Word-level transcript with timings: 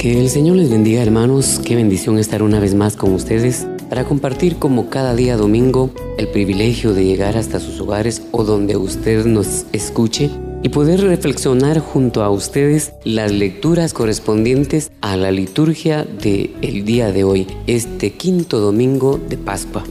Que 0.00 0.18
el 0.18 0.30
Señor 0.30 0.56
les 0.56 0.70
bendiga 0.70 1.02
hermanos, 1.02 1.60
qué 1.62 1.76
bendición 1.76 2.18
estar 2.18 2.42
una 2.42 2.58
vez 2.58 2.74
más 2.74 2.96
con 2.96 3.12
ustedes 3.12 3.66
para 3.90 4.04
compartir 4.04 4.56
como 4.56 4.88
cada 4.88 5.14
día 5.14 5.36
domingo 5.36 5.90
el 6.16 6.26
privilegio 6.28 6.94
de 6.94 7.04
llegar 7.04 7.36
hasta 7.36 7.60
sus 7.60 7.78
hogares 7.82 8.22
o 8.30 8.44
donde 8.44 8.78
usted 8.78 9.26
nos 9.26 9.66
escuche 9.74 10.30
y 10.62 10.70
poder 10.70 11.02
reflexionar 11.02 11.80
junto 11.80 12.22
a 12.22 12.30
ustedes 12.30 12.94
las 13.04 13.30
lecturas 13.30 13.92
correspondientes 13.92 14.90
a 15.02 15.18
la 15.18 15.32
liturgia 15.32 16.04
del 16.04 16.54
el 16.62 16.86
día 16.86 17.12
de 17.12 17.24
hoy, 17.24 17.46
este 17.66 18.12
quinto 18.12 18.58
domingo 18.58 19.20
de 19.28 19.36
Pascua. 19.36 19.84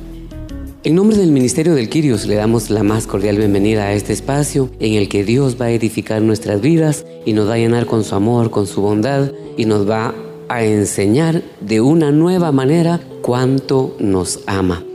En 0.84 0.96
nombre 0.96 1.18
del 1.18 1.32
Ministerio 1.32 1.76
del 1.76 1.88
Quirios 1.88 2.26
le 2.26 2.34
damos 2.34 2.72
la 2.72 2.82
más 2.82 3.06
cordial 3.06 3.38
bienvenida 3.38 3.84
a 3.84 3.94
este 3.94 4.14
espacio 4.14 4.72
en 4.80 4.94
el 4.94 5.08
que 5.08 5.24
Dios 5.24 5.62
va 5.62 5.66
a 5.66 5.72
edificar 5.72 6.24
nuestras 6.24 6.62
vidas 6.62 7.06
y 7.28 7.34
nos 7.34 7.48
va 7.48 7.54
a 7.54 7.58
llenar 7.58 7.86
con 7.86 8.04
su 8.04 8.16
amor, 8.16 8.50
con 8.50 8.66
su 8.66 8.82
bondad 8.82 9.32
y 9.60 9.66
nos 9.66 9.88
va 9.90 10.16
a 10.48 10.64
enseñar 10.64 11.44
de 11.60 11.82
una 11.82 12.14
nueva 12.14 12.54
manera 12.54 13.02
cuánto 13.22 13.94
nos 14.00 14.40
ama. 14.48 14.86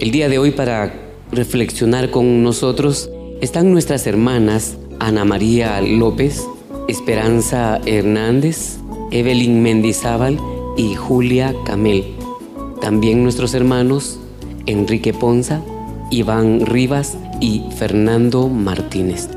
El 0.00 0.10
día 0.10 0.28
de 0.28 0.36
hoy 0.36 0.50
para 0.50 0.92
reflexionar 1.30 2.10
con 2.10 2.42
nosotros 2.42 3.08
están 3.40 3.70
nuestras 3.70 4.08
hermanas 4.08 4.76
Ana 4.98 5.24
María 5.24 5.80
López, 5.80 6.44
Esperanza 6.88 7.80
Hernández, 7.86 8.78
Evelyn 9.12 9.62
Mendizábal 9.62 10.40
y 10.76 10.96
Julia 10.96 11.54
Camel. 11.64 12.04
También 12.80 13.22
nuestros 13.22 13.54
hermanos 13.54 14.18
Enrique 14.66 15.14
Ponza, 15.14 15.62
Iván 16.10 16.66
Rivas 16.66 17.16
y 17.40 17.62
Fernando 17.76 18.48
Martínez. 18.48 19.28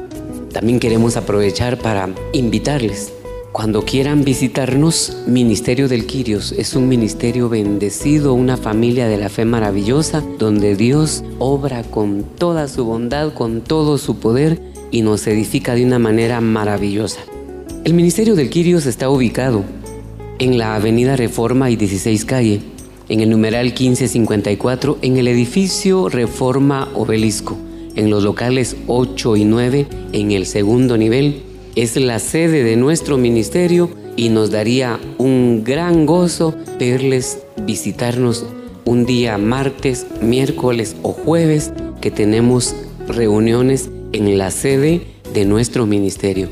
También 0.51 0.79
queremos 0.79 1.15
aprovechar 1.15 1.77
para 1.77 2.09
invitarles. 2.31 3.13
Cuando 3.53 3.85
quieran 3.85 4.23
visitarnos, 4.23 5.15
Ministerio 5.27 5.87
del 5.87 6.07
Quirios 6.07 6.53
es 6.53 6.75
un 6.75 6.87
ministerio 6.87 7.49
bendecido, 7.49 8.33
una 8.33 8.57
familia 8.57 9.07
de 9.07 9.17
la 9.17 9.29
fe 9.29 9.45
maravillosa, 9.45 10.23
donde 10.39 10.75
Dios 10.75 11.23
obra 11.37 11.83
con 11.83 12.23
toda 12.23 12.67
su 12.67 12.83
bondad, 12.83 13.31
con 13.35 13.61
todo 13.61 13.99
su 13.99 14.17
poder 14.17 14.59
y 14.89 15.03
nos 15.03 15.27
edifica 15.27 15.75
de 15.75 15.85
una 15.85 15.99
manera 15.99 16.41
maravillosa. 16.41 17.19
El 17.83 17.93
Ministerio 17.93 18.33
del 18.33 18.49
Quirios 18.49 18.87
está 18.87 19.07
ubicado 19.11 19.63
en 20.39 20.57
la 20.57 20.73
Avenida 20.73 21.15
Reforma 21.15 21.69
y 21.69 21.75
16 21.75 22.25
Calle, 22.25 22.59
en 23.07 23.19
el 23.19 23.29
numeral 23.29 23.67
1554 23.67 24.97
en 25.03 25.17
el 25.17 25.27
edificio 25.27 26.09
Reforma 26.09 26.89
Obelisco, 26.95 27.55
en 27.95 28.09
los 28.09 28.23
locales 28.23 28.75
8 28.87 29.37
y 29.37 29.45
9 29.45 29.87
en 30.11 30.31
el 30.31 30.47
segundo 30.47 30.97
nivel. 30.97 31.52
Es 31.75 31.95
la 31.95 32.19
sede 32.19 32.63
de 32.63 32.75
nuestro 32.75 33.17
ministerio 33.17 33.89
y 34.15 34.29
nos 34.29 34.51
daría 34.51 34.99
un 35.17 35.63
gran 35.63 36.05
gozo 36.05 36.53
verles 36.79 37.39
visitarnos 37.65 38.45
un 38.85 39.07
día 39.07 39.39
martes, 39.39 40.05
miércoles 40.21 40.95
o 41.01 41.13
jueves 41.13 41.73
que 41.99 42.11
tenemos 42.11 42.75
reuniones 43.07 43.89
en 44.11 44.37
la 44.37 44.51
sede 44.51 45.01
de 45.33 45.45
nuestro 45.45 45.87
ministerio. 45.87 46.47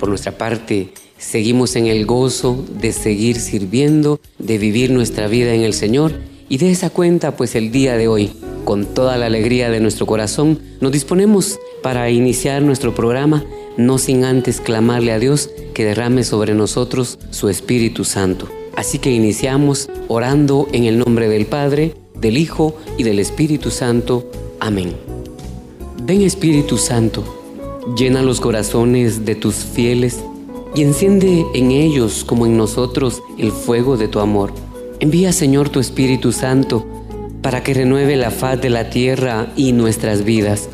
Por 0.00 0.08
nuestra 0.08 0.32
parte, 0.32 0.88
seguimos 1.16 1.76
en 1.76 1.86
el 1.86 2.04
gozo 2.04 2.64
de 2.80 2.92
seguir 2.92 3.38
sirviendo, 3.38 4.18
de 4.40 4.58
vivir 4.58 4.90
nuestra 4.90 5.28
vida 5.28 5.54
en 5.54 5.60
el 5.60 5.74
Señor 5.74 6.12
y 6.48 6.58
de 6.58 6.72
esa 6.72 6.90
cuenta 6.90 7.36
pues 7.36 7.54
el 7.54 7.70
día 7.70 7.96
de 7.96 8.08
hoy, 8.08 8.32
con 8.64 8.84
toda 8.84 9.16
la 9.16 9.26
alegría 9.26 9.70
de 9.70 9.78
nuestro 9.78 10.06
corazón, 10.06 10.58
nos 10.80 10.90
disponemos 10.90 11.60
para 11.84 12.10
iniciar 12.10 12.62
nuestro 12.62 12.96
programa, 12.96 13.44
no 13.76 13.98
sin 13.98 14.24
antes 14.24 14.60
clamarle 14.60 15.12
a 15.12 15.18
Dios 15.18 15.50
que 15.74 15.84
derrame 15.84 16.24
sobre 16.24 16.54
nosotros 16.54 17.18
su 17.30 17.48
Espíritu 17.48 18.04
Santo. 18.04 18.48
Así 18.76 18.98
que 18.98 19.10
iniciamos 19.10 19.88
orando 20.08 20.68
en 20.72 20.84
el 20.84 20.98
nombre 20.98 21.28
del 21.28 21.46
Padre, 21.46 21.94
del 22.14 22.38
Hijo 22.38 22.76
y 22.98 23.02
del 23.02 23.18
Espíritu 23.18 23.70
Santo. 23.70 24.30
Amén. 24.60 24.94
Ven 26.02 26.22
Espíritu 26.22 26.76
Santo, 26.76 27.24
llena 27.96 28.22
los 28.22 28.40
corazones 28.40 29.24
de 29.24 29.34
tus 29.34 29.54
fieles 29.56 30.20
y 30.74 30.82
enciende 30.82 31.46
en 31.54 31.70
ellos 31.70 32.24
como 32.24 32.46
en 32.46 32.56
nosotros 32.56 33.22
el 33.38 33.52
fuego 33.52 33.96
de 33.96 34.08
tu 34.08 34.20
amor. 34.20 34.52
Envía 35.00 35.32
Señor 35.32 35.68
tu 35.68 35.80
Espíritu 35.80 36.32
Santo 36.32 36.84
para 37.42 37.62
que 37.62 37.74
renueve 37.74 38.16
la 38.16 38.30
faz 38.30 38.60
de 38.60 38.70
la 38.70 38.90
tierra 38.90 39.52
y 39.56 39.72
nuestras 39.72 40.24
vidas. 40.24 40.68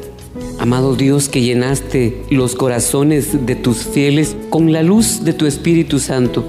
Amado 0.60 0.94
Dios 0.94 1.30
que 1.30 1.40
llenaste 1.40 2.22
los 2.28 2.54
corazones 2.54 3.46
de 3.46 3.54
tus 3.54 3.78
fieles 3.78 4.36
con 4.50 4.72
la 4.72 4.82
luz 4.82 5.24
de 5.24 5.32
tu 5.32 5.46
Espíritu 5.46 5.98
Santo, 5.98 6.44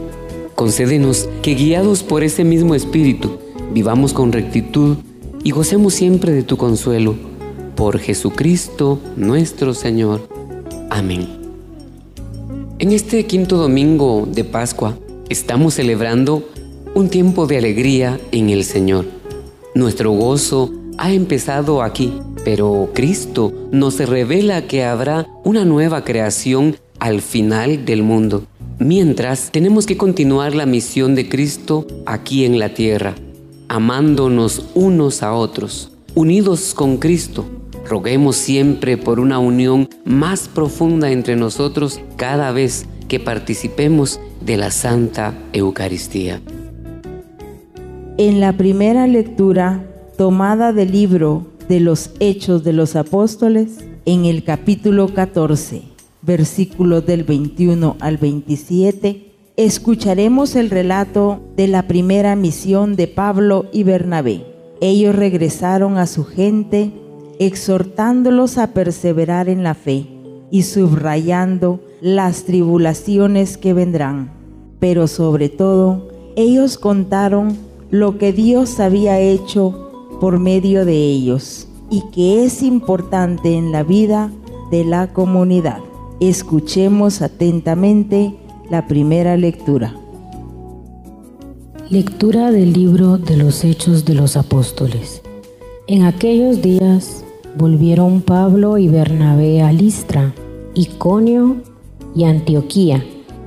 concédenos 0.54 1.30
que 1.42 1.56
guiados 1.56 2.04
por 2.04 2.26
ese 2.26 2.44
mismo 2.44 2.76
Espíritu 2.76 3.40
vivamos 3.74 4.12
con 4.12 4.34
rectitud 4.34 4.98
y 5.46 5.52
gocemos 5.52 5.94
siempre 5.94 6.34
de 6.34 6.44
tu 6.44 6.58
consuelo. 6.58 7.16
Por 7.78 8.00
Jesucristo 8.00 9.00
nuestro 9.16 9.74
Señor. 9.74 10.28
Amén. 10.90 11.30
En 12.80 12.92
este 12.92 13.26
quinto 13.26 13.56
domingo 13.56 14.28
de 14.30 14.44
Pascua 14.44 14.98
estamos 15.30 15.76
celebrando 15.76 16.44
un 16.96 17.08
tiempo 17.08 17.48
de 17.48 17.60
alegría 17.60 18.20
en 18.34 18.50
el 18.50 18.66
Señor. 18.66 19.06
Nuestro 19.74 20.12
gozo 20.12 20.70
ha 20.98 21.14
empezado 21.14 21.82
aquí, 21.82 22.12
pero 22.44 22.90
Cristo 22.94 23.54
nos 23.72 24.00
revela 24.00 24.68
que 24.68 24.84
habrá 24.84 25.28
una 25.44 25.66
nueva 25.66 26.04
creación 26.04 26.78
al 27.00 27.22
final 27.22 27.86
del 27.86 28.04
mundo. 28.04 28.44
Mientras 28.80 29.52
tenemos 29.52 29.86
que 29.86 29.98
continuar 29.98 30.56
la 30.56 30.66
misión 30.66 31.16
de 31.16 31.30
Cristo 31.30 31.88
aquí 32.06 32.46
en 32.46 32.60
la 32.60 32.74
tierra, 32.74 33.16
amándonos 33.68 34.68
unos 34.74 35.24
a 35.24 35.34
otros, 35.34 35.92
unidos 36.16 36.74
con 36.74 36.98
Cristo 36.98 37.46
Roguemos 37.92 38.38
siempre 38.38 38.98
por 38.98 39.20
una 39.20 39.40
unión 39.40 39.90
más 40.06 40.48
profunda 40.48 41.12
entre 41.12 41.36
nosotros 41.36 42.00
cada 42.16 42.52
vez 42.52 42.86
que 43.08 43.20
participemos 43.20 44.20
de 44.40 44.58
la 44.58 44.72
Santa 44.72 45.34
Eucaristía. 45.52 46.40
En 48.18 48.40
la 48.40 48.54
primera 48.54 49.08
lectura 49.08 49.84
tomada 50.18 50.74
del 50.74 50.92
libro 50.92 51.48
de 51.72 51.80
los 51.80 52.10
Hechos 52.20 52.66
de 52.66 52.74
los 52.74 52.98
Apóstoles, 52.98 53.78
en 54.04 54.26
el 54.26 54.44
capítulo 54.44 55.08
14, 55.08 55.84
versículos 56.22 57.06
del 57.06 57.24
21 57.24 57.96
al 58.02 58.18
27, 58.18 59.32
escucharemos 59.56 60.58
el 60.58 60.70
relato 60.70 61.40
de 61.56 61.70
la 61.70 61.88
primera 61.88 62.36
misión 62.36 62.98
de 62.98 63.08
Pablo 63.08 63.68
y 63.72 63.84
Bernabé. 63.84 64.44
Ellos 64.82 65.16
regresaron 65.16 65.98
a 65.98 66.08
su 66.08 66.26
gente 66.26 66.92
exhortándolos 67.40 68.58
a 68.58 68.74
perseverar 68.74 69.48
en 69.48 69.64
la 69.64 69.74
fe 69.74 70.08
y 70.52 70.64
subrayando 70.64 71.80
las 72.02 72.44
tribulaciones 72.44 73.58
que 73.58 73.74
vendrán. 73.74 74.34
Pero 74.82 75.08
sobre 75.08 75.48
todo, 75.48 76.10
ellos 76.36 76.78
contaron 76.78 77.56
lo 77.92 78.18
que 78.18 78.34
Dios 78.34 78.82
había 78.82 79.22
hecho 79.22 79.88
por 80.22 80.38
medio 80.38 80.86
de 80.86 80.96
ellos 80.96 81.68
y 81.90 82.04
que 82.12 82.46
es 82.46 82.62
importante 82.62 83.56
en 83.58 83.72
la 83.72 83.82
vida 83.82 84.32
de 84.70 84.86
la 84.86 85.12
comunidad. 85.12 85.80
Escuchemos 86.20 87.24
atentamente 87.24 88.36
la 88.70 88.88
primera 88.88 89.36
lectura. 89.36 89.96
Lectura 91.90 92.52
del 92.52 92.72
libro 92.72 93.18
de 93.18 93.36
los 93.36 93.64
Hechos 93.64 94.06
de 94.06 94.14
los 94.14 94.38
Apóstoles. 94.38 95.24
En 95.88 96.04
aquellos 96.04 96.62
días 96.62 97.24
volvieron 97.58 98.22
Pablo 98.22 98.78
y 98.78 98.88
Bernabé 98.90 99.64
a 99.64 99.74
Listra, 99.74 100.36
Iconio 100.76 101.58
y 102.16 102.26
Antioquía, 102.26 103.04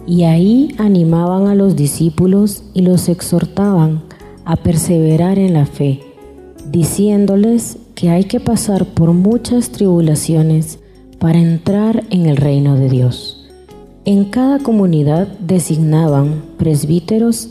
y 0.08 0.24
ahí 0.24 0.74
animaban 0.78 1.46
a 1.46 1.54
los 1.54 1.76
discípulos 1.76 2.64
y 2.74 2.82
los 2.82 3.08
exhortaban 3.08 4.02
a 4.44 4.56
perseverar 4.56 5.38
en 5.38 5.54
la 5.54 5.66
fe, 5.66 6.00
diciéndoles 6.74 7.78
que 7.94 8.10
hay 8.10 8.24
que 8.24 8.40
pasar 8.40 8.84
por 8.84 9.12
muchas 9.12 9.70
tribulaciones 9.70 10.80
para 11.20 11.38
entrar 11.38 12.02
en 12.10 12.26
el 12.26 12.36
reino 12.36 12.76
de 12.76 12.88
Dios. 12.88 13.48
En 14.04 14.24
cada 14.24 14.58
comunidad 14.58 15.28
designaban 15.38 16.42
presbíteros 16.58 17.50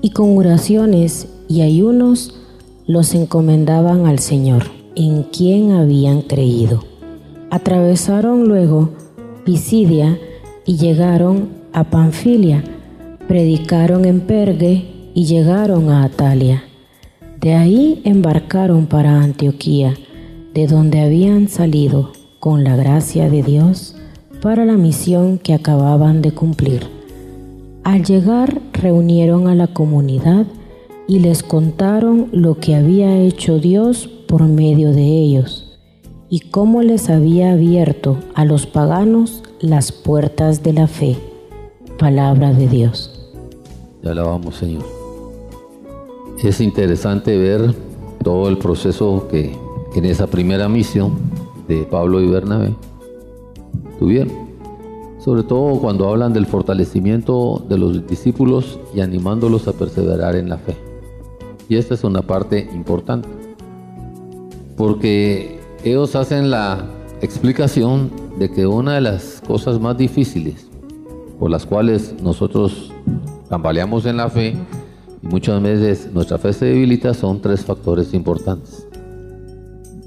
y 0.00 0.10
con 0.12 0.38
oraciones 0.38 1.28
y 1.48 1.60
ayunos 1.60 2.34
los 2.86 3.14
encomendaban 3.14 4.06
al 4.06 4.18
Señor 4.20 4.64
en 4.96 5.24
quien 5.24 5.72
habían 5.72 6.22
creído. 6.22 6.82
Atravesaron 7.50 8.48
luego 8.48 8.88
Pisidia 9.44 10.18
y 10.64 10.78
llegaron 10.78 11.50
a 11.74 11.84
Panfilia, 11.84 12.64
predicaron 13.28 14.06
en 14.06 14.20
Pergue 14.20 15.10
y 15.12 15.26
llegaron 15.26 15.90
a 15.90 16.04
Atalia. 16.04 16.64
De 17.42 17.54
ahí 17.54 18.00
embarcaron 18.04 18.86
para 18.86 19.20
Antioquía, 19.20 19.94
de 20.54 20.68
donde 20.68 21.00
habían 21.00 21.48
salido 21.48 22.12
con 22.38 22.62
la 22.62 22.76
gracia 22.76 23.28
de 23.28 23.42
Dios 23.42 23.96
para 24.40 24.64
la 24.64 24.74
misión 24.74 25.38
que 25.38 25.52
acababan 25.52 26.22
de 26.22 26.30
cumplir. 26.30 26.86
Al 27.82 28.04
llegar 28.04 28.60
reunieron 28.72 29.48
a 29.48 29.56
la 29.56 29.66
comunidad 29.66 30.46
y 31.08 31.18
les 31.18 31.42
contaron 31.42 32.28
lo 32.30 32.58
que 32.58 32.76
había 32.76 33.18
hecho 33.18 33.58
Dios 33.58 34.08
por 34.28 34.44
medio 34.44 34.92
de 34.92 35.02
ellos 35.02 35.80
y 36.30 36.40
cómo 36.40 36.82
les 36.82 37.10
había 37.10 37.54
abierto 37.54 38.18
a 38.34 38.44
los 38.44 38.66
paganos 38.66 39.42
las 39.60 39.90
puertas 39.90 40.62
de 40.62 40.74
la 40.74 40.86
fe. 40.86 41.16
Palabra 41.98 42.52
de 42.52 42.68
Dios. 42.68 43.32
Te 44.00 44.10
alabamos, 44.10 44.54
Señor. 44.54 45.01
Es 46.38 46.60
interesante 46.60 47.36
ver 47.36 47.74
todo 48.22 48.48
el 48.48 48.58
proceso 48.58 49.28
que 49.30 49.56
en 49.94 50.04
esa 50.04 50.26
primera 50.26 50.68
misión 50.68 51.12
de 51.68 51.84
Pablo 51.84 52.20
y 52.20 52.28
Bernabé 52.28 52.74
tuvieron. 53.98 54.32
Sobre 55.18 55.44
todo 55.44 55.80
cuando 55.80 56.08
hablan 56.08 56.32
del 56.32 56.46
fortalecimiento 56.46 57.64
de 57.68 57.78
los 57.78 58.06
discípulos 58.06 58.80
y 58.92 59.00
animándolos 59.00 59.68
a 59.68 59.72
perseverar 59.72 60.34
en 60.34 60.48
la 60.48 60.58
fe. 60.58 60.76
Y 61.68 61.76
esta 61.76 61.94
es 61.94 62.02
una 62.02 62.22
parte 62.22 62.68
importante. 62.74 63.28
Porque 64.76 65.60
ellos 65.84 66.16
hacen 66.16 66.50
la 66.50 66.84
explicación 67.20 68.10
de 68.38 68.50
que 68.50 68.66
una 68.66 68.94
de 68.94 69.00
las 69.00 69.40
cosas 69.46 69.80
más 69.80 69.96
difíciles 69.96 70.66
por 71.38 71.50
las 71.50 71.66
cuales 71.66 72.14
nosotros 72.22 72.92
tambaleamos 73.48 74.06
en 74.06 74.16
la 74.16 74.28
fe 74.28 74.56
y 75.22 75.26
muchas 75.26 75.62
veces 75.62 76.08
nuestra 76.12 76.38
fe 76.38 76.52
se 76.52 76.66
debilita 76.66 77.14
son 77.14 77.40
tres 77.40 77.64
factores 77.64 78.12
importantes. 78.14 78.86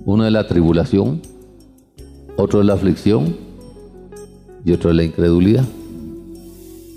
Uno 0.05 0.25
es 0.25 0.31
la 0.31 0.47
tribulación, 0.47 1.21
otro 2.37 2.59
es 2.61 2.65
la 2.65 2.73
aflicción 2.73 3.35
y 4.63 4.73
otro 4.73 4.89
es 4.91 4.95
la 4.95 5.03
incredulidad. 5.03 5.65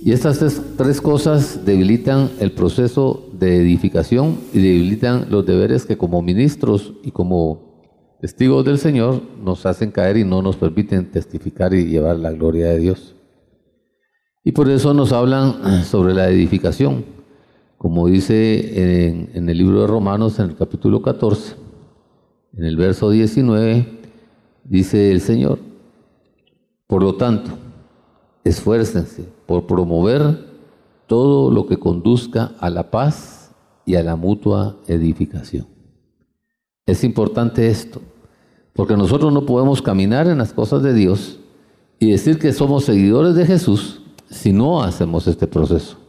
Y 0.05 0.13
estas 0.13 0.63
tres 0.77 1.01
cosas 1.01 1.65
debilitan 1.65 2.31
el 2.39 2.53
proceso 2.53 3.29
de 3.33 3.57
edificación 3.57 4.39
y 4.53 4.61
debilitan 4.61 5.27
los 5.31 5.45
deberes 5.45 5.87
que 5.87 5.97
como 5.97 6.23
ministros 6.23 6.93
y 7.03 7.11
como 7.11 7.69
testigos 8.21 8.65
del 8.65 8.79
Señor 8.79 9.23
nos 9.43 9.65
hacen 9.67 9.91
caer 9.91 10.17
y 10.17 10.25
no 10.25 10.43
nos 10.43 10.57
permiten 10.57 11.11
testificar 11.11 11.75
y 11.75 11.87
llevar 11.87 12.17
la 12.17 12.33
gloria 12.33 12.67
de 12.69 12.79
Dios. 12.79 13.15
Y 14.45 14.53
por 14.53 14.69
eso 14.71 14.95
nos 14.95 15.13
hablan 15.13 15.85
sobre 15.85 16.15
la 16.15 16.29
edificación, 16.31 17.05
como 17.79 18.09
dice 18.09 19.21
en, 19.35 19.49
el 19.49 19.57
libro 19.57 19.81
de 19.81 19.87
Romanos 19.87 20.39
en 20.41 20.51
el 20.51 20.57
capítulo 20.57 21.01
14, 21.01 21.55
en 22.57 22.65
el 22.65 22.77
verso 22.77 23.09
19, 23.09 24.01
dice 24.65 25.13
el 25.13 25.21
Señor, 25.21 25.61
por 26.89 27.05
lo 27.05 27.15
tanto, 27.15 27.53
esfuércense 28.43 29.29
por 29.47 29.67
promover 29.67 30.49
todo 31.07 31.53
lo 31.53 31.67
que 31.67 31.79
conduzca 31.79 32.53
a 32.59 32.69
la 32.69 32.91
paz 32.91 33.53
y 33.87 33.95
a 33.95 34.03
la 34.03 34.17
mutua 34.17 34.77
edificación. 34.89 35.67
Es 36.85 37.05
importante 37.05 37.69
esto, 37.69 38.03
porque 38.73 38.97
nosotros 38.97 39.33
no 39.33 39.47
podemos 39.47 39.81
caminar 39.83 40.27
en 40.27 40.39
las 40.39 40.53
cosas 40.53 40.83
de 40.83 40.95
Dios 40.95 41.39
y 42.01 42.11
decir 42.11 42.41
que 42.41 42.53
somos 42.53 42.85
seguidores 42.85 43.37
de 43.37 43.47
Jesús 43.47 44.03
si 44.29 44.53
no 44.53 44.83
hacemos 44.83 45.29
este 45.29 45.47
proceso. 45.47 46.08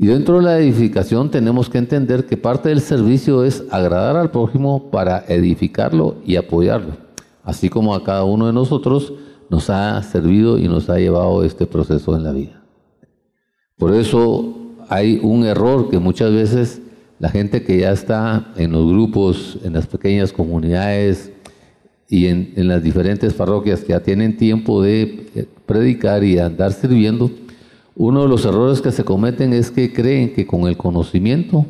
Y 0.00 0.06
dentro 0.06 0.36
de 0.36 0.44
la 0.44 0.60
edificación 0.60 1.28
tenemos 1.28 1.68
que 1.68 1.78
entender 1.78 2.24
que 2.24 2.36
parte 2.36 2.68
del 2.68 2.80
servicio 2.80 3.42
es 3.42 3.64
agradar 3.72 4.16
al 4.16 4.30
prójimo 4.30 4.92
para 4.92 5.24
edificarlo 5.26 6.18
y 6.24 6.36
apoyarlo, 6.36 6.96
así 7.42 7.68
como 7.68 7.96
a 7.96 8.04
cada 8.04 8.22
uno 8.22 8.46
de 8.46 8.52
nosotros 8.52 9.12
nos 9.50 9.68
ha 9.70 10.00
servido 10.04 10.56
y 10.56 10.68
nos 10.68 10.88
ha 10.88 10.98
llevado 10.98 11.42
este 11.42 11.66
proceso 11.66 12.14
en 12.14 12.22
la 12.22 12.30
vida. 12.30 12.62
Por 13.76 13.92
eso 13.92 14.54
hay 14.88 15.18
un 15.20 15.44
error 15.44 15.90
que 15.90 15.98
muchas 15.98 16.32
veces 16.32 16.80
la 17.18 17.28
gente 17.28 17.64
que 17.64 17.80
ya 17.80 17.90
está 17.90 18.52
en 18.56 18.70
los 18.70 18.86
grupos, 18.86 19.58
en 19.64 19.72
las 19.72 19.88
pequeñas 19.88 20.32
comunidades 20.32 21.32
y 22.08 22.28
en, 22.28 22.52
las 22.68 22.84
diferentes 22.84 23.34
parroquias 23.34 23.80
que 23.80 23.88
ya 23.88 24.00
tienen 24.00 24.36
tiempo 24.36 24.80
de 24.80 25.48
predicar 25.66 26.22
y 26.22 26.38
andar 26.38 26.72
sirviendo, 26.72 27.32
uno 27.98 28.22
de 28.22 28.28
los 28.28 28.44
errores 28.44 28.80
que 28.80 28.92
se 28.92 29.04
cometen 29.04 29.52
es 29.52 29.72
que 29.72 29.92
creen 29.92 30.32
que 30.32 30.46
con 30.46 30.68
el 30.68 30.76
conocimiento 30.76 31.66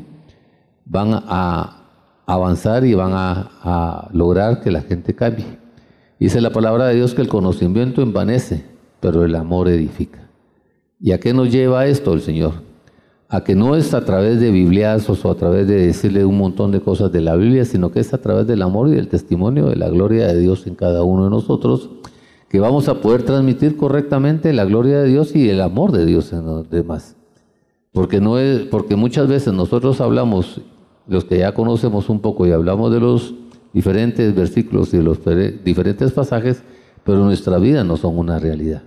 van 0.85 1.11
a 1.13 1.87
avanzar 2.27 2.85
y 2.85 2.93
van 2.93 3.13
a, 3.15 4.09
lograr 4.13 4.61
que 4.61 4.71
la 4.71 4.83
gente 4.83 5.15
cambie. 5.15 5.47
Dice 6.21 6.43
la 6.43 6.51
palabra 6.51 6.87
de 6.87 6.97
Dios 6.97 7.15
que 7.15 7.23
el 7.23 7.29
conocimiento 7.29 8.03
envanece, 8.03 8.63
pero 9.01 9.25
el 9.25 9.35
amor 9.35 9.69
edifica. 9.69 10.29
¿Y 11.01 11.13
a 11.13 11.19
qué 11.19 11.33
nos 11.33 11.51
lleva 11.51 11.87
esto 11.87 12.13
el 12.13 12.21
Señor? 12.21 12.53
A 13.31 13.43
que 13.43 13.55
no 13.55 13.75
es 13.75 13.95
a 13.95 14.05
través 14.05 14.39
de 14.39 14.51
bibliazos 14.51 15.25
o 15.25 15.31
a 15.31 15.35
través 15.35 15.67
de 15.67 15.87
decirle 15.87 16.27
un 16.27 16.37
montón 16.37 16.73
de 16.73 16.81
cosas 16.81 17.11
de 17.11 17.23
la 17.23 17.37
Biblia, 17.37 17.65
sino 17.65 17.91
que 17.91 18.01
es 18.01 18.13
a 18.13 18.19
través 18.19 18.47
del 18.47 18.61
amor 18.61 18.89
y 18.89 18.93
del 18.93 19.09
testimonio 19.09 19.67
de 19.67 19.77
la 19.77 19.89
gloria 19.89 20.27
de 20.27 20.39
Dios 20.39 20.67
en 20.67 20.75
cada 20.75 21.05
uno 21.05 21.25
de 21.25 21.31
nosotros, 21.31 21.89
que 22.49 22.61
vamos 22.61 22.89
a 22.89 23.01
poder 23.01 23.23
transmitir 23.23 23.77
correctamente 23.77 24.53
la 24.53 24.65
gloria 24.65 25.01
de 25.01 25.09
Dios 25.09 25.35
y 25.37 25.49
el 25.51 25.61
amor 25.61 25.93
de 25.93 26.07
Dios 26.07 26.33
en 26.33 26.47
los 26.47 26.71
demás. 26.71 27.17
Porque, 27.93 28.21
no 28.21 28.39
es, 28.39 28.63
porque 28.63 28.97
muchas 28.97 29.29
veces 29.29 29.53
nosotros 29.53 30.01
hablamos, 30.01 30.61
los 31.07 31.25
que 31.25 31.39
ya 31.39 31.53
conocemos 31.53 32.09
un 32.09 32.21
poco 32.21 32.47
y 32.47 32.53
hablamos 32.53 32.93
de 32.93 33.01
los 33.01 33.35
diferentes 33.73 34.35
versículos 34.35 34.95
y 34.95 35.03
los 35.03 35.19
diferentes 35.65 36.13
pasajes, 36.13 36.63
pero 37.05 37.25
nuestra 37.25 37.59
vida 37.59 37.85
no 37.85 37.97
son 37.97 38.19
una 38.19 38.39
realidad. 38.39 38.83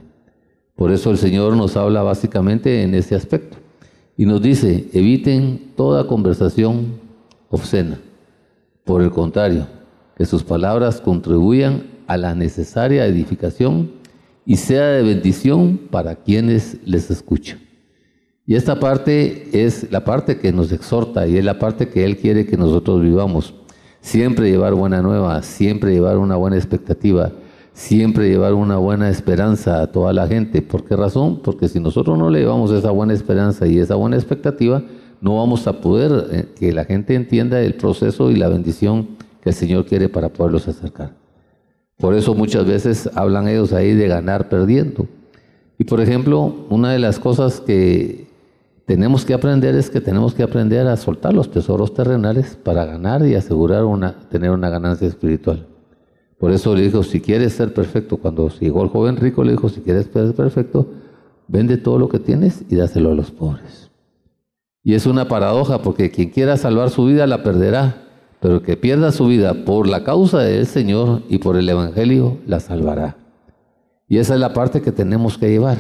Por 0.76 0.92
eso 0.92 1.12
el 1.12 1.18
Señor 1.18 1.56
nos 1.56 1.78
habla 1.78 2.02
básicamente 2.02 2.82
en 2.84 2.96
ese 2.96 3.16
aspecto 3.16 3.58
y 4.18 4.26
nos 4.26 4.42
dice, 4.42 4.90
eviten 4.94 5.74
toda 5.76 6.08
conversación 6.08 7.00
obscena. 7.50 8.00
Por 8.84 9.02
el 9.02 9.12
contrario, 9.12 9.68
que 10.16 10.26
sus 10.26 10.44
palabras 10.44 11.02
contribuyan 11.02 11.84
a 12.12 12.18
la 12.18 12.36
necesaria 12.36 13.06
edificación 13.06 13.92
y 14.46 14.58
sea 14.58 14.88
de 14.88 15.04
bendición 15.04 15.80
para 15.90 16.16
quienes 16.16 16.78
les 16.86 17.10
escuchan. 17.10 17.60
Y 18.46 18.56
esta 18.56 18.82
parte 18.82 19.48
es 19.54 19.90
la 19.92 20.04
parte 20.04 20.38
que 20.38 20.52
nos 20.52 20.74
exhorta 20.74 21.26
y 21.26 21.38
es 21.38 21.46
la 21.46 21.58
parte 21.58 21.88
que 21.88 22.04
Él 22.04 22.18
quiere 22.18 22.46
que 22.46 22.58
nosotros 22.58 23.02
vivamos. 23.02 23.54
Siempre 24.02 24.50
llevar 24.50 24.74
buena 24.74 25.02
nueva, 25.02 25.42
siempre 25.42 25.94
llevar 25.94 26.18
una 26.18 26.36
buena 26.36 26.58
expectativa, 26.58 27.32
siempre 27.72 28.28
llevar 28.28 28.56
una 28.56 28.76
buena 28.76 29.10
esperanza 29.10 29.82
a 29.82 29.88
toda 29.88 30.12
la 30.12 30.28
gente. 30.28 30.62
¿Por 30.62 30.84
qué 30.84 30.98
razón? 30.98 31.40
Porque 31.42 31.70
si 31.70 31.80
nosotros 31.80 32.18
no 32.18 32.30
le 32.30 32.40
llevamos 32.40 32.72
esa 32.72 32.92
buena 32.92 33.14
esperanza 33.14 33.68
y 33.68 33.80
esa 33.80 33.96
buena 33.96 34.18
expectativa, 34.18 34.84
no 35.22 35.38
vamos 35.38 35.66
a 35.66 35.80
poder 35.80 36.28
eh, 36.32 36.46
que 36.60 36.74
la 36.74 36.84
gente 36.84 37.16
entienda 37.16 37.62
el 37.62 37.76
proceso 37.76 38.32
y 38.32 38.36
la 38.36 38.50
bendición 38.50 39.10
que 39.42 39.52
el 39.52 39.56
Señor 39.56 39.86
quiere 39.86 40.10
para 40.10 40.28
poderlos 40.28 40.68
acercar. 40.68 41.21
Por 42.02 42.16
eso 42.16 42.34
muchas 42.34 42.66
veces 42.66 43.10
hablan 43.14 43.48
ellos 43.48 43.74
ahí 43.74 43.94
de 43.94 44.08
ganar 44.08 44.50
perdiendo. 44.50 45.06
Y 45.78 45.84
por 45.84 46.02
ejemplo, 46.02 46.66
una 46.70 46.92
de 46.92 47.00
las 47.00 47.20
cosas 47.20 47.62
que 47.62 48.28
tenemos 48.86 49.24
que 49.24 49.36
aprender 49.36 49.76
es 49.76 49.90
que 49.92 50.02
tenemos 50.02 50.34
que 50.34 50.44
aprender 50.44 50.88
a 50.88 50.98
soltar 50.98 51.34
los 51.34 51.52
tesoros 51.52 51.94
terrenales 51.94 52.58
para 52.62 52.86
ganar 52.86 53.26
y 53.26 53.36
asegurar 53.36 53.86
una, 53.86 54.20
tener 54.30 54.50
una 54.50 54.70
ganancia 54.70 55.08
espiritual. 55.08 55.68
Por 56.40 56.52
eso 56.52 56.76
le 56.76 56.82
dijo, 56.82 57.04
si 57.04 57.22
quieres 57.22 57.54
ser 57.54 57.72
perfecto, 57.72 58.18
cuando 58.18 58.50
llegó 58.50 58.82
el 58.82 58.90
joven 58.90 59.18
rico, 59.18 59.44
le 59.44 59.52
dijo, 59.52 59.70
si 59.70 59.82
quieres 59.82 60.08
ser 60.12 60.34
perfecto, 60.34 60.88
vende 61.48 61.78
todo 61.78 62.00
lo 62.00 62.10
que 62.10 62.18
tienes 62.18 62.66
y 62.68 62.76
dáselo 62.76 63.12
a 63.12 63.16
los 63.16 63.30
pobres. 63.30 63.92
Y 64.84 64.96
es 64.96 65.06
una 65.06 65.28
paradoja 65.28 65.84
porque 65.84 66.10
quien 66.10 66.30
quiera 66.30 66.58
salvar 66.58 66.90
su 66.90 67.06
vida 67.06 67.28
la 67.28 67.44
perderá, 67.44 68.11
pero 68.42 68.56
el 68.56 68.62
que 68.64 68.76
pierda 68.76 69.12
su 69.12 69.28
vida 69.28 69.54
por 69.66 69.88
la 69.88 70.04
causa 70.04 70.40
del 70.40 70.66
Señor 70.66 71.22
y 71.30 71.38
por 71.38 71.56
el 71.56 71.70
Evangelio 71.70 72.40
la 72.48 72.60
salvará. 72.60 73.16
Y 74.10 74.18
esa 74.18 74.34
es 74.34 74.40
la 74.40 74.52
parte 74.52 74.82
que 74.82 74.92
tenemos 74.92 75.38
que 75.38 75.50
llevar. 75.50 75.78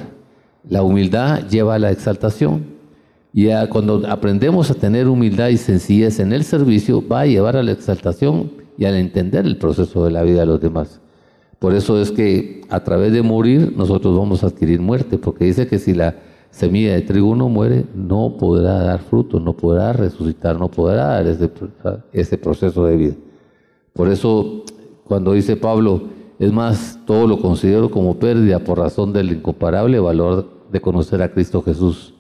La 0.70 0.84
humildad 0.84 1.48
lleva 1.50 1.75
a 1.75 1.80
la 1.80 1.91
exaltación, 1.91 2.80
y 3.34 3.48
cuando 3.70 4.03
aprendemos 4.08 4.70
a 4.70 4.75
tener 4.75 5.08
humildad 5.08 5.50
y 5.50 5.58
sencillez 5.58 6.20
en 6.20 6.34
el 6.34 6.44
servicio, 6.44 7.06
va 7.06 7.22
a 7.22 7.25
llevar 7.25 7.58
a 7.58 7.63
la 7.63 7.72
exaltación 7.72 8.51
y 8.77 8.86
al 8.86 8.96
entender 8.96 9.46
el 9.46 9.58
proceso 9.58 10.06
de 10.06 10.12
la 10.12 10.22
vida 10.22 10.41
de 10.41 10.46
los 10.46 10.62
demás. 10.62 11.00
Por 11.58 11.74
eso 11.74 12.00
es 12.00 12.12
que 12.12 12.62
a 12.70 12.84
través 12.84 13.12
de 13.13 13.22
morir 13.22 13.74
nosotros 13.75 14.18
vamos 14.18 14.44
a 14.44 14.48
adquirir 14.48 14.82
muerte, 14.82 15.18
porque 15.18 15.46
dice 15.46 15.68
que 15.68 15.80
si 15.80 15.94
la 15.94 16.15
semilla 16.51 16.93
de 16.93 17.01
trigo 17.01 17.36
no 17.36 17.50
muere, 17.50 17.86
no 17.96 18.38
podrá 18.38 18.74
dar 18.84 19.00
fruto, 19.01 19.39
no 19.39 19.53
podrá 19.53 19.93
resucitar, 19.93 20.60
no 20.60 20.70
podrá 20.70 21.08
dar 21.08 21.27
ese, 22.13 22.38
proceso 22.38 22.86
de 22.86 22.96
vida. 22.98 23.15
Por 23.93 24.08
eso 24.10 24.63
cuando 25.03 25.34
dice 25.34 25.55
Pablo, 25.55 26.03
es 26.38 26.51
más, 26.51 27.00
todo 27.05 27.27
lo 27.27 27.39
considero 27.39 27.89
como 27.89 28.20
pérdida 28.20 28.60
por 28.60 28.79
razón 28.79 29.13
del 29.13 29.31
incomparable 29.31 30.00
valor 30.00 30.50
de 30.72 30.81
conocer 30.81 31.22
a 31.22 31.31
Cristo 31.31 31.62
Jesús 31.62 32.13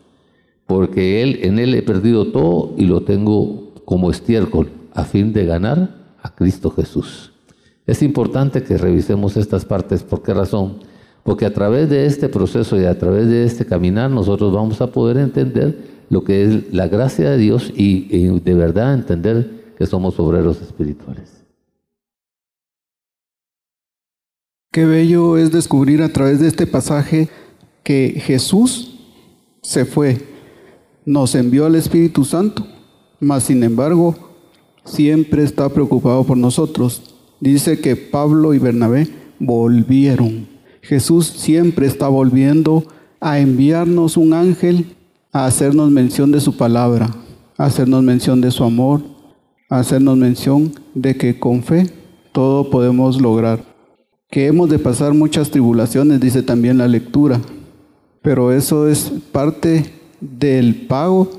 porque 0.71 1.21
él, 1.21 1.39
en 1.43 1.59
Él 1.59 1.75
he 1.75 1.81
perdido 1.81 2.31
todo 2.31 2.73
y 2.77 2.85
lo 2.85 3.01
tengo 3.01 3.73
como 3.83 4.09
estiércol, 4.09 4.69
a 4.93 5.03
fin 5.03 5.33
de 5.33 5.45
ganar 5.45 6.15
a 6.21 6.33
Cristo 6.33 6.71
Jesús. 6.71 7.33
Es 7.85 8.01
importante 8.01 8.63
que 8.63 8.77
revisemos 8.77 9.35
estas 9.35 9.65
partes. 9.65 10.03
¿Por 10.03 10.23
qué 10.23 10.33
razón? 10.33 10.77
Porque 11.23 11.45
a 11.45 11.53
través 11.53 11.89
de 11.89 12.05
este 12.05 12.29
proceso 12.29 12.79
y 12.79 12.85
a 12.85 12.97
través 12.97 13.27
de 13.27 13.43
este 13.43 13.65
caminar 13.65 14.09
nosotros 14.09 14.53
vamos 14.53 14.81
a 14.81 14.87
poder 14.87 15.17
entender 15.17 15.77
lo 16.09 16.23
que 16.23 16.43
es 16.43 16.73
la 16.73 16.87
gracia 16.87 17.29
de 17.29 17.37
Dios 17.37 17.71
y, 17.75 18.39
de 18.39 18.53
verdad 18.53 18.93
entender 18.93 19.73
que 19.77 19.85
somos 19.85 20.19
obreros 20.19 20.61
espirituales. 20.61 21.41
Qué 24.71 24.85
bello 24.85 25.37
es 25.37 25.51
descubrir 25.51 26.01
a 26.01 26.09
través 26.09 26.39
de 26.39 26.47
este 26.47 26.67
pasaje 26.67 27.29
que 27.83 28.21
Jesús 28.25 28.99
se 29.61 29.85
fue, 29.85 30.17
nos 31.05 31.35
envió 31.35 31.65
al 31.65 31.75
Espíritu 31.75 32.25
Santo, 32.25 32.65
mas 33.19 33.43
sin 33.43 33.63
embargo 33.63 34.15
siempre 34.83 35.43
está 35.43 35.69
preocupado 35.69 36.25
por 36.25 36.37
nosotros. 36.37 37.15
Dice 37.39 37.79
que 37.79 37.95
Pablo 37.95 38.53
y 38.53 38.59
Bernabé 38.59 39.07
volvieron. 39.39 40.50
Jesús 40.81 41.27
siempre 41.27 41.87
está 41.87 42.07
volviendo 42.07 42.85
a 43.19 43.39
enviarnos 43.39 44.17
un 44.17 44.33
ángel 44.33 44.95
a 45.31 45.45
hacernos 45.45 45.91
mención 45.91 46.31
de 46.31 46.41
su 46.41 46.57
palabra, 46.57 47.09
a 47.57 47.65
hacernos 47.65 48.03
mención 48.03 48.41
de 48.41 48.51
su 48.51 48.63
amor, 48.63 49.01
a 49.69 49.79
hacernos 49.79 50.17
mención 50.17 50.73
de 50.93 51.15
que 51.15 51.39
con 51.39 51.63
fe 51.63 51.89
todo 52.31 52.69
podemos 52.69 53.21
lograr. 53.21 53.63
Que 54.29 54.47
hemos 54.47 54.69
de 54.69 54.79
pasar 54.79 55.13
muchas 55.13 55.51
tribulaciones, 55.51 56.19
dice 56.19 56.41
también 56.41 56.77
la 56.77 56.87
lectura, 56.87 57.39
pero 58.21 58.51
eso 58.51 58.87
es 58.87 59.11
parte 59.31 59.93
del 60.19 60.87
pago 60.87 61.29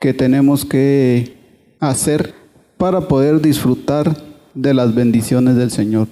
que 0.00 0.12
tenemos 0.12 0.64
que 0.64 1.36
hacer 1.80 2.34
para 2.78 3.08
poder 3.08 3.40
disfrutar 3.40 4.16
de 4.54 4.74
las 4.74 4.94
bendiciones 4.94 5.56
del 5.56 5.70
Señor. 5.70 6.08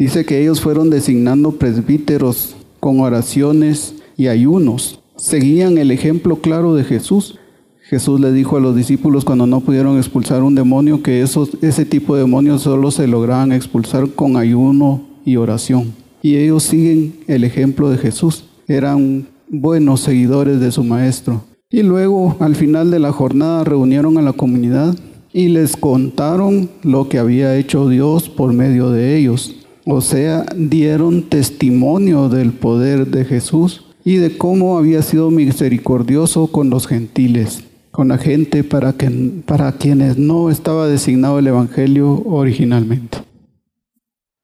Dice 0.00 0.24
que 0.24 0.40
ellos 0.40 0.62
fueron 0.62 0.88
designando 0.88 1.52
presbíteros 1.52 2.56
con 2.80 3.00
oraciones 3.00 3.96
y 4.16 4.28
ayunos. 4.28 4.98
Seguían 5.16 5.76
el 5.76 5.90
ejemplo 5.90 6.36
claro 6.36 6.74
de 6.74 6.84
Jesús. 6.84 7.38
Jesús 7.82 8.18
le 8.18 8.32
dijo 8.32 8.56
a 8.56 8.60
los 8.60 8.74
discípulos 8.74 9.26
cuando 9.26 9.46
no 9.46 9.60
pudieron 9.60 9.98
expulsar 9.98 10.42
un 10.42 10.54
demonio 10.54 11.02
que 11.02 11.20
esos, 11.20 11.50
ese 11.60 11.84
tipo 11.84 12.14
de 12.14 12.22
demonios 12.22 12.62
solo 12.62 12.90
se 12.90 13.06
lograban 13.06 13.52
expulsar 13.52 14.08
con 14.08 14.38
ayuno 14.38 15.02
y 15.26 15.36
oración. 15.36 15.92
Y 16.22 16.36
ellos 16.36 16.62
siguen 16.62 17.16
el 17.26 17.44
ejemplo 17.44 17.90
de 17.90 17.98
Jesús. 17.98 18.46
Eran 18.68 19.26
buenos 19.50 20.00
seguidores 20.00 20.60
de 20.60 20.72
su 20.72 20.82
maestro. 20.82 21.44
Y 21.68 21.82
luego, 21.82 22.38
al 22.40 22.56
final 22.56 22.90
de 22.90 23.00
la 23.00 23.12
jornada, 23.12 23.64
reunieron 23.64 24.16
a 24.16 24.22
la 24.22 24.32
comunidad 24.32 24.96
y 25.30 25.48
les 25.48 25.76
contaron 25.76 26.70
lo 26.82 27.10
que 27.10 27.18
había 27.18 27.54
hecho 27.58 27.86
Dios 27.90 28.30
por 28.30 28.54
medio 28.54 28.88
de 28.88 29.18
ellos. 29.18 29.59
O 29.86 30.00
sea, 30.00 30.44
dieron 30.54 31.22
testimonio 31.22 32.28
del 32.28 32.52
poder 32.52 33.06
de 33.06 33.24
Jesús 33.24 33.84
y 34.04 34.16
de 34.16 34.36
cómo 34.36 34.78
había 34.78 35.02
sido 35.02 35.30
misericordioso 35.30 36.48
con 36.48 36.70
los 36.70 36.86
gentiles, 36.86 37.64
con 37.90 38.08
la 38.08 38.18
gente 38.18 38.64
para, 38.64 38.92
que, 38.92 39.10
para 39.46 39.72
quienes 39.72 40.18
no 40.18 40.50
estaba 40.50 40.86
designado 40.86 41.38
el 41.38 41.46
Evangelio 41.46 42.22
originalmente. 42.26 43.18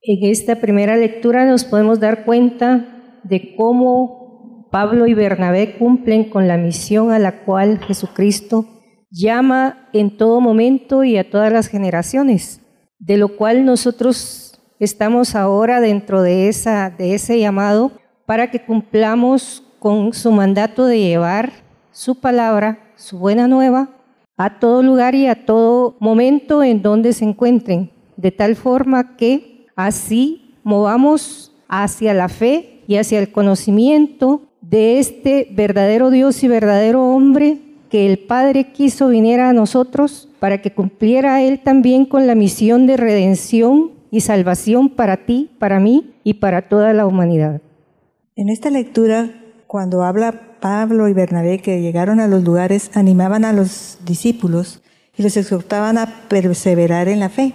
En 0.03 0.31
esta 0.31 0.61
primera 0.61 0.97
lectura 0.97 1.45
nos 1.47 1.65
podemos 1.65 2.01
dar 2.01 2.25
cuenta 2.25 3.21
de 3.25 3.55
cómo 3.57 4.69
Pablo 4.71 5.07
y 5.07 5.15
Bernabé 5.15 5.77
cumplen 5.79 6.31
con 6.31 6.49
la 6.49 6.57
misión 6.57 7.11
a 7.11 7.19
la 7.19 7.45
cual 7.45 7.79
Jesucristo 7.79 8.67
llama 9.11 9.89
en 9.93 10.17
todo 10.17 10.41
momento 10.41 11.05
y 11.05 11.17
a 11.17 11.29
todas 11.29 11.53
las 11.53 11.69
generaciones, 11.69 12.61
de 12.99 13.17
lo 13.17 13.37
cual 13.37 13.65
nosotros 13.65 14.46
Estamos 14.79 15.35
ahora 15.35 15.81
dentro 15.81 16.21
de, 16.21 16.49
esa, 16.49 16.91
de 16.91 17.15
ese 17.15 17.41
llamado 17.41 17.93
para 18.27 18.51
que 18.51 18.63
cumplamos 18.63 19.63
con 19.79 20.13
su 20.13 20.31
mandato 20.33 20.85
de 20.85 20.99
llevar 20.99 21.51
su 21.93 22.21
palabra, 22.21 22.79
su 22.95 23.19
buena 23.19 23.49
nueva, 23.49 23.89
a 24.37 24.59
todo 24.59 24.83
lugar 24.83 25.15
y 25.15 25.29
a 25.29 25.47
todo 25.47 25.97
momento 25.99 26.63
en 26.63 26.83
donde 26.83 27.15
se 27.15 27.25
encuentren, 27.25 27.91
de 28.19 28.31
tal 28.33 28.55
forma 28.55 29.17
que 29.17 29.67
así 29.77 30.55
movamos 30.63 31.55
hacia 31.69 32.13
la 32.13 32.29
fe 32.29 32.83
y 32.87 32.97
hacia 32.97 33.19
el 33.19 33.33
conocimiento 33.33 34.43
de 34.61 34.99
este 34.99 35.49
verdadero 35.53 36.11
Dios 36.11 36.43
y 36.45 36.49
verdadero 36.49 37.03
hombre 37.03 37.61
que 37.89 38.05
el 38.05 38.19
Padre 38.19 38.73
quiso 38.73 39.09
viniera 39.09 39.49
a 39.49 39.55
nosotros 39.55 40.29
para 40.39 40.61
que 40.61 40.73
cumpliera 40.73 41.41
Él 41.41 41.61
también 41.61 42.05
con 42.05 42.27
la 42.27 42.35
misión 42.35 42.87
de 42.87 42.99
redención 42.99 43.96
y 44.11 44.21
salvación 44.21 44.91
para 44.91 45.27
ti, 45.27 45.51
para 45.59 45.81
mí 45.81 46.15
y 46.25 46.35
para 46.35 46.69
toda 46.69 46.93
la 46.93 47.07
humanidad. 47.07 47.61
En 48.35 48.49
esta 48.49 48.71
lectura, 48.71 49.31
cuando 49.67 50.03
habla 50.03 50.59
Pablo 50.61 51.09
y 51.09 51.13
Bernabé 51.13 51.59
que 51.59 51.81
llegaron 51.81 52.21
a 52.21 52.29
los 52.29 52.45
lugares, 52.45 52.91
animaban 52.95 53.45
a 53.45 53.53
los 53.53 53.99
discípulos 54.05 54.83
y 55.17 55.23
los 55.23 55.37
exhortaban 55.37 55.99
a 55.99 56.29
perseverar 56.29 57.09
en 57.09 57.21
la 57.21 57.29
fe, 57.29 57.55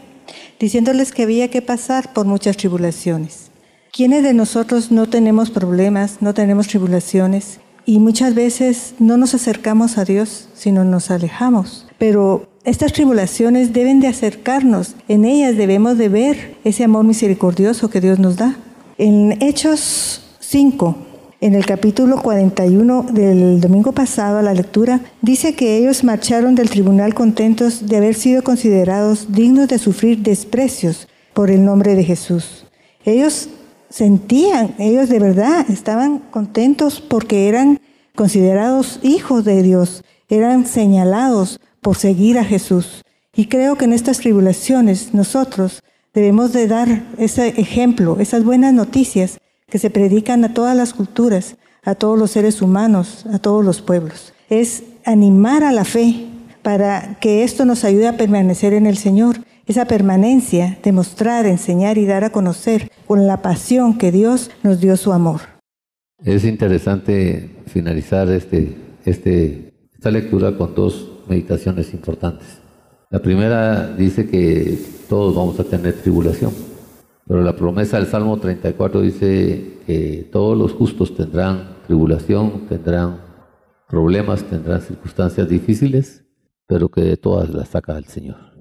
diciéndoles 0.60 1.12
que 1.12 1.24
había 1.24 1.50
que 1.50 1.62
pasar 1.62 2.14
por 2.14 2.26
muchas 2.26 2.58
tribulaciones. 2.58 3.52
¿Quiénes 3.94 4.24
de 4.24 4.34
nosotros 4.34 4.92
no 4.92 5.08
tenemos 5.08 5.52
problemas, 5.52 6.22
no 6.22 6.34
tenemos 6.34 6.68
tribulaciones? 6.68 7.60
Y 7.86 8.00
muchas 8.00 8.36
veces 8.36 8.96
no 9.00 9.18
nos 9.18 9.34
acercamos 9.34 9.98
a 9.98 10.06
Dios, 10.06 10.48
sino 10.54 10.86
nos 10.86 11.12
alejamos. 11.12 11.88
Pero 12.02 12.48
estas 12.64 12.94
tribulaciones 12.94 13.74
deben 13.74 14.00
de 14.00 14.08
acercarnos, 14.08 14.96
en 15.08 15.24
ellas 15.24 15.56
debemos 15.56 16.00
de 16.00 16.10
ver 16.10 16.56
ese 16.64 16.84
amor 16.84 17.06
misericordioso 17.06 17.92
que 17.92 18.02
Dios 18.02 18.18
nos 18.18 18.38
da. 18.38 18.58
En 18.98 19.40
Hechos 19.40 20.24
5, 20.40 20.96
en 21.42 21.54
el 21.54 21.64
capítulo 21.64 22.20
41 22.24 23.04
del 23.12 23.62
domingo 23.62 23.92
pasado 23.92 24.40
a 24.40 24.42
la 24.42 24.56
lectura, 24.56 25.02
dice 25.22 25.54
que 25.54 25.78
ellos 25.78 26.04
marcharon 26.04 26.56
del 26.56 26.72
tribunal 26.72 27.14
contentos 27.14 27.86
de 27.86 27.98
haber 27.98 28.16
sido 28.16 28.42
considerados 28.42 29.32
dignos 29.32 29.68
de 29.68 29.78
sufrir 29.78 30.24
desprecios 30.24 31.08
por 31.36 31.52
el 31.52 31.64
nombre 31.64 31.94
de 31.94 32.04
Jesús. 32.04 32.66
Ellos 33.06 33.48
sentían, 33.92 34.74
ellos 34.80 35.08
de 35.08 35.20
verdad 35.20 35.70
estaban 35.70 36.18
contentos 36.18 37.00
porque 37.00 37.48
eran 37.48 37.80
considerados 38.16 39.00
hijos 39.04 39.46
de 39.46 39.62
Dios, 39.62 40.04
eran 40.30 40.66
señalados 40.66 41.60
por 41.82 41.98
seguir 41.98 42.38
a 42.38 42.46
Jesús. 42.46 43.04
Y 43.36 43.46
creo 43.48 43.76
que 43.76 43.86
en 43.86 43.94
estas 43.94 44.20
tribulaciones 44.20 45.14
nosotros 45.14 45.84
debemos 46.14 46.54
de 46.54 46.68
dar 46.68 47.04
ese 47.18 47.50
ejemplo, 47.60 48.18
esas 48.20 48.44
buenas 48.44 48.74
noticias 48.74 49.40
que 49.68 49.80
se 49.80 49.90
predican 49.90 50.44
a 50.44 50.54
todas 50.54 50.76
las 50.76 50.94
culturas, 50.94 51.56
a 51.84 51.96
todos 51.96 52.20
los 52.20 52.32
seres 52.32 52.62
humanos, 52.62 53.26
a 53.32 53.40
todos 53.40 53.64
los 53.64 53.82
pueblos. 53.82 54.34
Es 54.50 54.84
animar 55.06 55.64
a 55.64 55.72
la 55.72 55.86
fe 55.86 56.28
para 56.62 57.18
que 57.20 57.44
esto 57.44 57.66
nos 57.66 57.84
ayude 57.84 58.08
a 58.08 58.18
permanecer 58.18 58.74
en 58.74 58.86
el 58.86 58.98
Señor. 58.98 59.38
Esa 59.66 59.86
permanencia, 59.86 60.78
demostrar, 60.84 61.46
enseñar 61.46 61.98
y 61.98 62.06
dar 62.06 62.24
a 62.24 62.32
conocer 62.32 62.92
con 63.08 63.26
la 63.26 63.42
pasión 63.42 63.98
que 63.98 64.12
Dios 64.12 64.52
nos 64.64 64.82
dio 64.82 64.98
su 64.98 65.14
amor. 65.14 65.42
Es 66.24 66.44
interesante 66.44 67.50
finalizar 67.68 68.30
este, 68.30 68.76
este, 69.06 69.74
esta 69.94 70.12
lectura 70.12 70.58
con 70.58 70.76
dos 70.76 71.11
meditaciones 71.32 71.94
importantes. 71.94 72.60
La 73.10 73.22
primera 73.22 73.88
dice 73.96 74.28
que 74.30 74.78
todos 75.08 75.34
vamos 75.34 75.58
a 75.60 75.64
tener 75.64 75.94
tribulación, 75.94 76.52
pero 77.26 77.42
la 77.42 77.56
promesa 77.56 77.98
del 77.98 78.08
Salmo 78.08 78.38
34 78.38 79.02
dice 79.02 79.80
que 79.88 80.30
todos 80.30 80.58
los 80.58 80.74
justos 80.74 81.16
tendrán 81.16 81.78
tribulación, 81.88 82.68
tendrán 82.68 83.22
problemas, 83.88 84.44
tendrán 84.44 84.82
circunstancias 84.82 85.48
difíciles, 85.48 86.26
pero 86.68 86.90
que 86.90 87.02
de 87.02 87.16
todas 87.16 87.50
las 87.50 87.70
saca 87.70 87.98
el 87.98 88.06
Señor. 88.06 88.52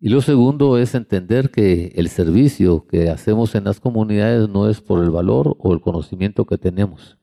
Y 0.00 0.08
lo 0.08 0.20
segundo 0.20 0.78
es 0.78 0.94
entender 0.94 1.50
que 1.50 1.92
el 1.96 2.08
servicio 2.08 2.86
que 2.86 3.10
hacemos 3.10 3.54
en 3.54 3.64
las 3.64 3.78
comunidades 3.80 4.48
no 4.48 4.68
es 4.68 4.80
por 4.80 5.02
el 5.02 5.10
valor 5.10 5.56
o 5.60 5.72
el 5.72 5.80
conocimiento 5.80 6.44
que 6.46 6.58
tenemos, 6.58 7.18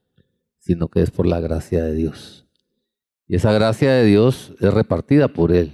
sino 0.60 0.90
que 0.90 1.02
es 1.02 1.12
por 1.12 1.26
la 1.26 1.40
gracia 1.40 1.84
de 1.84 1.94
Dios. 1.94 2.45
Y 3.28 3.36
esa 3.36 3.52
gracia 3.54 3.92
de 3.92 4.06
Dios 4.06 4.54
es 4.60 4.74
repartida 4.74 5.28
por 5.28 5.52
Él. 5.52 5.74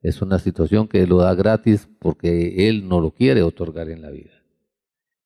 Es 0.00 0.22
una 0.22 0.38
situación 0.38 0.88
que 0.88 1.06
lo 1.06 1.18
da 1.18 1.34
gratis 1.34 1.88
porque 1.98 2.68
Él 2.68 2.88
no 2.88 3.00
lo 3.00 3.10
quiere 3.10 3.42
otorgar 3.42 3.90
en 3.90 4.02
la 4.02 4.10
vida. 4.10 4.30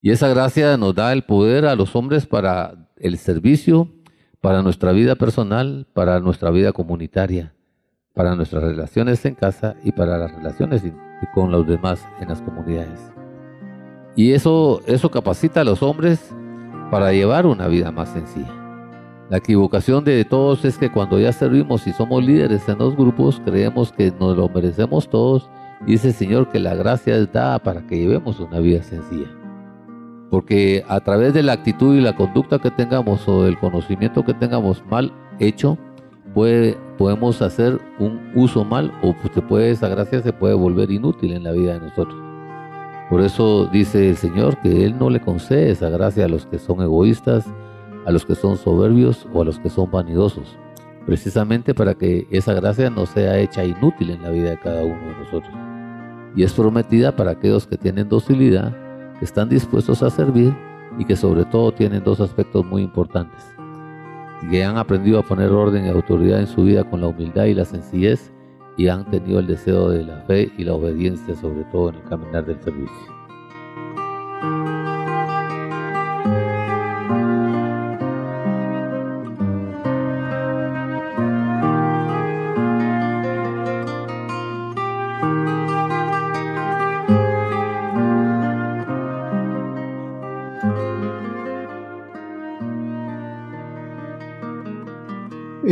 Y 0.00 0.10
esa 0.10 0.28
gracia 0.28 0.76
nos 0.76 0.94
da 0.94 1.12
el 1.12 1.22
poder 1.22 1.66
a 1.66 1.76
los 1.76 1.94
hombres 1.94 2.26
para 2.26 2.90
el 2.96 3.18
servicio, 3.18 3.88
para 4.40 4.62
nuestra 4.62 4.90
vida 4.90 5.14
personal, 5.14 5.86
para 5.92 6.18
nuestra 6.18 6.50
vida 6.50 6.72
comunitaria, 6.72 7.54
para 8.12 8.34
nuestras 8.34 8.64
relaciones 8.64 9.24
en 9.24 9.36
casa 9.36 9.76
y 9.84 9.92
para 9.92 10.18
las 10.18 10.34
relaciones 10.34 10.82
con 11.34 11.52
los 11.52 11.66
demás 11.66 12.04
en 12.20 12.28
las 12.28 12.42
comunidades. 12.42 13.12
Y 14.16 14.32
eso, 14.32 14.82
eso 14.86 15.10
capacita 15.10 15.60
a 15.60 15.64
los 15.64 15.82
hombres 15.82 16.34
para 16.90 17.12
llevar 17.12 17.46
una 17.46 17.68
vida 17.68 17.92
más 17.92 18.08
sencilla. 18.08 18.61
La 19.32 19.38
equivocación 19.38 20.04
de 20.04 20.22
todos 20.26 20.62
es 20.66 20.76
que 20.76 20.92
cuando 20.92 21.18
ya 21.18 21.32
servimos 21.32 21.86
y 21.86 21.92
somos 21.94 22.22
líderes 22.22 22.68
en 22.68 22.76
los 22.76 22.94
grupos, 22.94 23.40
creemos 23.42 23.90
que 23.90 24.12
nos 24.20 24.36
lo 24.36 24.46
merecemos 24.50 25.08
todos 25.08 25.48
y 25.86 25.92
dice 25.92 26.08
el 26.08 26.12
Señor 26.12 26.50
que 26.50 26.60
la 26.60 26.74
gracia 26.74 27.16
es 27.16 27.32
dada 27.32 27.58
para 27.58 27.80
que 27.86 27.96
llevemos 27.96 28.38
una 28.40 28.60
vida 28.60 28.82
sencilla. 28.82 29.30
Porque 30.30 30.84
a 30.86 31.00
través 31.00 31.32
de 31.32 31.42
la 31.42 31.54
actitud 31.54 31.96
y 31.96 32.02
la 32.02 32.14
conducta 32.14 32.58
que 32.58 32.70
tengamos 32.70 33.26
o 33.26 33.44
del 33.44 33.58
conocimiento 33.58 34.22
que 34.22 34.34
tengamos 34.34 34.84
mal 34.90 35.10
hecho, 35.38 35.78
puede, 36.34 36.76
podemos 36.98 37.40
hacer 37.40 37.80
un 37.98 38.32
uso 38.34 38.66
mal 38.66 38.92
o 39.02 39.14
se 39.32 39.40
puede, 39.40 39.70
esa 39.70 39.88
gracia 39.88 40.20
se 40.20 40.34
puede 40.34 40.52
volver 40.52 40.90
inútil 40.90 41.32
en 41.32 41.44
la 41.44 41.52
vida 41.52 41.72
de 41.72 41.80
nosotros. 41.80 42.22
Por 43.08 43.22
eso 43.22 43.64
dice 43.72 44.10
el 44.10 44.16
Señor 44.18 44.58
que 44.58 44.84
Él 44.84 44.98
no 44.98 45.08
le 45.08 45.20
concede 45.20 45.70
esa 45.70 45.88
gracia 45.88 46.26
a 46.26 46.28
los 46.28 46.44
que 46.44 46.58
son 46.58 46.82
egoístas, 46.82 47.46
a 48.06 48.12
los 48.12 48.24
que 48.24 48.34
son 48.34 48.56
soberbios 48.56 49.26
o 49.32 49.42
a 49.42 49.44
los 49.44 49.58
que 49.58 49.70
son 49.70 49.90
vanidosos, 49.90 50.56
precisamente 51.06 51.74
para 51.74 51.94
que 51.94 52.26
esa 52.30 52.54
gracia 52.54 52.90
no 52.90 53.06
sea 53.06 53.38
hecha 53.38 53.64
inútil 53.64 54.10
en 54.10 54.22
la 54.22 54.30
vida 54.30 54.50
de 54.50 54.58
cada 54.58 54.84
uno 54.84 55.00
de 55.00 55.24
nosotros. 55.24 55.54
Y 56.34 56.42
es 56.42 56.52
prometida 56.52 57.14
para 57.14 57.32
aquellos 57.32 57.66
que 57.66 57.76
tienen 57.76 58.08
docilidad, 58.08 58.74
que 59.18 59.24
están 59.24 59.48
dispuestos 59.48 60.02
a 60.02 60.10
servir 60.10 60.54
y 60.98 61.04
que 61.04 61.16
sobre 61.16 61.44
todo 61.44 61.72
tienen 61.72 62.02
dos 62.02 62.20
aspectos 62.20 62.64
muy 62.64 62.82
importantes 62.82 63.52
que 64.50 64.64
han 64.64 64.76
aprendido 64.76 65.18
a 65.18 65.22
poner 65.22 65.50
orden 65.50 65.86
y 65.86 65.88
autoridad 65.88 66.40
en 66.40 66.46
su 66.46 66.64
vida 66.64 66.84
con 66.84 67.00
la 67.00 67.08
humildad 67.08 67.44
y 67.44 67.54
la 67.54 67.64
sencillez 67.64 68.32
y 68.76 68.88
han 68.88 69.08
tenido 69.10 69.38
el 69.38 69.46
deseo 69.46 69.90
de 69.90 70.04
la 70.04 70.22
fe 70.22 70.50
y 70.56 70.64
la 70.64 70.74
obediencia, 70.74 71.34
sobre 71.36 71.64
todo 71.64 71.90
en 71.90 71.96
el 71.96 72.04
caminar 72.04 72.44
del 72.44 72.60
servicio. 72.60 73.22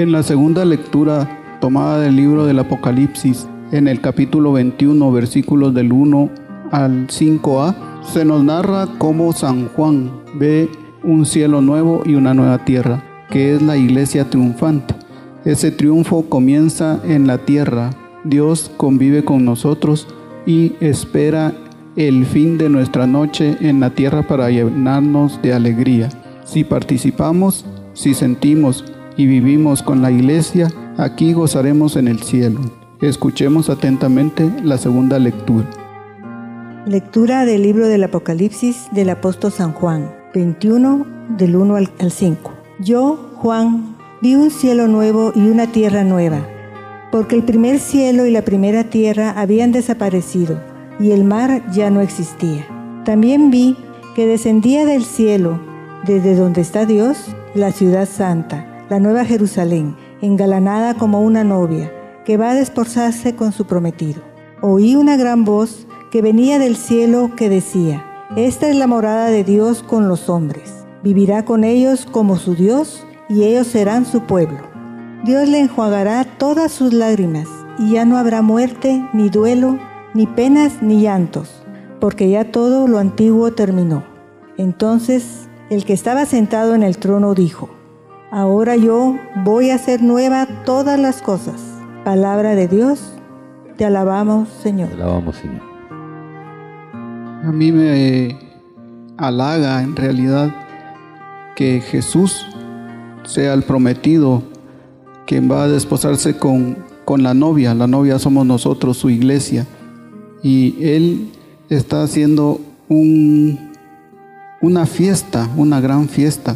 En 0.00 0.12
la 0.12 0.23
segunda 0.23 0.64
lectura 0.64 1.59
tomada 1.61 2.00
del 2.00 2.16
libro 2.16 2.47
del 2.47 2.59
Apocalipsis, 2.59 3.47
en 3.71 3.87
el 3.87 4.00
capítulo 4.00 4.50
21, 4.54 5.12
versículos 5.12 5.75
del 5.75 5.92
1 5.92 6.30
al 6.71 7.07
5a, 7.09 7.75
se 8.11 8.25
nos 8.25 8.42
narra 8.42 8.88
cómo 8.97 9.35
San 9.35 9.69
Juan 9.69 10.11
ve 10.37 10.71
un 11.02 11.26
cielo 11.26 11.61
nuevo 11.61 12.02
y 12.07 12.14
una 12.14 12.33
nueva 12.33 12.64
tierra, 12.64 13.04
que 13.28 13.54
es 13.54 13.61
la 13.61 13.76
iglesia 13.76 14.30
triunfante. 14.30 14.95
Ese 15.45 15.71
triunfo 15.71 16.23
comienza 16.30 16.99
en 17.04 17.26
la 17.26 17.37
tierra. 17.37 17.90
Dios 18.25 18.71
convive 18.78 19.23
con 19.23 19.45
nosotros 19.45 20.09
y 20.47 20.76
espera 20.80 21.52
el 21.97 22.25
fin 22.25 22.57
de 22.57 22.71
nuestra 22.71 23.07
noche 23.07 23.59
en 23.61 23.80
la 23.80 23.90
tierra 23.90 24.23
para 24.23 24.49
llenarnos 24.49 25.42
de 25.42 25.52
alegría. 25.52 26.09
Si 26.45 26.64
participamos, 26.64 27.66
si 27.92 28.14
sentimos, 28.14 28.89
y 29.21 29.27
vivimos 29.27 29.83
con 29.83 30.00
la 30.00 30.11
iglesia, 30.11 30.73
aquí 30.97 31.35
gozaremos 31.35 31.97
en 31.97 32.09
el 32.09 32.23
cielo. 32.23 32.59
Escuchemos 33.03 33.69
atentamente 33.69 34.50
la 34.65 34.79
segunda 34.79 35.19
lectura. 35.19 35.69
Lectura 36.87 37.45
del 37.45 37.62
libro 37.62 37.87
del 37.87 38.03
Apocalipsis 38.05 38.89
del 38.93 39.11
apóstol 39.11 39.53
San 39.53 39.73
Juan, 39.75 40.11
21 40.33 41.07
del 41.37 41.55
1 41.55 41.77
al 41.77 42.11
5. 42.11 42.53
Yo, 42.79 43.31
Juan, 43.35 43.95
vi 44.23 44.37
un 44.37 44.50
cielo 44.50 44.89
nuevo 44.89 45.33
y 45.35 45.41
una 45.41 45.67
tierra 45.67 46.03
nueva, 46.03 46.41
porque 47.12 47.37
el 47.37 47.43
primer 47.43 47.79
cielo 47.79 48.25
y 48.25 48.31
la 48.31 48.41
primera 48.41 48.85
tierra 48.85 49.39
habían 49.39 49.71
desaparecido 49.71 50.59
y 50.99 51.11
el 51.11 51.25
mar 51.25 51.62
ya 51.71 51.91
no 51.91 52.00
existía. 52.00 52.67
También 53.05 53.50
vi 53.50 53.77
que 54.17 54.27
descendía 54.27 54.87
del 54.87 55.05
cielo, 55.05 55.61
desde 56.07 56.35
donde 56.35 56.62
está 56.62 56.87
Dios, 56.87 57.19
la 57.55 57.71
ciudad 57.71 58.09
santa 58.09 58.70
la 58.91 58.99
nueva 58.99 59.25
Jerusalén, 59.25 59.97
engalanada 60.21 60.95
como 60.95 61.21
una 61.21 61.45
novia, 61.45 61.93
que 62.25 62.37
va 62.37 62.50
a 62.50 62.55
desposarse 62.55 63.37
con 63.37 63.53
su 63.53 63.65
prometido. 63.65 64.21
Oí 64.63 64.97
una 64.97 65.17
gran 65.17 65.45
voz 65.45 65.87
que 66.11 66.23
venía 66.23 66.59
del 66.59 66.76
cielo 66.76 67.31
que 67.37 67.49
decía, 67.49 68.05
Esta 68.35 68.69
es 68.69 68.75
la 68.75 68.89
morada 68.89 69.26
de 69.26 69.45
Dios 69.45 69.85
con 69.85 70.09
los 70.09 70.29
hombres. 70.29 70.85
Vivirá 71.05 71.45
con 71.45 71.63
ellos 71.63 72.05
como 72.11 72.37
su 72.37 72.57
Dios 72.57 73.07
y 73.29 73.45
ellos 73.45 73.69
serán 73.69 74.07
su 74.07 74.23
pueblo. 74.23 74.59
Dios 75.25 75.49
le 75.49 75.61
enjuagará 75.61 76.25
todas 76.25 76.73
sus 76.73 76.93
lágrimas 76.93 77.47
y 77.79 77.93
ya 77.93 78.05
no 78.05 78.19
habrá 78.19 78.43
muerte, 78.43 79.09
ni 79.13 79.31
duelo, 79.31 79.79
ni 80.15 80.26
penas, 80.26 80.83
ni 80.83 81.03
llantos, 81.03 81.63
porque 82.00 82.29
ya 82.29 82.50
todo 82.50 82.89
lo 82.89 82.99
antiguo 82.99 83.53
terminó. 83.53 84.03
Entonces 84.57 85.49
el 85.71 85.85
que 85.85 85.93
estaba 85.93 86.26
sentado 86.26 86.75
en 86.75 86.83
el 86.83 86.99
trono 86.99 87.35
dijo, 87.35 87.71
Ahora 88.32 88.76
yo 88.76 89.16
voy 89.45 89.71
a 89.71 89.75
hacer 89.75 90.02
nueva 90.02 90.47
todas 90.64 91.00
las 91.00 91.21
cosas. 91.21 91.60
Palabra 92.04 92.54
de 92.54 92.69
Dios, 92.69 93.12
te 93.76 93.84
alabamos 93.84 94.49
Señor. 94.62 94.88
Te 94.90 94.95
alabamos 94.95 95.34
Señor. 95.34 95.62
A 97.43 97.50
mí 97.50 97.73
me 97.73 98.38
halaga 99.16 99.82
en 99.82 99.97
realidad 99.97 100.54
que 101.56 101.80
Jesús 101.80 102.47
sea 103.25 103.52
el 103.52 103.64
prometido 103.64 104.45
quien 105.26 105.50
va 105.50 105.64
a 105.64 105.69
desposarse 105.69 106.36
con, 106.36 106.76
con 107.04 107.25
la 107.25 107.34
novia. 107.34 107.75
La 107.75 107.88
novia 107.88 108.21
somos 108.21 108.47
nosotros, 108.47 108.97
su 108.97 109.10
iglesia. 109.10 109.66
Y 110.40 110.76
Él 110.80 111.32
está 111.69 112.04
haciendo 112.04 112.60
un, 112.88 113.73
una 114.62 114.86
fiesta, 114.86 115.49
una 115.56 115.80
gran 115.80 116.08
fiesta 116.08 116.54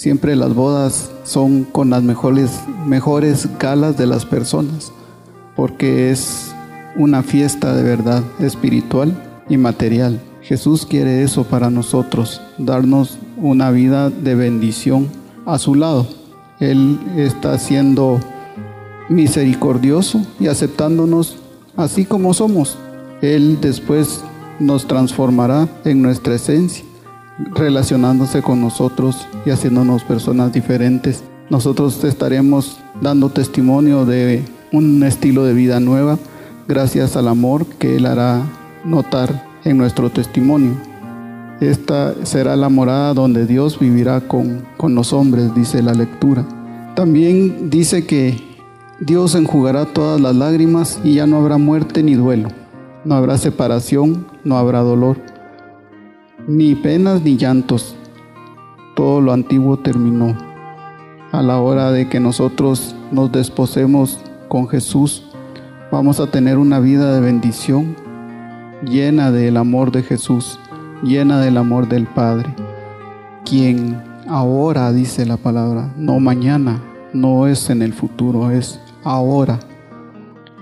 Siempre 0.00 0.34
las 0.34 0.54
bodas 0.54 1.10
son 1.24 1.64
con 1.64 1.90
las 1.90 2.02
mejores, 2.02 2.62
mejores 2.86 3.46
galas 3.58 3.98
de 3.98 4.06
las 4.06 4.24
personas, 4.24 4.92
porque 5.54 6.10
es 6.10 6.54
una 6.96 7.22
fiesta 7.22 7.76
de 7.76 7.82
verdad 7.82 8.24
espiritual 8.38 9.14
y 9.50 9.58
material. 9.58 10.18
Jesús 10.40 10.86
quiere 10.86 11.22
eso 11.22 11.44
para 11.44 11.68
nosotros, 11.68 12.40
darnos 12.56 13.18
una 13.36 13.70
vida 13.72 14.08
de 14.08 14.34
bendición 14.34 15.06
a 15.44 15.58
su 15.58 15.74
lado. 15.74 16.06
Él 16.60 16.98
está 17.18 17.58
siendo 17.58 18.20
misericordioso 19.10 20.22
y 20.38 20.46
aceptándonos 20.46 21.36
así 21.76 22.06
como 22.06 22.32
somos. 22.32 22.78
Él 23.20 23.58
después 23.60 24.22
nos 24.60 24.86
transformará 24.86 25.68
en 25.84 26.00
nuestra 26.00 26.36
esencia 26.36 26.86
relacionándose 27.54 28.42
con 28.42 28.60
nosotros 28.60 29.26
y 29.44 29.50
haciéndonos 29.50 30.04
personas 30.04 30.52
diferentes. 30.52 31.22
Nosotros 31.48 32.02
estaremos 32.04 32.78
dando 33.00 33.30
testimonio 33.30 34.04
de 34.04 34.44
un 34.72 35.02
estilo 35.02 35.44
de 35.44 35.54
vida 35.54 35.80
nueva 35.80 36.18
gracias 36.68 37.16
al 37.16 37.28
amor 37.28 37.66
que 37.66 37.96
Él 37.96 38.06
hará 38.06 38.42
notar 38.84 39.46
en 39.64 39.78
nuestro 39.78 40.10
testimonio. 40.10 40.74
Esta 41.60 42.14
será 42.24 42.56
la 42.56 42.68
morada 42.68 43.12
donde 43.12 43.46
Dios 43.46 43.78
vivirá 43.78 44.20
con, 44.22 44.62
con 44.76 44.94
los 44.94 45.12
hombres, 45.12 45.54
dice 45.54 45.82
la 45.82 45.92
lectura. 45.92 46.46
También 46.94 47.68
dice 47.70 48.06
que 48.06 48.40
Dios 49.00 49.34
enjugará 49.34 49.86
todas 49.86 50.20
las 50.20 50.36
lágrimas 50.36 51.00
y 51.04 51.14
ya 51.14 51.26
no 51.26 51.38
habrá 51.38 51.58
muerte 51.58 52.02
ni 52.02 52.14
duelo. 52.14 52.48
No 53.04 53.14
habrá 53.14 53.38
separación, 53.38 54.26
no 54.44 54.56
habrá 54.56 54.80
dolor 54.80 55.29
ni 56.50 56.74
penas 56.74 57.22
ni 57.22 57.36
llantos. 57.36 57.94
Todo 58.96 59.20
lo 59.20 59.32
antiguo 59.32 59.78
terminó. 59.78 60.36
A 61.30 61.42
la 61.42 61.58
hora 61.58 61.92
de 61.92 62.08
que 62.08 62.18
nosotros 62.18 62.96
nos 63.12 63.30
desposemos 63.30 64.18
con 64.48 64.68
Jesús, 64.68 65.22
vamos 65.92 66.18
a 66.18 66.26
tener 66.26 66.58
una 66.58 66.80
vida 66.80 67.14
de 67.14 67.20
bendición 67.20 67.94
llena 68.84 69.30
del 69.30 69.56
amor 69.56 69.92
de 69.92 70.02
Jesús, 70.02 70.58
llena 71.04 71.40
del 71.40 71.56
amor 71.56 71.88
del 71.88 72.06
Padre, 72.06 72.52
quien 73.44 74.02
ahora, 74.28 74.92
dice 74.92 75.26
la 75.26 75.36
palabra, 75.36 75.92
no 75.96 76.18
mañana, 76.18 76.82
no 77.12 77.46
es 77.46 77.70
en 77.70 77.80
el 77.80 77.92
futuro, 77.92 78.50
es 78.50 78.80
ahora, 79.04 79.60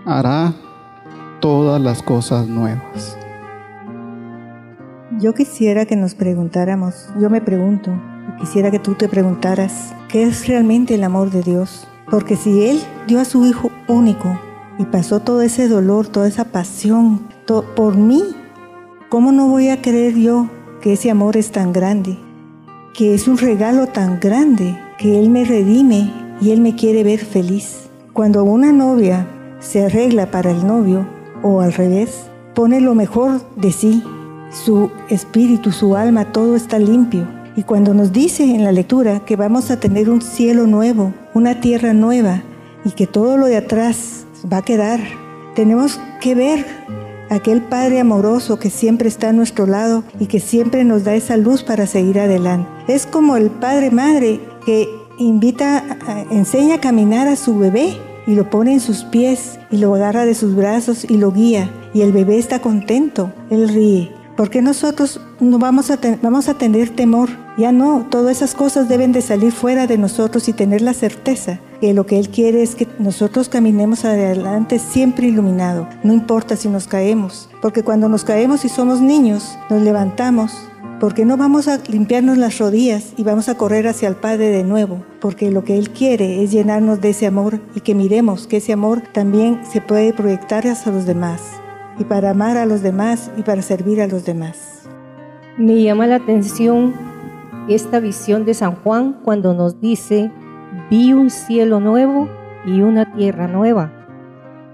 hará 0.05 0.53
todas 1.41 1.81
las 1.81 2.03
cosas 2.03 2.47
nuevas. 2.47 3.18
Yo 5.21 5.35
quisiera 5.35 5.85
que 5.85 5.97
nos 5.97 6.15
preguntáramos, 6.15 7.09
yo 7.21 7.29
me 7.29 7.41
pregunto, 7.41 7.91
quisiera 8.39 8.71
que 8.71 8.79
tú 8.79 8.95
te 8.95 9.09
preguntaras, 9.09 9.93
¿qué 10.09 10.23
es 10.23 10.47
realmente 10.47 10.95
el 10.95 11.03
amor 11.03 11.33
de 11.33 11.43
Dios? 11.43 11.89
Porque 12.09 12.37
si 12.37 12.63
Él 12.63 12.81
dio 13.09 13.19
a 13.19 13.25
su 13.25 13.45
Hijo 13.45 13.73
único 13.89 14.39
y 14.79 14.85
pasó 14.85 15.19
todo 15.19 15.43
ese 15.43 15.67
dolor, 15.67 16.07
toda 16.07 16.29
esa 16.29 16.45
pasión 16.45 17.27
por 17.75 17.97
mí, 17.97 18.23
¿cómo 19.09 19.33
no 19.33 19.49
voy 19.49 19.71
a 19.71 19.83
creer 19.83 20.15
yo 20.15 20.49
que 20.81 20.93
ese 20.93 21.11
amor 21.11 21.37
es 21.37 21.51
tan 21.51 21.73
grande? 21.73 22.17
Que 22.95 23.15
es 23.15 23.27
un 23.27 23.39
regalo 23.39 23.89
tan 23.89 24.21
grande, 24.21 24.79
que 24.99 25.19
Él 25.19 25.31
me 25.31 25.45
redime 25.45 26.13
y 26.41 26.53
Él 26.53 26.61
me 26.61 26.77
quiere 26.77 27.03
ver 27.03 27.19
feliz. 27.19 27.91
Cuando 28.13 28.45
una 28.45 28.73
novia 28.73 29.27
se 29.59 29.85
arregla 29.85 30.31
para 30.31 30.53
el 30.53 30.65
novio, 30.65 31.09
o 31.43 31.61
al 31.61 31.73
revés, 31.73 32.31
pone 32.55 32.81
lo 32.81 32.95
mejor 32.95 33.41
de 33.57 33.73
sí 33.73 34.05
su 34.51 34.91
espíritu, 35.09 35.73
su 35.73 35.97
alma, 35.97 36.33
todo 36.33 36.57
está 36.57 36.79
limpio. 36.79 37.27
Y 37.57 37.65
cuando 37.65 37.93
nos 37.95 38.13
dice 38.13 38.45
en 38.45 38.65
la 38.65 38.73
lectura 38.73 39.21
que 39.21 39.37
vamos 39.37 39.71
a 39.71 39.81
tener 39.81 40.09
un 40.11 40.23
cielo 40.23 40.67
nuevo, 40.67 41.13
una 41.35 41.61
tierra 41.61 41.93
nueva, 41.93 42.43
y 42.85 42.93
que 42.93 43.07
todo 43.07 43.37
lo 43.37 43.47
de 43.47 43.57
atrás 43.57 44.25
va 44.51 44.59
a 44.59 44.63
quedar, 44.63 45.01
tenemos 45.55 46.01
que 46.21 46.35
ver 46.35 46.65
aquel 47.31 47.63
Padre 47.63 48.01
amoroso 48.01 48.59
que 48.59 48.71
siempre 48.71 49.09
está 49.09 49.31
a 49.31 49.33
nuestro 49.33 49.67
lado 49.67 50.05
y 50.19 50.27
que 50.27 50.41
siempre 50.41 50.85
nos 50.85 51.05
da 51.05 51.15
esa 51.15 51.37
luz 51.37 51.63
para 51.63 51.87
seguir 51.87 52.21
adelante. 52.21 52.69
Es 52.87 53.07
como 53.07 53.37
el 53.37 53.51
Padre 53.51 53.91
Madre 53.91 54.41
que 54.65 54.89
invita, 55.19 55.85
enseña 56.31 56.77
a 56.77 56.81
caminar 56.81 57.29
a 57.29 57.37
su 57.37 57.59
bebé 57.59 57.97
y 58.27 58.35
lo 58.35 58.49
pone 58.49 58.73
en 58.75 58.81
sus 58.81 59.05
pies 59.05 59.59
y 59.71 59.79
lo 59.79 59.95
agarra 59.95 60.25
de 60.25 60.35
sus 60.35 60.55
brazos 60.55 61.05
y 61.09 61.17
lo 61.17 61.33
guía 61.33 61.71
y 61.93 62.03
el 62.03 62.13
bebé 62.13 62.39
está 62.39 62.61
contento, 62.61 63.33
él 63.51 63.69
ríe. 63.69 64.18
Porque 64.39 64.63
nosotros 64.63 65.21
no 65.41 65.59
vamos 65.59 65.91
a, 65.91 65.97
tener 66.55 66.91
temor? 66.91 67.29
Ya 67.57 67.73
no, 67.73 68.07
todas 68.09 68.37
esas 68.37 68.55
cosas 68.55 68.89
deben 68.89 69.11
de 69.11 69.21
salir 69.21 69.51
fuera 69.51 69.89
de 69.89 69.99
nosotros 69.99 70.49
y 70.49 70.53
tener 70.53 70.81
la 70.81 70.95
certeza 70.95 71.59
que 71.81 71.93
lo 71.93 72.07
que 72.07 72.21
Él 72.21 72.29
quiere 72.29 72.63
es 72.63 72.77
que 72.77 72.87
nosotros 73.01 73.49
caminemos 73.49 74.05
adelante 74.05 74.79
siempre 74.79 75.27
iluminado, 75.27 75.89
no 76.05 76.13
importa 76.13 76.55
si 76.55 76.69
nos 76.69 76.87
caemos, 76.87 77.51
porque 77.61 77.83
cuando 77.83 78.09
nos 78.09 78.23
caemos 78.23 78.65
y 78.65 78.69
somos 78.69 79.01
niños, 79.01 79.59
nos 79.71 79.83
levantamos, 79.83 80.53
porque 81.01 81.25
no 81.25 81.37
vamos 81.37 81.67
a 81.67 81.81
limpiarnos 81.89 82.39
las 82.39 82.59
rodillas 82.59 83.15
y 83.17 83.25
vamos 83.25 83.49
a 83.49 83.57
correr 83.57 83.89
hacia 83.89 84.09
el 84.09 84.15
Padre 84.15 84.51
de 84.51 84.63
nuevo, 84.63 85.05
porque 85.21 85.51
lo 85.51 85.65
que 85.65 85.77
Él 85.79 85.91
quiere 85.91 86.45
es 86.45 86.53
llenarnos 86.53 87.01
de 87.01 87.11
ese 87.11 87.27
amor 87.27 87.61
y 87.75 87.81
que 87.81 87.97
miremos 87.97 88.47
que 88.47 88.59
ese 88.59 88.73
amor 88.73 89.03
también 89.13 89.63
se 89.69 89.81
puede 89.81 90.13
proyectar 90.13 90.65
hacia 90.69 90.93
los 90.93 91.07
demás 91.07 91.58
y 91.99 92.05
para 92.05 92.31
amar 92.31 92.57
a 92.57 92.67
los 92.67 92.83
demás 92.83 93.31
y 93.37 93.43
para 93.43 93.63
servir 93.63 94.01
a 94.01 94.07
los 94.07 94.25
demás. 94.25 94.89
Me 95.57 95.83
llama 95.83 96.07
la 96.07 96.17
atención 96.17 96.95
esta 97.69 98.01
visión 98.01 98.45
de 98.45 98.55
San 98.55 98.77
Juan 98.77 99.21
cuando 99.25 99.55
nos 99.55 99.81
dice, 99.81 100.31
vi 100.91 101.13
un 101.13 101.31
cielo 101.31 101.81
nuevo 101.81 102.29
y 102.65 102.81
una 102.81 103.13
tierra 103.15 103.49
nueva. 103.49 103.93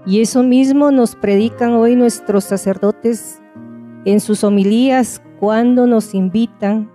Y 0.05 0.21
eso 0.21 0.43
mismo 0.43 0.91
nos 0.91 1.15
predican 1.15 1.71
hoy 1.71 1.95
nuestros 1.95 2.43
sacerdotes 2.43 3.41
en 4.05 4.19
sus 4.19 4.43
homilías 4.43 5.21
cuando 5.39 5.87
nos 5.87 6.13
invitan 6.13 6.91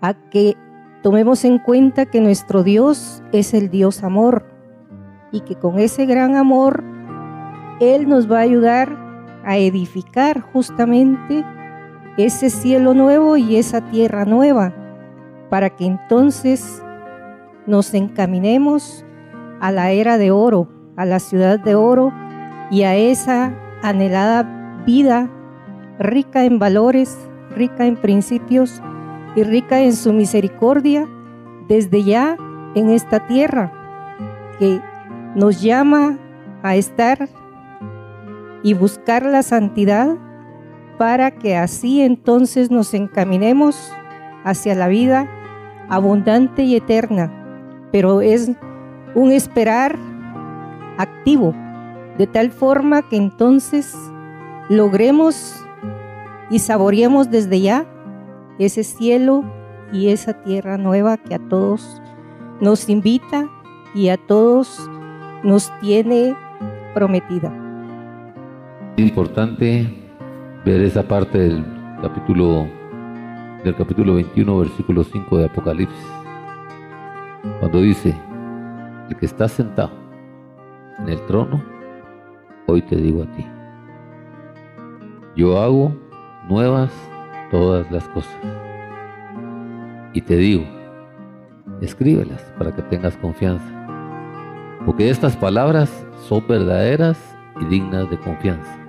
a 0.00 0.14
que 0.14 0.56
tomemos 1.02 1.44
en 1.44 1.58
cuenta 1.58 2.06
que 2.06 2.20
nuestro 2.20 2.62
Dios 2.62 3.22
es 3.32 3.52
el 3.52 3.68
Dios 3.68 4.02
amor 4.02 4.46
y 5.30 5.40
que 5.40 5.56
con 5.56 5.78
ese 5.78 6.06
gran 6.06 6.36
amor 6.36 6.82
Él 7.80 8.08
nos 8.08 8.30
va 8.30 8.38
a 8.38 8.42
ayudar 8.42 9.07
a 9.44 9.56
edificar 9.56 10.40
justamente 10.40 11.44
ese 12.16 12.50
cielo 12.50 12.94
nuevo 12.94 13.36
y 13.36 13.56
esa 13.56 13.80
tierra 13.90 14.24
nueva, 14.24 14.74
para 15.50 15.70
que 15.70 15.86
entonces 15.86 16.82
nos 17.66 17.94
encaminemos 17.94 19.04
a 19.60 19.70
la 19.70 19.90
era 19.92 20.18
de 20.18 20.30
oro, 20.30 20.68
a 20.96 21.04
la 21.04 21.20
ciudad 21.20 21.60
de 21.60 21.74
oro 21.74 22.12
y 22.70 22.82
a 22.82 22.96
esa 22.96 23.54
anhelada 23.82 24.82
vida 24.84 25.30
rica 25.98 26.44
en 26.44 26.58
valores, 26.58 27.16
rica 27.54 27.86
en 27.86 27.96
principios 27.96 28.82
y 29.36 29.42
rica 29.42 29.80
en 29.80 29.94
su 29.94 30.12
misericordia 30.12 31.08
desde 31.68 32.02
ya 32.02 32.36
en 32.74 32.90
esta 32.90 33.26
tierra 33.26 33.72
que 34.58 34.80
nos 35.34 35.60
llama 35.60 36.18
a 36.62 36.76
estar 36.76 37.28
y 38.62 38.74
buscar 38.74 39.24
la 39.24 39.42
santidad 39.42 40.16
para 40.98 41.30
que 41.30 41.56
así 41.56 42.02
entonces 42.02 42.70
nos 42.70 42.92
encaminemos 42.92 43.92
hacia 44.44 44.74
la 44.74 44.88
vida 44.88 45.28
abundante 45.88 46.64
y 46.64 46.76
eterna. 46.76 47.32
Pero 47.92 48.20
es 48.20 48.50
un 49.14 49.32
esperar 49.32 49.96
activo, 50.98 51.54
de 52.18 52.26
tal 52.26 52.50
forma 52.50 53.08
que 53.08 53.16
entonces 53.16 53.96
logremos 54.68 55.64
y 56.50 56.58
saboreemos 56.58 57.30
desde 57.30 57.60
ya 57.60 57.86
ese 58.58 58.82
cielo 58.82 59.44
y 59.92 60.08
esa 60.08 60.42
tierra 60.42 60.76
nueva 60.76 61.16
que 61.16 61.34
a 61.34 61.38
todos 61.38 62.02
nos 62.60 62.88
invita 62.88 63.48
y 63.94 64.08
a 64.08 64.16
todos 64.16 64.90
nos 65.44 65.72
tiene 65.80 66.36
prometida 66.92 67.67
importante 69.02 69.88
ver 70.64 70.80
esa 70.80 71.04
parte 71.04 71.38
del 71.38 71.64
capítulo 72.02 72.66
del 73.62 73.74
capítulo 73.76 74.14
21 74.14 74.58
versículo 74.58 75.04
5 75.04 75.38
de 75.38 75.44
Apocalipsis. 75.44 76.06
Cuando 77.60 77.80
dice 77.80 78.14
el 79.08 79.16
que 79.16 79.26
está 79.26 79.48
sentado 79.48 79.92
en 80.98 81.08
el 81.08 81.24
trono 81.26 81.62
hoy 82.66 82.82
te 82.82 82.96
digo 82.96 83.22
a 83.22 83.32
ti 83.36 83.46
yo 85.36 85.60
hago 85.60 85.94
nuevas 86.48 86.90
todas 87.50 87.90
las 87.92 88.08
cosas. 88.08 88.36
Y 90.12 90.22
te 90.22 90.36
digo 90.36 90.64
escríbelas 91.80 92.42
para 92.58 92.74
que 92.74 92.82
tengas 92.82 93.16
confianza 93.16 93.64
porque 94.84 95.08
estas 95.08 95.36
palabras 95.36 96.04
son 96.28 96.44
verdaderas 96.48 97.16
y 97.60 97.64
dignas 97.66 98.10
de 98.10 98.18
confianza 98.18 98.87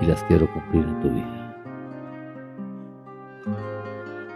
y 0.00 0.06
las 0.06 0.22
quiero 0.24 0.50
cumplir 0.52 0.84
en 0.84 1.00
tu 1.00 1.10
vida. 1.10 1.46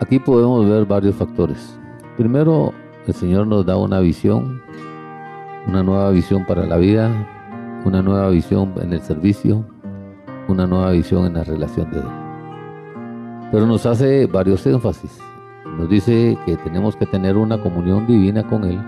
Aquí 0.01 0.19
podemos 0.19 0.69
ver 0.69 0.87
varios 0.87 1.15
factores. 1.15 1.79
Primero, 2.17 2.73
el 3.07 3.15
Señor 3.15 3.47
nos 3.47 3.67
da 3.67 3.77
una 3.77 4.01
visión, 4.01 4.63
una 5.67 5.83
nueva 5.83 6.11
visión 6.11 6.45
para 6.47 6.67
la 6.67 6.77
vida, 6.77 7.11
una 7.85 8.03
nueva 8.03 8.31
visión 8.31 8.75
en 8.81 8.93
el 8.93 9.01
servicio, 9.01 9.65
una 10.49 10.67
nueva 10.67 10.91
visión 10.93 11.27
en 11.27 11.35
la 11.35 11.45
relación 11.45 11.91
de 11.91 11.99
Él. 11.99 12.07
Pero 13.53 13.67
nos 13.67 13.87
hace 13.87 14.27
varios 14.27 14.67
énfasis. 14.67 15.19
Nos 15.77 15.89
dice 15.89 16.37
que 16.47 16.57
tenemos 16.59 16.97
que 16.97 17.07
tener 17.07 17.37
una 17.37 17.61
comunión 17.63 18.07
divina 18.07 18.43
con 18.47 18.65
Él. 18.65 18.81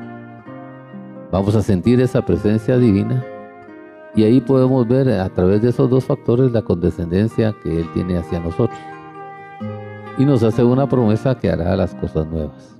Vamos 1.31 1.55
a 1.55 1.63
sentir 1.63 2.01
esa 2.01 2.23
presencia 2.23 2.77
divina 2.79 3.25
y 4.15 4.25
ahí 4.25 4.41
podemos 4.41 4.87
ver 4.87 5.09
a 5.09 5.29
través 5.31 5.63
de 5.63 5.71
esos 5.71 5.89
dos 5.89 6.05
factores 6.05 6.53
la 6.53 6.63
condescendencia 6.63 7.55
que 7.63 7.81
Él 7.81 7.89
tiene 7.95 8.19
hacia 8.19 8.41
nosotros. 8.41 8.79
Y 10.19 10.25
nos 10.27 10.43
hace 10.43 10.63
una 10.63 10.89
promesa 10.89 11.35
que 11.37 11.51
hará 11.51 11.75
las 11.77 11.95
cosas 11.95 12.27
nuevas. 12.27 12.77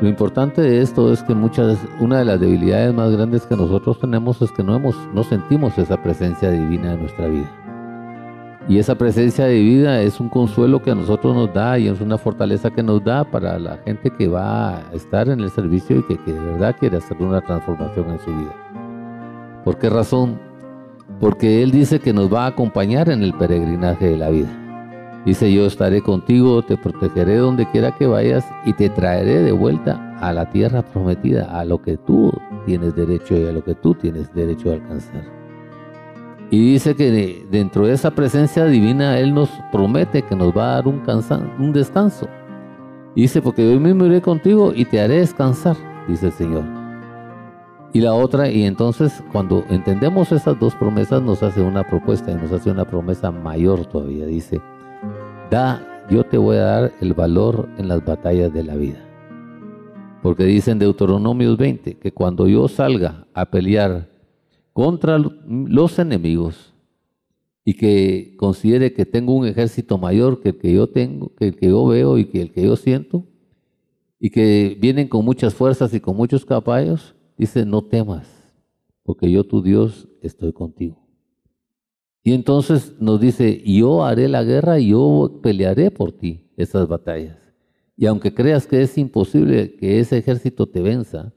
Lo 0.00 0.08
importante 0.08 0.62
de 0.62 0.80
esto 0.80 1.12
es 1.12 1.22
que 1.22 1.34
muchas, 1.34 1.78
una 1.98 2.20
de 2.20 2.24
las 2.24 2.40
debilidades 2.40 2.94
más 2.94 3.10
grandes 3.10 3.44
que 3.44 3.56
nosotros 3.56 3.98
tenemos 3.98 4.40
es 4.40 4.50
que 4.52 4.62
no, 4.62 4.76
hemos, 4.76 4.96
no 5.12 5.24
sentimos 5.24 5.76
esa 5.76 6.02
presencia 6.02 6.50
divina 6.50 6.94
en 6.94 7.00
nuestra 7.00 7.26
vida. 7.26 7.50
Y 8.68 8.78
esa 8.78 8.94
presencia 8.94 9.46
divina 9.46 10.00
es 10.00 10.20
un 10.20 10.28
consuelo 10.28 10.80
que 10.80 10.92
a 10.92 10.94
nosotros 10.94 11.34
nos 11.34 11.52
da 11.52 11.78
y 11.78 11.88
es 11.88 12.00
una 12.00 12.16
fortaleza 12.16 12.70
que 12.70 12.82
nos 12.82 13.02
da 13.02 13.24
para 13.24 13.58
la 13.58 13.78
gente 13.78 14.10
que 14.10 14.28
va 14.28 14.76
a 14.76 14.92
estar 14.92 15.28
en 15.28 15.40
el 15.40 15.50
servicio 15.50 15.98
y 15.98 16.02
que, 16.04 16.16
que 16.18 16.32
de 16.32 16.40
verdad 16.40 16.76
quiere 16.78 16.98
hacer 16.98 17.16
una 17.20 17.40
transformación 17.40 18.10
en 18.10 18.18
su 18.20 18.30
vida. 18.30 18.69
¿Por 19.64 19.78
qué 19.78 19.90
razón? 19.90 20.38
Porque 21.20 21.62
Él 21.62 21.70
dice 21.70 22.00
que 22.00 22.12
nos 22.12 22.32
va 22.32 22.44
a 22.44 22.48
acompañar 22.48 23.10
en 23.10 23.22
el 23.22 23.34
peregrinaje 23.34 24.08
de 24.08 24.16
la 24.16 24.30
vida. 24.30 24.48
Dice, 25.26 25.52
yo 25.52 25.66
estaré 25.66 26.00
contigo, 26.00 26.62
te 26.62 26.78
protegeré 26.78 27.36
donde 27.36 27.70
quiera 27.70 27.94
que 27.94 28.06
vayas 28.06 28.44
y 28.64 28.72
te 28.72 28.88
traeré 28.88 29.42
de 29.42 29.52
vuelta 29.52 30.16
a 30.18 30.32
la 30.32 30.48
tierra 30.48 30.80
prometida, 30.80 31.44
a 31.58 31.64
lo 31.64 31.82
que 31.82 31.98
tú 31.98 32.32
tienes 32.64 32.96
derecho 32.96 33.36
y 33.36 33.46
a 33.46 33.52
lo 33.52 33.62
que 33.62 33.74
tú 33.74 33.94
tienes 33.94 34.32
derecho 34.32 34.70
a 34.70 34.74
alcanzar. 34.74 35.22
Y 36.50 36.72
dice 36.72 36.96
que 36.96 37.46
dentro 37.50 37.86
de 37.86 37.92
esa 37.92 38.10
presencia 38.12 38.64
divina 38.64 39.18
Él 39.18 39.34
nos 39.34 39.50
promete 39.70 40.22
que 40.22 40.34
nos 40.34 40.56
va 40.56 40.72
a 40.72 40.74
dar 40.76 40.88
un, 40.88 41.02
un 41.58 41.72
descanso. 41.72 42.26
dice, 43.14 43.42
porque 43.42 43.70
yo 43.70 43.78
mismo 43.78 44.06
iré 44.06 44.22
contigo 44.22 44.72
y 44.74 44.86
te 44.86 45.00
haré 45.00 45.18
descansar, 45.18 45.76
dice 46.08 46.26
el 46.26 46.32
Señor. 46.32 46.79
Y 47.92 48.00
la 48.00 48.14
otra, 48.14 48.48
y 48.48 48.62
entonces 48.62 49.22
cuando 49.32 49.64
entendemos 49.68 50.30
esas 50.30 50.58
dos 50.60 50.76
promesas, 50.76 51.22
nos 51.22 51.42
hace 51.42 51.60
una 51.60 51.82
propuesta 51.82 52.30
y 52.30 52.36
nos 52.36 52.52
hace 52.52 52.70
una 52.70 52.84
promesa 52.84 53.32
mayor 53.32 53.84
todavía. 53.86 54.26
Dice, 54.26 54.60
da, 55.50 56.04
yo 56.08 56.24
te 56.24 56.38
voy 56.38 56.56
a 56.56 56.62
dar 56.62 56.92
el 57.00 57.14
valor 57.14 57.68
en 57.78 57.88
las 57.88 58.04
batallas 58.04 58.52
de 58.52 58.62
la 58.62 58.76
vida. 58.76 59.04
Porque 60.22 60.44
dice 60.44 60.70
en 60.70 60.78
Deuteronomios 60.78 61.56
20 61.56 61.98
que 61.98 62.12
cuando 62.12 62.46
yo 62.46 62.68
salga 62.68 63.26
a 63.34 63.50
pelear 63.50 64.08
contra 64.72 65.18
los 65.18 65.98
enemigos 65.98 66.72
y 67.64 67.74
que 67.74 68.36
considere 68.36 68.92
que 68.92 69.04
tengo 69.04 69.34
un 69.34 69.46
ejército 69.46 69.98
mayor 69.98 70.40
que 70.40 70.50
el 70.50 70.58
que 70.58 70.72
yo 70.72 70.86
tengo, 70.88 71.34
que 71.34 71.48
el 71.48 71.56
que 71.56 71.68
yo 71.68 71.84
veo 71.86 72.18
y 72.18 72.26
que 72.26 72.40
el 72.40 72.52
que 72.52 72.62
yo 72.62 72.76
siento, 72.76 73.24
y 74.20 74.30
que 74.30 74.76
vienen 74.80 75.08
con 75.08 75.24
muchas 75.24 75.54
fuerzas 75.54 75.92
y 75.92 76.00
con 76.00 76.16
muchos 76.16 76.44
caballos, 76.44 77.16
Dice, 77.40 77.64
no 77.64 77.80
temas, 77.80 78.28
porque 79.02 79.30
yo 79.30 79.44
tu 79.44 79.62
Dios 79.62 80.06
estoy 80.20 80.52
contigo. 80.52 80.98
Y 82.22 82.34
entonces 82.34 82.96
nos 83.00 83.18
dice, 83.18 83.62
yo 83.64 84.04
haré 84.04 84.28
la 84.28 84.44
guerra 84.44 84.78
y 84.78 84.90
yo 84.90 85.40
pelearé 85.42 85.90
por 85.90 86.12
ti 86.12 86.50
esas 86.58 86.86
batallas. 86.86 87.38
Y 87.96 88.04
aunque 88.04 88.34
creas 88.34 88.66
que 88.66 88.82
es 88.82 88.98
imposible 88.98 89.74
que 89.76 90.00
ese 90.00 90.18
ejército 90.18 90.66
te 90.66 90.82
venza, 90.82 91.32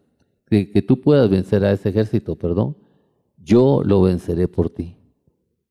que, 0.45 0.69
que 0.71 0.81
tú 0.81 0.99
puedas 0.99 1.29
vencer 1.29 1.63
a 1.63 1.71
ese 1.71 1.87
ejército, 1.87 2.35
perdón, 2.35 2.75
yo 3.41 3.81
lo 3.81 4.01
venceré 4.01 4.49
por 4.49 4.69
ti. 4.69 4.97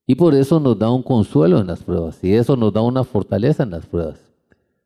Y 0.06 0.14
por 0.14 0.34
eso 0.34 0.60
nos 0.60 0.78
da 0.78 0.90
un 0.90 1.02
consuelo 1.02 1.60
en 1.60 1.66
las 1.66 1.82
pruebas 1.82 2.24
y 2.24 2.32
eso 2.32 2.56
nos 2.56 2.72
da 2.72 2.80
una 2.80 3.04
fortaleza 3.04 3.64
en 3.64 3.70
las 3.72 3.84
pruebas. 3.84 4.32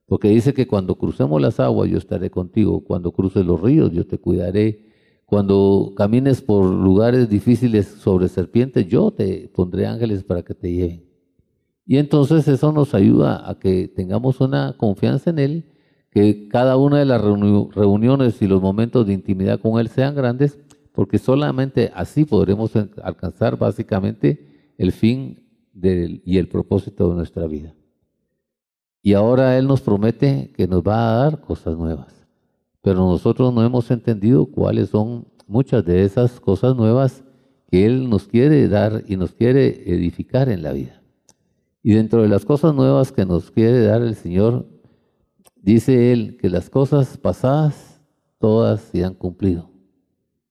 Porque 0.07 0.29
dice 0.29 0.53
que 0.53 0.67
cuando 0.67 0.97
crucemos 0.97 1.41
las 1.41 1.61
aguas 1.61 1.89
yo 1.89 1.99
estaré 1.99 2.33
contigo, 2.33 2.81
cuando 2.81 3.13
cruces 3.13 3.47
los 3.47 3.61
ríos 3.61 3.93
yo 3.93 4.05
te 4.05 4.19
cuidaré, 4.19 4.86
cuando 5.27 5.93
camines 5.97 6.41
por 6.41 6.65
lugares 6.65 7.29
difíciles 7.29 7.87
sobre 7.87 8.29
serpientes 8.29 8.87
yo 8.87 9.11
te 9.11 9.51
pondré 9.53 9.87
ángeles 9.87 10.23
para 10.23 10.43
que 10.43 10.55
te 10.55 10.73
lleven. 10.73 11.05
Y 11.85 11.99
entonces 11.99 12.47
eso 12.49 12.73
nos 12.73 12.95
ayuda 12.95 13.49
a 13.49 13.59
que 13.59 13.89
tengamos 13.89 14.41
una 14.41 14.77
confianza 14.77 15.31
en 15.31 15.39
Él, 15.39 15.73
que 16.11 16.49
cada 16.49 16.77
una 16.77 16.99
de 16.99 17.05
las 17.05 17.21
reuniones 17.21 18.41
y 18.41 18.47
los 18.47 18.63
momentos 18.63 19.07
de 19.07 19.13
intimidad 19.13 19.61
con 19.61 19.79
Él 19.81 19.89
sean 19.89 20.15
grandes, 20.15 20.59
porque 20.93 21.19
solamente 21.19 21.93
así 21.95 22.25
podremos 22.25 22.73
alcanzar 23.03 23.59
básicamente 23.59 24.73
el 24.79 24.93
fin 24.93 25.43
y 25.75 26.39
el 26.39 26.49
propósito 26.49 27.11
de 27.11 27.17
nuestra 27.17 27.47
vida. 27.47 27.75
Y 29.03 29.13
ahora 29.15 29.59
Él 29.59 29.67
nos 29.67 29.81
promete 29.81 30.53
que 30.57 30.67
nos 30.67 30.83
va 30.83 31.13
a 31.13 31.19
dar 31.19 31.41
cosas 31.41 31.77
nuevas. 31.77 32.26
Pero 32.87 33.01
nosotros 33.01 33.53
no 33.53 33.65
hemos 33.65 33.91
entendido 33.91 34.47
cuáles 34.47 34.91
son 34.91 35.27
muchas 35.49 35.85
de 35.85 36.05
esas 36.05 36.39
cosas 36.39 36.77
nuevas 36.77 37.25
que 37.69 37.85
Él 37.85 38.09
nos 38.09 38.29
quiere 38.29 38.69
dar 38.69 39.03
y 39.09 39.17
nos 39.17 39.33
quiere 39.33 39.93
edificar 39.93 40.49
en 40.49 40.63
la 40.63 40.71
vida. 40.71 41.03
Y 41.83 41.95
dentro 41.95 42.23
de 42.23 42.29
las 42.29 42.45
cosas 42.45 42.77
nuevas 42.77 43.11
que 43.11 43.27
nos 43.27 43.51
quiere 43.51 43.81
dar 43.83 44.03
el 44.03 44.15
Señor, 44.15 44.69
dice 45.57 46.13
Él 46.13 46.39
que 46.41 46.49
las 46.49 46.71
cosas 46.71 47.19
pasadas 47.19 48.01
todas 48.39 48.83
se 48.83 49.05
han 49.05 49.15
cumplido. 49.15 49.69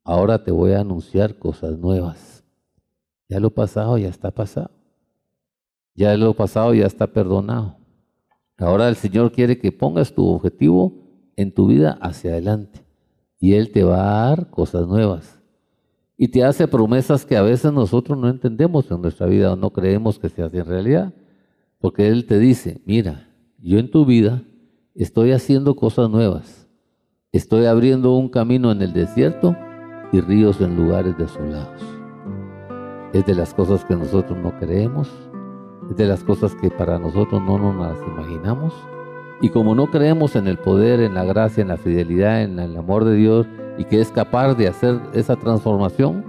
Ahora 0.03 0.43
te 0.43 0.51
voy 0.51 0.73
a 0.73 0.81
anunciar 0.81 1.37
cosas 1.37 1.79
nuevas. 1.79 2.43
Ya 3.29 3.39
lo 3.39 3.51
pasado 3.51 3.97
ya 3.97 4.09
está 4.09 4.31
pasado. 4.31 4.71
Ya 5.93 6.17
lo 6.17 6.33
pasado 6.33 6.73
ya 6.73 6.85
está 6.85 7.07
perdonado. 7.07 7.77
Ahora 8.57 8.89
el 8.89 8.97
Señor 8.97 9.31
quiere 9.31 9.57
que 9.57 9.71
pongas 9.71 10.13
tu 10.13 10.27
objetivo 10.27 11.04
en 11.35 11.53
tu 11.53 11.67
vida 11.67 11.97
hacia 12.01 12.31
adelante 12.31 12.85
y 13.39 13.53
Él 13.53 13.71
te 13.71 13.83
va 13.83 13.97
a 13.97 14.29
dar 14.29 14.49
cosas 14.49 14.87
nuevas. 14.87 15.41
Y 16.17 16.29
te 16.29 16.43
hace 16.43 16.67
promesas 16.67 17.25
que 17.25 17.35
a 17.35 17.41
veces 17.41 17.73
nosotros 17.73 18.17
no 18.17 18.29
entendemos 18.29 18.89
en 18.89 19.01
nuestra 19.01 19.27
vida 19.27 19.51
o 19.51 19.55
no 19.55 19.71
creemos 19.71 20.17
que 20.17 20.29
se 20.29 20.41
hacen 20.43 20.65
realidad. 20.65 21.13
Porque 21.79 22.07
Él 22.07 22.25
te 22.25 22.39
dice, 22.39 22.81
mira, 22.85 23.29
yo 23.61 23.79
en 23.79 23.91
tu 23.91 24.05
vida 24.05 24.43
estoy 24.93 25.33
haciendo 25.33 25.75
cosas 25.75 26.09
nuevas. 26.09 26.67
Estoy 27.33 27.65
abriendo 27.65 28.15
un 28.15 28.29
camino 28.29 28.71
en 28.71 28.81
el 28.81 28.93
desierto 28.93 29.57
y 30.13 30.21
ríos 30.21 30.61
en 30.61 30.77
lugares 30.77 31.17
desolados. 31.17 31.81
Es 33.11 33.25
de 33.25 33.35
las 33.35 33.53
cosas 33.53 33.83
que 33.83 33.95
nosotros 33.95 34.39
no 34.39 34.57
creemos 34.57 35.09
es 35.89 35.97
de 35.97 36.05
las 36.05 36.23
cosas 36.23 36.55
que 36.55 36.71
para 36.71 36.97
nosotros 36.97 37.41
no 37.41 37.57
nos 37.57 37.75
las 37.75 37.97
imaginamos. 38.07 38.73
Y 39.41 39.49
como 39.49 39.75
no 39.75 39.87
creemos 39.87 40.35
en 40.35 40.47
el 40.47 40.57
poder, 40.57 41.01
en 41.01 41.13
la 41.13 41.25
gracia, 41.25 41.61
en 41.61 41.67
la 41.67 41.77
fidelidad, 41.77 42.41
en 42.41 42.57
el 42.59 42.77
amor 42.77 43.03
de 43.03 43.15
Dios 43.15 43.47
y 43.77 43.83
que 43.83 43.99
es 43.99 44.11
capaz 44.11 44.53
de 44.55 44.67
hacer 44.67 44.99
esa 45.13 45.35
transformación, 45.35 46.23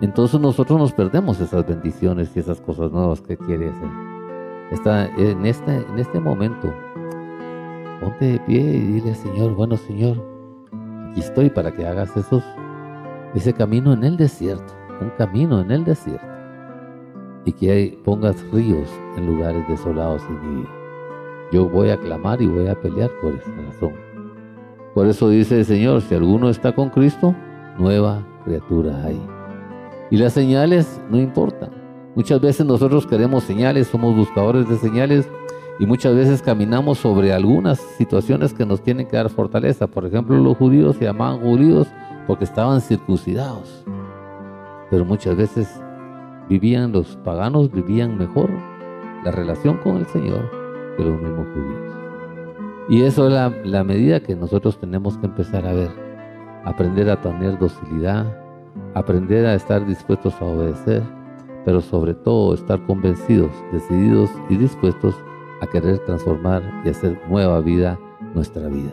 entonces 0.00 0.40
nosotros 0.40 0.78
nos 0.78 0.92
perdemos 0.92 1.40
esas 1.40 1.66
bendiciones 1.66 2.30
y 2.34 2.40
esas 2.40 2.60
cosas 2.60 2.90
nuevas 2.90 3.20
que 3.20 3.36
quiere 3.36 3.68
hacer. 3.68 3.88
Está 4.72 5.06
en 5.16 5.46
este, 5.46 5.76
en 5.76 5.98
este 5.98 6.18
momento, 6.18 6.72
ponte 8.00 8.24
de 8.24 8.40
pie 8.40 8.60
y 8.60 8.80
dile, 8.80 9.14
Señor, 9.14 9.54
bueno 9.54 9.76
Señor, 9.76 10.16
aquí 11.10 11.20
estoy 11.20 11.50
para 11.50 11.70
que 11.70 11.86
hagas 11.86 12.16
esos, 12.16 12.42
ese 13.34 13.52
camino 13.52 13.92
en 13.92 14.02
el 14.02 14.16
desierto, 14.16 14.74
un 15.00 15.10
camino 15.10 15.60
en 15.60 15.70
el 15.70 15.84
desierto 15.84 16.26
y 17.44 17.52
que 17.52 17.98
pongas 18.04 18.42
ríos 18.50 18.90
en 19.16 19.26
lugares 19.26 19.66
desolados 19.68 20.22
en 20.28 20.40
mi 20.40 20.62
vida. 20.62 20.83
Yo 21.52 21.68
voy 21.68 21.90
a 21.90 21.98
clamar 21.98 22.40
y 22.42 22.46
voy 22.46 22.66
a 22.68 22.80
pelear 22.80 23.10
por 23.20 23.34
esta 23.34 23.50
razón. 23.50 23.92
Por 24.94 25.06
eso 25.06 25.28
dice 25.28 25.58
el 25.58 25.64
Señor, 25.64 26.02
si 26.02 26.14
alguno 26.14 26.48
está 26.48 26.72
con 26.72 26.88
Cristo, 26.88 27.34
nueva 27.78 28.24
criatura 28.44 29.04
hay. 29.04 29.20
Y 30.10 30.16
las 30.16 30.32
señales 30.32 31.00
no 31.10 31.18
importan. 31.18 31.70
Muchas 32.14 32.40
veces 32.40 32.64
nosotros 32.64 33.06
queremos 33.06 33.42
señales, 33.44 33.88
somos 33.88 34.14
buscadores 34.14 34.68
de 34.68 34.76
señales 34.76 35.28
y 35.80 35.86
muchas 35.86 36.14
veces 36.14 36.42
caminamos 36.42 36.98
sobre 36.98 37.32
algunas 37.32 37.80
situaciones 37.98 38.54
que 38.54 38.64
nos 38.64 38.82
tienen 38.82 39.08
que 39.08 39.16
dar 39.16 39.28
fortaleza. 39.30 39.88
Por 39.88 40.06
ejemplo, 40.06 40.36
los 40.38 40.56
judíos 40.56 40.96
se 40.96 41.06
llamaban 41.06 41.40
judíos 41.40 41.88
porque 42.28 42.44
estaban 42.44 42.80
circuncidados. 42.80 43.84
Pero 44.90 45.04
muchas 45.04 45.36
veces 45.36 45.68
vivían 46.48 46.92
los 46.92 47.16
paganos, 47.24 47.72
vivían 47.72 48.16
mejor 48.16 48.50
la 49.24 49.32
relación 49.32 49.78
con 49.78 49.96
el 49.96 50.06
Señor 50.06 50.63
que 50.96 51.04
los 51.04 51.20
mismos 51.20 51.46
judíos. 51.54 51.94
Y 52.88 53.02
eso 53.02 53.26
es 53.28 53.32
la, 53.32 53.50
la 53.64 53.84
medida 53.84 54.20
que 54.20 54.36
nosotros 54.36 54.78
tenemos 54.78 55.16
que 55.18 55.26
empezar 55.26 55.66
a 55.66 55.72
ver, 55.72 55.90
aprender 56.64 57.10
a 57.10 57.20
tener 57.20 57.58
docilidad, 57.58 58.26
aprender 58.94 59.46
a 59.46 59.54
estar 59.54 59.86
dispuestos 59.86 60.34
a 60.40 60.44
obedecer, 60.44 61.02
pero 61.64 61.80
sobre 61.80 62.14
todo 62.14 62.54
estar 62.54 62.84
convencidos, 62.86 63.50
decididos 63.72 64.30
y 64.48 64.56
dispuestos 64.56 65.14
a 65.60 65.66
querer 65.66 65.98
transformar 66.00 66.62
y 66.84 66.90
hacer 66.90 67.18
nueva 67.28 67.60
vida 67.60 67.98
nuestra 68.34 68.68
vida. 68.68 68.92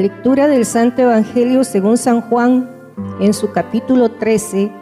Lectura 0.00 0.48
del 0.48 0.64
Santo 0.64 1.02
Evangelio 1.02 1.62
según 1.62 1.98
San 1.98 2.22
Juan, 2.22 2.70
en 3.20 3.34
su 3.34 3.52
capítulo 3.52 4.10
13, 4.10 4.72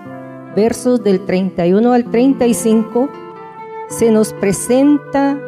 versos 0.54 1.02
del 1.02 1.24
31 1.24 1.92
al 1.92 2.04
35, 2.04 3.09
se 3.88 4.11
nos 4.11 4.33
presenta 4.33 5.38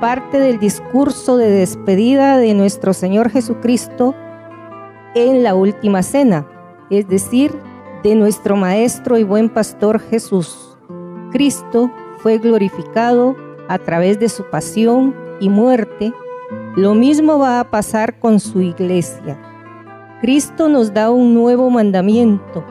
parte 0.00 0.38
del 0.38 0.58
discurso 0.58 1.36
de 1.36 1.50
despedida 1.50 2.38
de 2.38 2.54
nuestro 2.54 2.92
Señor 2.92 3.30
Jesucristo 3.30 4.14
en 5.14 5.42
la 5.42 5.54
última 5.54 6.02
cena, 6.02 6.46
es 6.88 7.08
decir, 7.08 7.52
de 8.02 8.14
nuestro 8.14 8.56
Maestro 8.56 9.18
y 9.18 9.24
buen 9.24 9.48
Pastor 9.48 10.00
Jesús. 10.00 10.78
Cristo 11.32 11.90
fue 12.18 12.38
glorificado 12.38 13.36
a 13.68 13.78
través 13.78 14.18
de 14.20 14.28
su 14.28 14.44
pasión 14.44 15.14
y 15.40 15.48
muerte 15.48 16.12
lo 16.76 16.94
mismo 16.94 17.38
va 17.38 17.60
a 17.60 17.70
pasar 17.70 18.18
con 18.18 18.40
su 18.40 18.62
iglesia. 18.62 19.38
Cristo 20.22 20.68
nos 20.70 20.94
da 20.94 21.10
un 21.10 21.34
nuevo 21.34 21.68
mandamiento, 21.68 22.64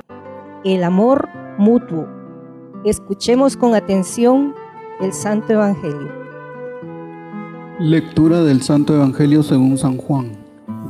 el 0.64 0.84
amor 0.84 1.30
mutuo. 1.60 2.08
Escuchemos 2.84 3.56
con 3.56 3.76
atención 3.76 4.56
el 5.02 5.14
Santo 5.14 5.54
Evangelio. 5.54 6.12
Lectura 7.78 8.42
del 8.42 8.64
Santo 8.64 8.96
Evangelio 8.96 9.44
según 9.44 9.78
San 9.78 9.98
Juan. 9.98 10.32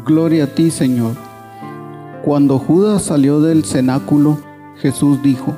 Gloria 0.05 0.45
a 0.45 0.47
ti, 0.47 0.71
Señor. 0.71 1.15
Cuando 2.23 2.59
Judas 2.59 3.03
salió 3.03 3.41
del 3.41 3.65
cenáculo, 3.65 4.37
Jesús 4.77 5.21
dijo, 5.21 5.53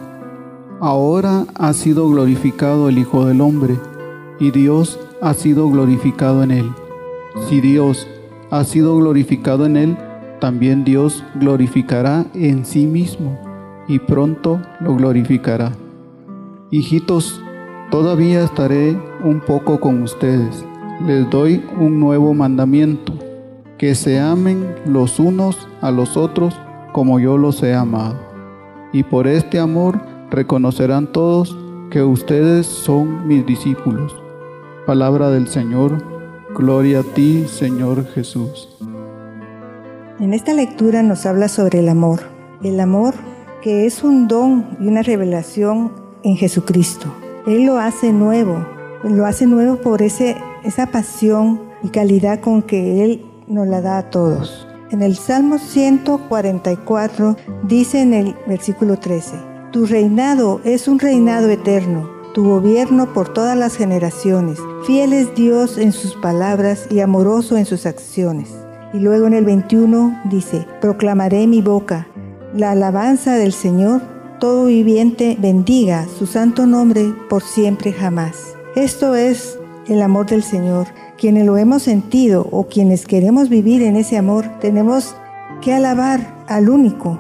Ahora 0.80 1.46
ha 1.54 1.74
sido 1.74 2.10
glorificado 2.10 2.90
el 2.90 2.98
Hijo 2.98 3.26
del 3.26 3.42
Hombre, 3.42 3.78
y 4.40 4.50
Dios 4.50 5.00
ha 5.22 5.36
sido 5.36 5.70
glorificado 5.70 6.42
en 6.42 6.52
él. 6.52 6.72
Si 7.48 7.62
Dios 7.62 8.08
ha 8.52 8.64
sido 8.64 8.96
glorificado 8.98 9.66
en 9.66 9.78
él, 9.78 9.98
también 10.40 10.84
Dios 10.84 11.24
glorificará 11.36 12.26
en 12.34 12.66
sí 12.66 12.86
mismo 12.86 13.40
y 13.88 14.00
pronto 14.00 14.62
lo 14.80 14.96
glorificará. 14.96 15.72
Hijitos, 16.70 17.42
todavía 17.90 18.44
estaré 18.44 18.98
un 19.24 19.40
poco 19.40 19.80
con 19.80 20.04
ustedes. 20.04 20.66
Les 21.06 21.30
doy 21.30 21.64
un 21.80 22.00
nuevo 22.00 22.34
mandamiento, 22.34 23.14
que 23.78 23.96
se 23.96 24.20
amen 24.20 24.76
los 24.86 25.20
unos 25.20 25.68
a 25.82 25.92
los 25.92 26.18
otros 26.18 26.60
como 26.92 27.20
yo 27.20 27.38
los 27.38 27.62
he 27.64 27.74
amado. 27.74 28.16
Y 28.92 29.04
por 29.04 29.28
este 29.28 29.60
amor 29.60 30.00
reconocerán 30.30 31.08
todos 31.08 31.58
que 31.90 32.04
ustedes 32.04 32.66
son 32.66 33.28
mis 33.28 33.46
discípulos. 33.46 34.16
Palabra 34.86 35.30
del 35.30 35.48
Señor 35.48 36.14
Gloria 36.56 37.00
a 37.00 37.04
ti, 37.04 37.48
Señor 37.48 38.06
Jesús. 38.14 38.70
En 40.20 40.34
esta 40.34 40.54
lectura 40.54 41.02
nos 41.02 41.26
habla 41.26 41.48
sobre 41.48 41.80
el 41.80 41.90
amor. 41.90 42.22
El 42.62 42.80
amor 42.80 43.16
que 43.64 43.88
es 43.88 44.04
un 44.04 44.28
don 44.28 44.78
y 44.80 44.88
una 44.88 45.02
revelación 45.02 45.94
en 46.22 46.36
Jesucristo. 46.36 47.12
Él 47.48 47.66
lo 47.66 47.80
hace 47.80 48.14
nuevo, 48.14 48.66
lo 49.04 49.26
hace 49.26 49.48
nuevo 49.48 49.78
por 49.78 50.04
ese, 50.04 50.38
esa 50.64 50.88
pasión 50.88 51.60
y 51.82 51.90
calidad 51.90 52.40
con 52.40 52.62
que 52.62 53.04
Él 53.04 53.26
nos 53.48 53.68
la 53.68 53.82
da 53.82 53.98
a 53.98 54.10
todos. 54.12 54.68
En 54.92 55.02
el 55.02 55.16
Salmo 55.16 55.58
144 55.58 57.36
dice 57.64 58.02
en 58.02 58.14
el 58.14 58.36
versículo 58.48 59.00
13, 59.00 59.38
Tu 59.72 59.88
reinado 59.88 60.62
es 60.64 60.88
un 60.88 61.00
reinado 61.00 61.50
eterno, 61.50 62.13
tu 62.34 62.44
gobierno 62.44 63.14
por 63.14 63.34
todas 63.34 63.58
las 63.58 63.76
generaciones. 63.76 64.60
Fiel 64.86 65.14
es 65.14 65.34
Dios 65.36 65.78
en 65.78 65.92
sus 65.92 66.16
palabras 66.16 66.88
y 66.90 67.00
amoroso 67.00 67.58
en 67.58 67.66
sus 67.66 67.86
acciones. 67.86 68.50
Y 68.94 69.00
luego 69.00 69.28
en 69.28 69.34
el 69.34 69.46
21 69.46 70.22
dice, 70.30 70.68
Proclamaré 70.82 71.48
mi 71.48 71.62
boca 71.62 72.08
la 72.56 72.70
alabanza 72.70 73.36
del 73.36 73.52
Señor, 73.52 74.02
todo 74.40 74.66
viviente 74.66 75.36
bendiga 75.40 76.06
su 76.20 76.28
santo 76.28 76.68
nombre 76.68 77.12
por 77.28 77.42
siempre 77.42 77.92
jamás. 77.92 78.56
Esto 78.76 79.16
es 79.16 79.58
el 79.88 80.04
amor 80.04 80.28
del 80.28 80.44
Señor. 80.44 80.86
Quienes 81.18 81.48
lo 81.48 81.58
hemos 81.58 81.82
sentido 81.82 82.48
o 82.52 82.68
quienes 82.68 83.08
queremos 83.08 83.50
vivir 83.50 83.82
en 83.82 83.96
ese 83.96 84.18
amor, 84.18 84.46
tenemos 84.62 85.16
que 85.62 85.74
alabar 85.74 86.44
al 86.48 86.70
único 86.70 87.18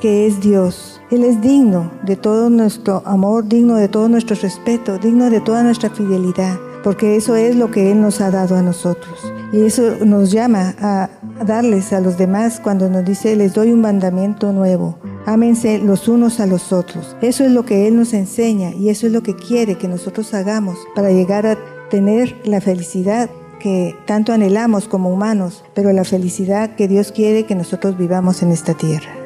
que 0.00 0.28
es 0.28 0.40
Dios. 0.40 0.95
Él 1.08 1.22
es 1.22 1.40
digno 1.40 1.92
de 2.04 2.16
todo 2.16 2.50
nuestro 2.50 3.00
amor, 3.06 3.46
digno 3.46 3.76
de 3.76 3.86
todo 3.86 4.08
nuestro 4.08 4.34
respeto, 4.34 4.98
digno 4.98 5.30
de 5.30 5.40
toda 5.40 5.62
nuestra 5.62 5.88
fidelidad, 5.88 6.58
porque 6.82 7.14
eso 7.14 7.36
es 7.36 7.54
lo 7.54 7.70
que 7.70 7.92
Él 7.92 8.00
nos 8.00 8.20
ha 8.20 8.32
dado 8.32 8.56
a 8.56 8.62
nosotros. 8.62 9.32
Y 9.52 9.60
eso 9.60 10.04
nos 10.04 10.32
llama 10.32 10.74
a 10.80 11.08
darles 11.44 11.92
a 11.92 12.00
los 12.00 12.18
demás 12.18 12.60
cuando 12.60 12.90
nos 12.90 13.04
dice, 13.04 13.36
les 13.36 13.54
doy 13.54 13.70
un 13.70 13.82
mandamiento 13.82 14.52
nuevo. 14.52 14.98
Ámense 15.26 15.78
los 15.78 16.08
unos 16.08 16.40
a 16.40 16.46
los 16.46 16.72
otros. 16.72 17.16
Eso 17.20 17.44
es 17.44 17.52
lo 17.52 17.64
que 17.64 17.86
Él 17.86 17.94
nos 17.94 18.12
enseña 18.12 18.72
y 18.72 18.88
eso 18.88 19.06
es 19.06 19.12
lo 19.12 19.22
que 19.22 19.36
quiere 19.36 19.78
que 19.78 19.86
nosotros 19.86 20.34
hagamos 20.34 20.76
para 20.96 21.10
llegar 21.12 21.46
a 21.46 21.56
tener 21.88 22.36
la 22.44 22.60
felicidad 22.60 23.30
que 23.60 23.96
tanto 24.06 24.32
anhelamos 24.32 24.88
como 24.88 25.10
humanos, 25.10 25.64
pero 25.72 25.92
la 25.92 26.04
felicidad 26.04 26.74
que 26.74 26.88
Dios 26.88 27.12
quiere 27.12 27.46
que 27.46 27.54
nosotros 27.54 27.96
vivamos 27.96 28.42
en 28.42 28.50
esta 28.50 28.74
tierra. 28.74 29.25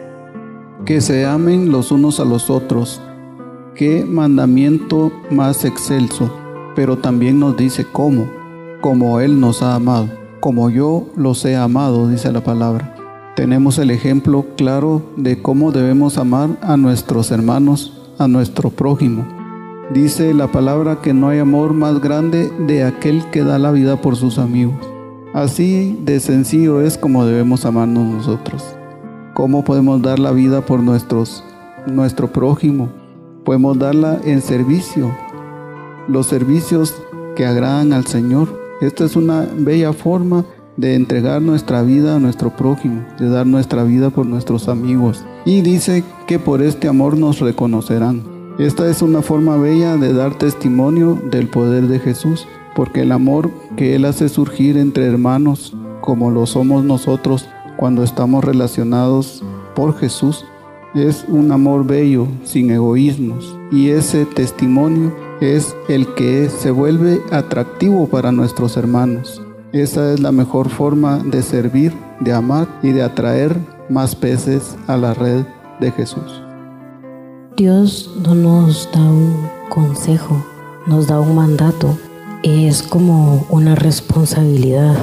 Que 0.85 1.01
se 1.01 1.25
amen 1.27 1.71
los 1.71 1.93
unos 1.93 2.21
a 2.21 2.25
los 2.25 2.51
otros. 2.51 3.01
Qué 3.75 4.05
mandamiento 4.05 5.13
más 5.31 5.65
excelso, 5.65 6.33
pero 6.75 6.99
también 6.99 7.39
nos 7.39 7.57
dice 7.57 7.87
cómo, 7.91 8.27
como 8.81 9.21
Él 9.21 9.41
nos 9.41 9.63
ha 9.63 9.75
amado, 9.75 10.09
como 10.41 10.71
yo 10.71 11.07
los 11.17 11.45
he 11.45 11.57
amado, 11.57 12.09
dice 12.09 12.33
la 12.33 12.43
palabra. 12.43 12.95
Tenemos 13.37 13.79
el 13.79 13.91
ejemplo 13.91 14.47
claro 14.57 15.03
de 15.17 15.41
cómo 15.41 15.73
debemos 15.73 16.19
amar 16.19 16.51
a 16.63 16.77
nuestros 16.77 17.31
hermanos, 17.31 18.01
a 18.19 18.27
nuestro 18.29 18.71
prójimo 18.71 19.25
Dice 19.93 20.33
la 20.35 20.47
palabra 20.47 21.01
que 21.03 21.13
no 21.13 21.31
hay 21.31 21.41
amor 21.41 21.75
más 21.75 22.01
grande 22.01 22.49
de 22.65 22.85
aquel 22.85 23.25
que 23.33 23.43
da 23.43 23.59
la 23.59 23.73
vida 23.73 24.01
por 24.01 24.15
sus 24.15 24.39
amigos. 24.39 24.77
Así 25.35 25.99
de 26.05 26.21
sencillo 26.21 26.81
es 26.81 26.97
como 26.97 27.27
debemos 27.27 27.65
amarnos 27.65 28.07
nosotros. 28.07 28.63
¿Cómo 29.35 29.63
podemos 29.65 30.03
dar 30.03 30.19
la 30.19 30.33
vida 30.33 30.61
por 30.61 30.81
nuestros, 30.81 31.45
nuestro 31.87 32.33
prójimo? 32.33 32.89
Podemos 33.45 33.79
darla 33.79 34.21
en 34.25 34.43
servicio, 34.43 35.15
los 36.09 36.27
servicios 36.27 36.95
que 37.37 37.47
agradan 37.47 37.93
al 37.93 38.07
Señor. 38.07 38.61
Esta 38.81 39.05
es 39.05 39.15
una 39.15 39.47
bella 39.57 39.93
forma 39.93 40.45
de 40.77 40.97
entregar 40.97 41.41
nuestra 41.43 41.83
vida 41.83 42.17
a 42.17 42.19
nuestro 42.19 42.51
prójimo, 42.51 43.05
de 43.19 43.29
dar 43.29 43.47
nuestra 43.47 43.85
vida 43.85 44.11
por 44.11 44.27
nuestros 44.27 44.69
amigos. 44.69 45.25
Y 45.45 45.61
dice 45.61 46.03
que 46.27 46.41
por 46.41 46.61
este 46.61 46.89
amor 46.89 47.17
nos 47.17 47.39
reconocerán. 47.39 48.25
Esta 48.59 48.91
es 48.91 49.01
una 49.01 49.23
forma 49.23 49.57
bella 49.57 49.97
de 49.97 50.13
dar 50.13 50.37
testimonio 50.37 51.17
del 51.31 51.49
poder 51.49 51.87
de 51.87 52.01
Jesús, 52.01 52.49
porque 52.75 53.03
el 53.03 53.13
amor 53.13 53.51
que 53.77 53.95
Él 53.95 54.05
hace 54.07 54.29
surgir 54.29 54.77
entre 54.77 55.07
hermanos, 55.07 55.75
como 56.01 56.31
lo 56.31 56.47
somos 56.47 56.85
nosotros 56.85 57.49
cuando 57.81 58.05
estamos 58.05 58.45
relacionados 58.45 59.43
por 59.75 59.97
Jesús, 59.99 60.45
es 60.95 61.25
un 61.29 61.51
amor 61.51 61.87
bello, 61.87 62.29
sin 62.45 62.71
egoísmos, 62.71 63.57
y 63.73 63.89
ese 63.89 64.27
testimonio 64.27 65.17
es 65.41 65.75
el 65.89 66.13
que 66.13 66.51
se 66.51 66.73
vuelve 66.73 67.23
atractivo 67.33 68.07
para 68.07 68.33
nuestros 68.33 68.77
hermanos. 68.77 69.41
Esa 69.73 70.13
es 70.13 70.21
la 70.21 70.31
mejor 70.31 70.69
forma 70.69 71.21
de 71.21 71.41
servir, 71.41 71.95
de 72.21 72.35
amar 72.35 72.69
y 72.83 72.91
de 72.91 73.03
atraer 73.03 73.57
más 73.89 74.15
peces 74.15 74.77
a 74.87 74.99
la 74.99 75.15
red 75.15 75.47
de 75.81 75.91
Jesús. 75.91 76.43
Dios 77.57 78.15
no 78.23 78.35
nos 78.35 78.91
da 78.93 79.01
un 79.01 79.49
consejo, 79.71 80.45
nos 80.87 81.07
da 81.07 81.19
un 81.19 81.35
mandato. 81.35 81.99
Es 82.43 82.83
como 82.83 83.47
una 83.49 83.75
responsabilidad. 83.75 84.97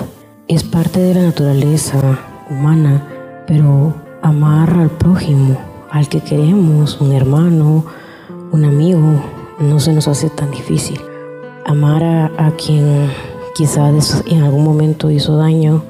Es 0.47 0.63
parte 0.63 0.99
de 0.99 1.15
la 1.15 1.23
naturaleza 1.23 2.19
humana, 2.49 3.03
pero 3.45 3.93
amar 4.21 4.71
al 4.77 4.89
prójimo, 4.89 5.57
al 5.89 6.09
que 6.09 6.21
queremos, 6.21 6.99
un 7.01 7.13
hermano, 7.13 7.85
un 8.51 8.65
amigo, 8.65 9.21
no 9.59 9.79
se 9.79 9.93
nos 9.93 10.07
hace 10.07 10.29
tan 10.29 10.51
difícil. 10.51 10.99
Amar 11.65 12.03
a, 12.03 12.51
quien 12.51 13.09
quizá 13.55 13.89
en 13.89 14.43
algún 14.43 14.63
momento 14.63 15.11
hizo 15.11 15.37
daño, 15.37 15.83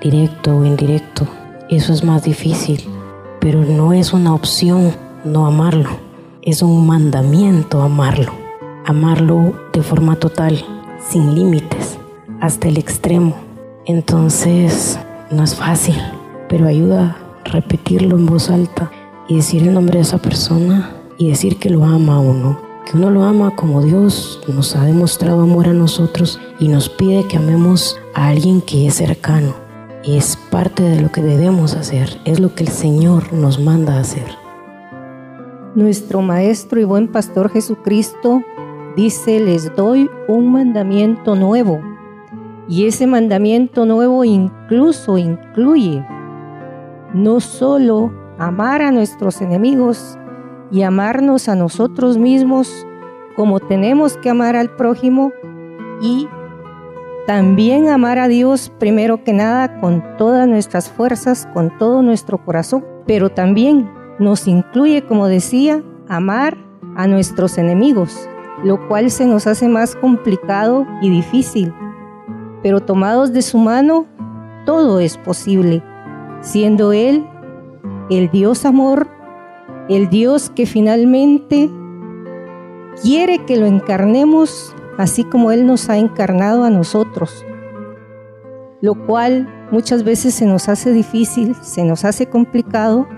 directo 0.00 0.56
o 0.56 0.64
indirecto, 0.64 1.26
eso 1.68 1.92
es 1.92 2.02
más 2.04 2.24
difícil, 2.24 2.82
pero 3.40 3.64
no 3.64 3.92
es 3.92 4.12
una 4.12 4.34
opción 4.34 4.92
no 5.24 5.46
amarlo. 5.46 5.90
Es 6.42 6.62
un 6.62 6.86
mandamiento 6.86 7.82
amarlo. 7.82 8.32
Amarlo 8.86 9.54
de 9.72 9.82
forma 9.82 10.16
total, 10.16 10.64
sin 11.06 11.34
límites, 11.34 11.98
hasta 12.40 12.68
el 12.68 12.78
extremo. 12.78 13.34
Entonces, 13.84 14.98
no 15.30 15.44
es 15.44 15.54
fácil, 15.54 15.96
pero 16.48 16.66
ayuda 16.66 17.16
a 17.44 17.48
repetirlo 17.48 18.16
en 18.16 18.26
voz 18.26 18.50
alta 18.50 18.90
y 19.28 19.36
decir 19.36 19.62
el 19.62 19.74
nombre 19.74 19.98
de 19.98 20.02
esa 20.02 20.18
persona 20.18 20.90
y 21.18 21.28
decir 21.28 21.58
que 21.58 21.70
lo 21.70 21.84
ama 21.84 22.16
a 22.16 22.20
uno. 22.20 22.58
Que 22.84 22.96
uno 22.96 23.10
lo 23.10 23.22
ama 23.22 23.54
como 23.54 23.82
Dios 23.82 24.42
nos 24.48 24.74
ha 24.74 24.84
demostrado 24.84 25.42
amor 25.42 25.68
a 25.68 25.72
nosotros 25.72 26.40
y 26.58 26.66
nos 26.66 26.88
pide 26.88 27.26
que 27.28 27.36
amemos 27.36 27.98
a 28.14 28.28
alguien 28.28 28.60
que 28.60 28.88
es 28.88 28.94
cercano. 28.94 29.54
Es 30.02 30.36
parte 30.50 30.82
de 30.82 31.00
lo 31.00 31.12
que 31.12 31.22
debemos 31.22 31.74
hacer, 31.74 32.18
es 32.24 32.40
lo 32.40 32.54
que 32.54 32.64
el 32.64 32.70
Señor 32.70 33.32
nos 33.32 33.60
manda 33.60 34.00
hacer. 34.00 34.26
Nuestro 35.76 36.22
Maestro 36.22 36.80
y 36.80 36.84
buen 36.84 37.06
Pastor 37.06 37.50
Jesucristo 37.50 38.42
dice, 38.96 39.38
les 39.38 39.76
doy 39.76 40.10
un 40.26 40.50
mandamiento 40.50 41.36
nuevo. 41.36 41.89
Y 42.70 42.86
ese 42.86 43.08
mandamiento 43.08 43.84
nuevo 43.84 44.22
incluso 44.22 45.18
incluye 45.18 46.06
no 47.12 47.40
solo 47.40 48.12
amar 48.38 48.80
a 48.80 48.92
nuestros 48.92 49.42
enemigos 49.42 50.16
y 50.70 50.82
amarnos 50.82 51.48
a 51.48 51.56
nosotros 51.56 52.16
mismos 52.16 52.86
como 53.34 53.58
tenemos 53.58 54.16
que 54.18 54.30
amar 54.30 54.54
al 54.54 54.70
prójimo 54.76 55.32
y 56.00 56.28
también 57.26 57.88
amar 57.88 58.20
a 58.20 58.28
Dios 58.28 58.72
primero 58.78 59.24
que 59.24 59.32
nada 59.32 59.80
con 59.80 60.04
todas 60.16 60.46
nuestras 60.46 60.88
fuerzas, 60.88 61.48
con 61.52 61.76
todo 61.76 62.02
nuestro 62.02 62.38
corazón, 62.44 62.84
pero 63.04 63.30
también 63.30 63.90
nos 64.20 64.46
incluye, 64.46 65.02
como 65.02 65.26
decía, 65.26 65.82
amar 66.08 66.56
a 66.94 67.08
nuestros 67.08 67.58
enemigos, 67.58 68.28
lo 68.62 68.86
cual 68.86 69.10
se 69.10 69.26
nos 69.26 69.48
hace 69.48 69.66
más 69.66 69.96
complicado 69.96 70.86
y 71.02 71.10
difícil. 71.10 71.74
Pero 72.62 72.80
tomados 72.80 73.32
de 73.32 73.42
su 73.42 73.58
mano, 73.58 74.06
todo 74.66 75.00
es 75.00 75.16
posible, 75.16 75.82
siendo 76.40 76.92
Él 76.92 77.26
el 78.10 78.30
Dios 78.30 78.64
amor, 78.64 79.08
el 79.88 80.08
Dios 80.08 80.50
que 80.50 80.66
finalmente 80.66 81.70
quiere 83.02 83.44
que 83.44 83.56
lo 83.56 83.66
encarnemos 83.66 84.74
así 84.98 85.24
como 85.24 85.52
Él 85.52 85.66
nos 85.66 85.88
ha 85.88 85.96
encarnado 85.96 86.64
a 86.64 86.70
nosotros, 86.70 87.44
lo 88.80 88.94
cual 89.06 89.48
muchas 89.70 90.04
veces 90.04 90.34
se 90.34 90.46
nos 90.46 90.68
hace 90.68 90.92
difícil, 90.92 91.54
se 91.62 91.84
nos 91.84 92.04
hace 92.04 92.26
complicado, 92.26 93.08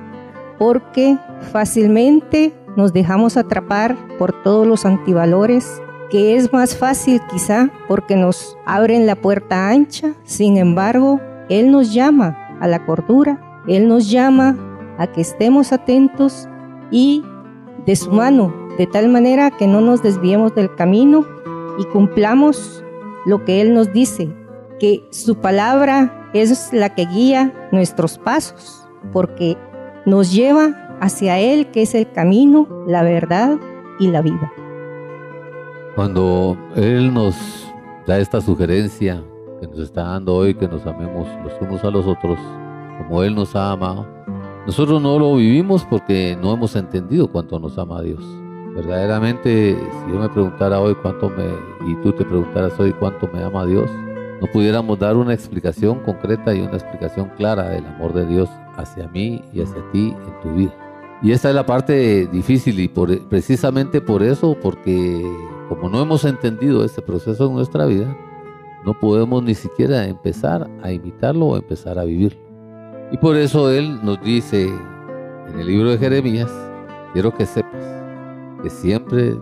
porque 0.59 1.19
fácilmente 1.53 2.55
nos 2.77 2.93
dejamos 2.93 3.37
atrapar 3.37 3.97
por 4.19 4.43
todos 4.43 4.67
los 4.67 4.87
antivalores, 4.87 5.83
que 6.13 6.37
es 6.37 6.53
más 6.53 6.77
fácil 6.77 7.23
quizá 7.31 7.71
porque 7.89 8.17
nos 8.17 8.59
abren 8.67 9.07
la 9.07 9.17
puerta 9.17 9.71
ancha, 9.71 10.13
sin 10.25 10.59
embargo, 10.59 11.23
Él 11.49 11.71
nos 11.71 11.95
llama 11.95 12.37
a 12.61 12.69
la 12.69 12.85
cordura, 12.85 13.63
Él 13.67 13.89
nos 13.89 14.11
llama 14.11 14.59
a 14.99 15.07
que 15.07 15.23
estemos 15.23 15.73
atentos 15.73 16.51
y 16.91 17.25
de 17.87 17.97
su 17.97 18.11
mano, 18.11 18.55
de 18.77 18.87
tal 18.87 19.09
manera 19.09 19.51
que 19.53 19.67
no 19.67 19.81
nos 19.81 20.03
desviemos 20.03 20.55
del 20.55 20.75
camino 20.75 21.25
y 21.79 21.85
cumplamos 21.87 22.85
lo 23.25 23.47
que 23.47 23.63
Él 23.63 23.73
nos 23.73 23.91
dice, 23.95 24.37
que 24.79 25.09
su 25.13 25.37
palabra 25.37 26.29
es 26.35 26.75
la 26.75 26.95
que 26.95 27.07
guía 27.07 27.55
nuestros 27.73 28.19
pasos, 28.19 28.87
porque 29.15 29.57
nos 30.05 30.31
lleva 30.31 30.99
hacia 31.01 31.39
Él, 31.39 31.71
que 31.71 31.81
es 31.81 31.95
el 31.95 32.13
camino, 32.13 32.69
la 32.87 33.03
verdad 33.03 33.57
y 33.99 34.09
la 34.09 34.21
vida. 34.21 34.53
Cuando 35.95 36.57
Él 36.75 37.13
nos 37.13 37.37
da 38.07 38.19
esta 38.19 38.41
sugerencia 38.41 39.23
que 39.61 39.67
nos 39.67 39.79
está 39.79 40.05
dando 40.05 40.35
hoy, 40.35 40.55
que 40.55 40.67
nos 40.67 40.87
amemos 40.87 41.29
los 41.45 41.53
unos 41.61 41.85
a 41.85 41.91
los 41.91 42.07
otros, 42.07 42.39
como 42.97 43.23
Él 43.23 43.35
nos 43.35 43.55
ha 43.55 43.73
amado, 43.73 44.07
nosotros 44.67 45.03
no 45.03 45.19
lo 45.19 45.37
vivimos 45.37 45.85
porque 45.85 46.37
no 46.41 46.55
hemos 46.55 46.77
entendido 46.77 47.29
cuánto 47.29 47.59
nos 47.59 47.77
ama 47.77 48.01
Dios. 48.01 48.25
Verdaderamente, 48.75 49.77
si 49.77 50.13
yo 50.13 50.19
me 50.19 50.31
preguntara 50.31 50.81
hoy 50.81 50.95
cuánto 50.95 51.29
me, 51.29 51.45
y 51.87 51.95
tú 51.97 52.13
te 52.13 52.25
preguntaras 52.25 52.73
hoy 52.81 52.93
cuánto 52.93 53.29
me 53.31 53.43
ama 53.43 53.67
Dios, 53.67 53.91
no 54.41 54.47
pudiéramos 54.47 54.99
dar 54.99 55.17
una 55.17 55.35
explicación 55.35 55.99
concreta 56.01 56.55
y 56.55 56.63
una 56.63 56.73
explicación 56.73 57.31
clara 57.37 57.69
del 57.69 57.85
amor 57.85 58.15
de 58.15 58.25
Dios 58.25 58.49
hacia 58.77 59.09
mí 59.09 59.43
y 59.53 59.61
hacia 59.61 59.83
ti 59.93 60.17
en 60.17 60.41
tu 60.43 60.57
vida. 60.57 60.73
Y 61.23 61.33
esta 61.33 61.51
es 61.51 61.55
la 61.55 61.67
parte 61.67 62.27
difícil 62.27 62.81
y 62.81 62.89
por, 62.89 63.17
precisamente 63.29 64.01
por 64.01 64.23
eso, 64.23 64.57
porque 64.61 65.23
como 65.75 65.89
no 65.89 66.03
hemos 66.03 66.27
entendido 66.27 66.85
este 66.85 67.01
proceso 67.01 67.47
en 67.47 67.55
nuestra 67.55 67.87
vida, 67.87 68.15
no 68.85 68.93
podemos 68.93 69.43
ni 69.43 69.55
siquiera 69.55 70.07
empezar 70.07 70.69
a 70.83 70.93
imitarlo 70.93 71.47
o 71.47 71.57
empezar 71.57 71.99
a 71.99 72.05
vivirlo. 72.05 72.39
Y 73.11 73.17
por 73.17 73.37
eso 73.37 73.71
Él 73.71 73.99
nos 74.05 74.21
dice 74.23 74.69
en 75.49 75.59
el 75.59 75.67
libro 75.67 75.91
de 75.91 75.97
Jeremías, 75.97 76.53
quiero 77.15 77.33
que 77.33 77.47
sepas 77.47 77.87
que 78.63 78.69
siempre 78.69 79.35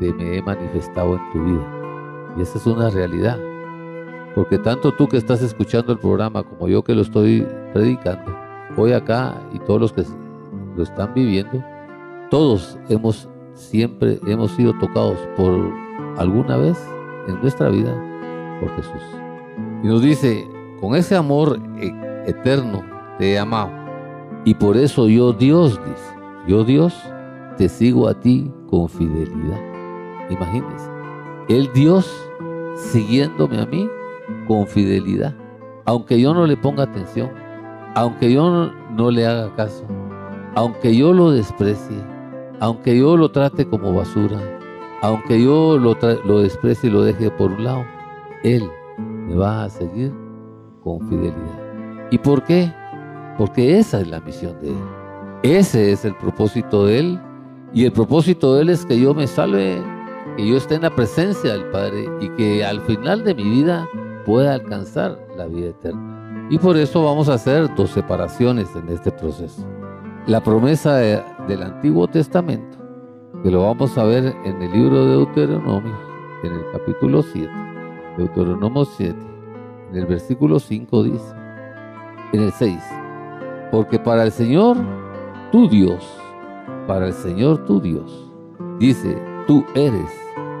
te 0.00 0.12
me 0.12 0.36
he 0.36 0.42
manifestado 0.42 1.14
en 1.14 1.32
tu 1.32 1.44
vida. 1.44 2.34
Y 2.36 2.42
esa 2.42 2.58
es 2.58 2.66
una 2.66 2.90
realidad. 2.90 3.38
Porque 4.34 4.58
tanto 4.58 4.92
tú 4.92 5.08
que 5.08 5.16
estás 5.16 5.40
escuchando 5.40 5.92
el 5.94 5.98
programa 5.98 6.42
como 6.42 6.68
yo 6.68 6.84
que 6.84 6.94
lo 6.94 7.00
estoy 7.00 7.46
predicando, 7.72 8.36
hoy 8.76 8.92
acá 8.92 9.34
y 9.54 9.58
todos 9.60 9.80
los 9.80 9.92
que 9.94 10.04
lo 10.76 10.82
están 10.82 11.14
viviendo, 11.14 11.64
todos 12.30 12.78
hemos 12.90 13.30
siempre 13.60 14.18
hemos 14.26 14.50
sido 14.52 14.72
tocados 14.78 15.18
por 15.36 15.72
alguna 16.16 16.56
vez 16.56 16.78
en 17.28 17.40
nuestra 17.40 17.68
vida 17.68 17.94
por 18.60 18.74
Jesús. 18.76 19.02
Y 19.82 19.86
nos 19.86 20.02
dice, 20.02 20.48
con 20.80 20.94
ese 20.94 21.16
amor 21.16 21.60
e-, 21.78 21.94
eterno 22.26 22.82
te 23.18 23.32
he 23.32 23.38
amado. 23.38 23.70
Y 24.44 24.54
por 24.54 24.76
eso 24.76 25.08
yo 25.08 25.32
Dios, 25.32 25.78
dice, 25.84 26.14
yo 26.46 26.64
Dios 26.64 26.94
te 27.56 27.68
sigo 27.68 28.08
a 28.08 28.14
ti 28.14 28.50
con 28.70 28.88
fidelidad. 28.88 29.60
Imagínense, 30.30 30.88
el 31.48 31.70
Dios 31.72 32.10
siguiéndome 32.76 33.60
a 33.60 33.66
mí 33.66 33.88
con 34.46 34.66
fidelidad, 34.66 35.34
aunque 35.84 36.20
yo 36.20 36.32
no 36.32 36.46
le 36.46 36.56
ponga 36.56 36.84
atención, 36.84 37.30
aunque 37.94 38.32
yo 38.32 38.70
no, 38.96 39.10
le 39.10 39.26
haga 39.26 39.54
caso, 39.56 39.84
aunque 40.54 40.96
yo 40.96 41.12
lo 41.12 41.32
desprecie, 41.32 41.96
aunque 42.60 42.96
yo 42.96 43.16
lo 43.16 43.30
trate 43.30 43.66
como 43.66 43.94
basura, 43.94 44.38
aunque 45.02 45.42
yo 45.42 45.78
lo, 45.78 45.96
lo 46.24 46.40
desprecie 46.40 46.90
y 46.90 46.92
lo 46.92 47.02
deje 47.02 47.30
por 47.30 47.50
un 47.52 47.64
lado, 47.64 47.84
Él 48.44 48.70
me 48.98 49.34
va 49.34 49.64
a 49.64 49.70
seguir 49.70 50.12
con 50.84 51.00
fidelidad. 51.08 52.08
¿Y 52.10 52.18
por 52.18 52.44
qué? 52.44 52.72
Porque 53.38 53.78
esa 53.78 54.00
es 54.00 54.08
la 54.08 54.20
misión 54.20 54.60
de 54.60 54.68
Él. 54.68 54.76
Ese 55.42 55.90
es 55.90 56.04
el 56.04 56.14
propósito 56.16 56.84
de 56.84 56.98
Él 56.98 57.20
y 57.72 57.86
el 57.86 57.92
propósito 57.92 58.54
de 58.54 58.62
Él 58.62 58.68
es 58.68 58.84
que 58.84 59.00
yo 59.00 59.14
me 59.14 59.26
salve, 59.26 59.82
que 60.36 60.46
yo 60.46 60.58
esté 60.58 60.74
en 60.74 60.82
la 60.82 60.94
presencia 60.94 61.52
del 61.52 61.64
Padre 61.70 62.08
y 62.20 62.28
que 62.30 62.62
al 62.62 62.82
final 62.82 63.24
de 63.24 63.34
mi 63.34 63.44
vida 63.44 63.88
pueda 64.26 64.54
alcanzar 64.54 65.18
la 65.36 65.46
vida 65.46 65.68
eterna. 65.68 66.48
Y 66.50 66.58
por 66.58 66.76
eso 66.76 67.04
vamos 67.04 67.30
a 67.30 67.34
hacer 67.34 67.74
dos 67.74 67.90
separaciones 67.90 68.68
en 68.76 68.88
este 68.90 69.10
proceso. 69.12 69.64
La 70.26 70.42
promesa 70.42 71.02
del 71.50 71.64
Antiguo 71.64 72.06
Testamento, 72.06 72.78
que 73.42 73.50
lo 73.50 73.62
vamos 73.62 73.98
a 73.98 74.04
ver 74.04 74.36
en 74.44 74.62
el 74.62 74.70
libro 74.70 75.04
de 75.04 75.16
Deuteronomio, 75.16 75.96
en 76.44 76.52
el 76.52 76.64
capítulo 76.70 77.22
7, 77.22 77.50
Deuteronomio 78.16 78.84
7, 78.84 79.16
en 79.90 79.96
el 79.96 80.06
versículo 80.06 80.60
5 80.60 81.02
dice, 81.02 81.34
en 82.32 82.42
el 82.44 82.52
6, 82.52 82.78
porque 83.72 83.98
para 83.98 84.22
el 84.22 84.30
Señor, 84.30 84.76
tu 85.50 85.68
Dios, 85.68 86.06
para 86.86 87.08
el 87.08 87.12
Señor 87.14 87.64
tu 87.64 87.80
Dios. 87.80 88.30
Dice, 88.78 89.20
tú 89.48 89.64
eres 89.74 90.10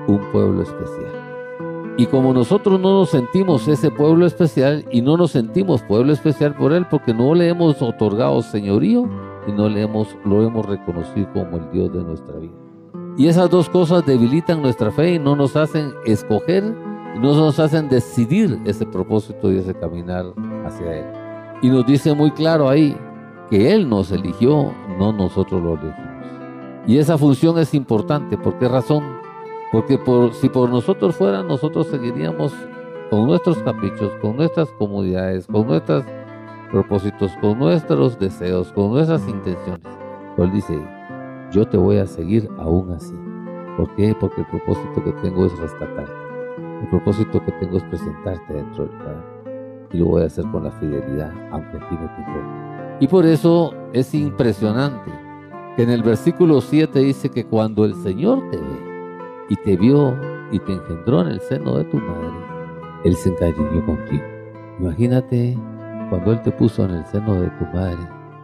un 0.08 0.18
pueblo 0.32 0.62
especial. 0.62 1.94
Y 1.98 2.06
como 2.06 2.34
nosotros 2.34 2.80
no 2.80 2.98
nos 2.98 3.10
sentimos 3.10 3.68
ese 3.68 3.92
pueblo 3.92 4.26
especial 4.26 4.84
y 4.90 5.02
no 5.02 5.16
nos 5.16 5.30
sentimos 5.30 5.82
pueblo 5.82 6.12
especial 6.12 6.56
por 6.56 6.72
Él 6.72 6.86
porque 6.90 7.14
no 7.14 7.32
le 7.34 7.48
hemos 7.48 7.80
otorgado 7.80 8.42
señorío 8.42 9.08
y 9.46 9.52
no 9.52 9.68
le 9.68 9.82
hemos, 9.82 10.16
lo 10.24 10.42
hemos 10.42 10.66
reconocido 10.66 11.32
como 11.32 11.56
el 11.56 11.70
Dios 11.70 11.92
de 11.92 12.02
nuestra 12.02 12.36
vida. 12.36 12.54
Y 13.16 13.26
esas 13.26 13.50
dos 13.50 13.68
cosas 13.68 14.06
debilitan 14.06 14.62
nuestra 14.62 14.90
fe 14.90 15.14
y 15.14 15.18
no 15.18 15.36
nos 15.36 15.56
hacen 15.56 15.92
escoger 16.04 16.74
no 17.18 17.34
nos 17.34 17.58
hacen 17.58 17.88
decidir 17.88 18.60
ese 18.64 18.86
propósito 18.86 19.52
y 19.52 19.58
ese 19.58 19.74
caminar 19.74 20.26
hacia 20.64 20.98
Él. 20.98 21.06
Y 21.62 21.68
nos 21.68 21.86
dice 21.86 22.14
muy 22.14 22.30
claro 22.30 22.68
ahí 22.68 22.96
que 23.50 23.74
Él 23.74 23.88
nos 23.88 24.12
eligió, 24.12 24.72
no 24.98 25.12
nosotros 25.12 25.62
lo 25.62 25.74
elegimos. 25.74 26.10
Y 26.86 26.98
esa 26.98 27.18
función 27.18 27.58
es 27.58 27.74
importante. 27.74 28.38
¿Por 28.38 28.58
qué 28.58 28.68
razón? 28.68 29.04
Porque 29.72 29.98
por, 29.98 30.32
si 30.32 30.48
por 30.48 30.70
nosotros 30.70 31.14
fuera, 31.16 31.42
nosotros 31.42 31.88
seguiríamos 31.88 32.54
con 33.10 33.26
nuestros 33.26 33.58
caprichos, 33.58 34.12
con 34.22 34.36
nuestras 34.36 34.70
comodidades, 34.70 35.46
con 35.46 35.66
nuestros 35.66 36.04
propósitos, 36.70 37.32
con 37.40 37.58
nuestros 37.58 38.18
deseos, 38.18 38.72
con 38.72 38.92
nuestras 38.92 39.26
intenciones. 39.28 39.86
Él 40.38 40.52
dice, 40.52 40.80
yo 41.50 41.66
te 41.66 41.76
voy 41.76 41.98
a 41.98 42.06
seguir 42.06 42.48
aún 42.58 42.92
así. 42.92 43.14
¿Por 43.76 43.94
qué? 43.96 44.14
Porque 44.18 44.40
el 44.40 44.46
propósito 44.46 45.04
que 45.04 45.12
tengo 45.22 45.46
es 45.46 45.58
rescatarte. 45.58 46.12
El 46.82 46.88
propósito 46.88 47.44
que 47.44 47.52
tengo 47.52 47.76
es 47.76 47.84
presentarte 47.84 48.54
dentro 48.54 48.86
del 48.86 48.96
Padre. 48.98 49.22
Y 49.92 49.98
lo 49.98 50.06
voy 50.06 50.22
a 50.22 50.26
hacer 50.26 50.44
con 50.52 50.64
la 50.64 50.70
fidelidad, 50.72 51.32
aunque 51.50 51.76
a 51.76 51.88
ti 51.88 51.96
no 52.00 52.14
te 52.14 52.20
importe. 52.20 52.96
Y 53.00 53.08
por 53.08 53.26
eso 53.26 53.74
es 53.92 54.14
impresionante 54.14 55.10
que 55.76 55.82
en 55.82 55.90
el 55.90 56.02
versículo 56.02 56.60
7 56.60 56.98
dice 57.00 57.28
que 57.30 57.44
cuando 57.44 57.84
el 57.84 57.94
Señor 57.94 58.48
te 58.50 58.56
ve 58.58 59.16
y 59.48 59.56
te 59.56 59.76
vio 59.76 60.16
y 60.52 60.58
te 60.60 60.72
engendró 60.72 61.22
en 61.22 61.28
el 61.28 61.40
seno 61.40 61.76
de 61.78 61.84
tu 61.84 61.96
madre, 61.96 62.30
Él 63.04 63.14
se 63.14 63.30
encariñó 63.30 63.84
contigo. 63.86 64.22
Imagínate 64.78 65.58
cuando 66.10 66.32
Él 66.32 66.42
te 66.42 66.50
puso 66.50 66.84
en 66.84 66.90
el 66.90 67.06
seno 67.06 67.40
de 67.40 67.48
tu 67.50 67.64
madre, 67.66 67.96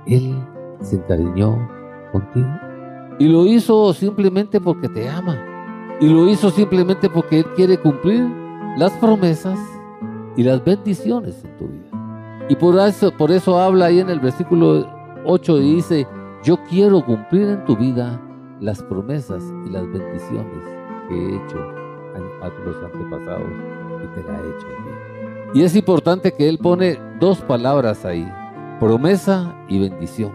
Él 0.07 0.43
se 0.81 0.97
encariñó 0.97 1.69
contigo. 2.13 2.49
Y 3.19 3.29
lo 3.29 3.47
hizo 3.47 3.93
simplemente 3.93 4.61
porque 4.61 4.89
te 4.89 5.09
ama. 5.09 5.37
Y 6.01 6.09
lo 6.09 6.29
hizo 6.29 6.51
simplemente 6.51 7.11
porque 7.11 7.41
Él 7.41 7.47
quiere 7.57 7.79
cumplir 7.79 8.25
las 8.79 8.93
promesas 8.93 9.59
y 10.37 10.43
las 10.43 10.65
bendiciones 10.65 11.43
en 11.45 11.57
tu 11.57 11.67
vida. 11.67 12.47
Y 12.49 12.55
por 12.55 12.79
eso, 12.79 13.11
por 13.11 13.33
eso 13.33 13.59
habla 13.59 13.87
ahí 13.87 14.01
en 14.01 14.11
el 14.11 14.21
versículo 14.21 14.87
8 15.25 15.59
y 15.59 15.75
dice, 15.77 16.07
yo 16.45 16.57
quiero 16.69 17.05
cumplir 17.05 17.49
en 17.49 17.65
tu 17.65 17.77
vida 17.77 18.21
las 18.61 18.83
promesas 18.85 19.43
y 19.67 19.71
las 19.71 19.91
bendiciones 19.91 20.63
que 21.09 21.15
he 21.15 21.37
hecho 21.37 21.59
a, 22.43 22.49
los 22.65 22.77
antepasados 22.85 23.51
y 24.05 24.07
te 24.15 24.23
la 24.23 24.39
he 24.39 24.49
hecho 24.51 24.67
a 24.67 24.85
ti. 24.85 24.96
Y 25.55 25.63
es 25.63 25.75
importante 25.77 26.33
que 26.33 26.49
Él 26.49 26.59
pone 26.59 26.99
dos 27.21 27.41
palabras 27.41 28.05
ahí, 28.05 28.31
promesa 28.81 29.55
y 29.69 29.79
bendición. 29.79 30.33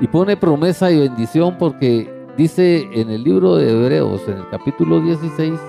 Y 0.00 0.06
pone 0.06 0.36
promesa 0.36 0.90
y 0.90 1.00
bendición 1.00 1.56
porque 1.58 2.10
dice 2.36 2.88
en 2.92 3.10
el 3.10 3.22
libro 3.22 3.56
de 3.56 3.70
Hebreos, 3.70 4.22
en 4.26 4.38
el 4.38 4.48
capítulo 4.50 5.00
16, 5.00 5.60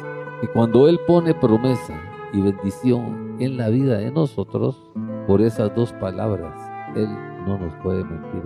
que 0.41 0.47
cuando 0.47 0.87
Él 0.87 0.99
pone 1.05 1.33
promesa 1.33 1.93
y 2.33 2.41
bendición 2.41 3.35
en 3.39 3.57
la 3.57 3.69
vida 3.69 3.97
de 3.97 4.11
nosotros, 4.11 4.89
por 5.27 5.41
esas 5.41 5.73
dos 5.75 5.91
palabras, 5.93 6.53
Él 6.95 7.09
no 7.45 7.57
nos 7.57 7.73
puede 7.83 8.03
mentir. 8.03 8.43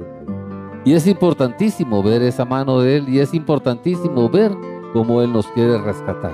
Y 0.85 0.93
es 0.93 1.05
importantísimo 1.07 2.01
ver 2.01 2.21
esa 2.21 2.45
mano 2.45 2.79
de 2.79 2.97
Él 2.97 3.09
y 3.09 3.19
es 3.19 3.33
importantísimo 3.33 4.29
ver 4.29 4.55
cómo 4.93 5.21
Él 5.21 5.33
nos 5.33 5.47
quiere 5.47 5.77
rescatar. 5.79 6.33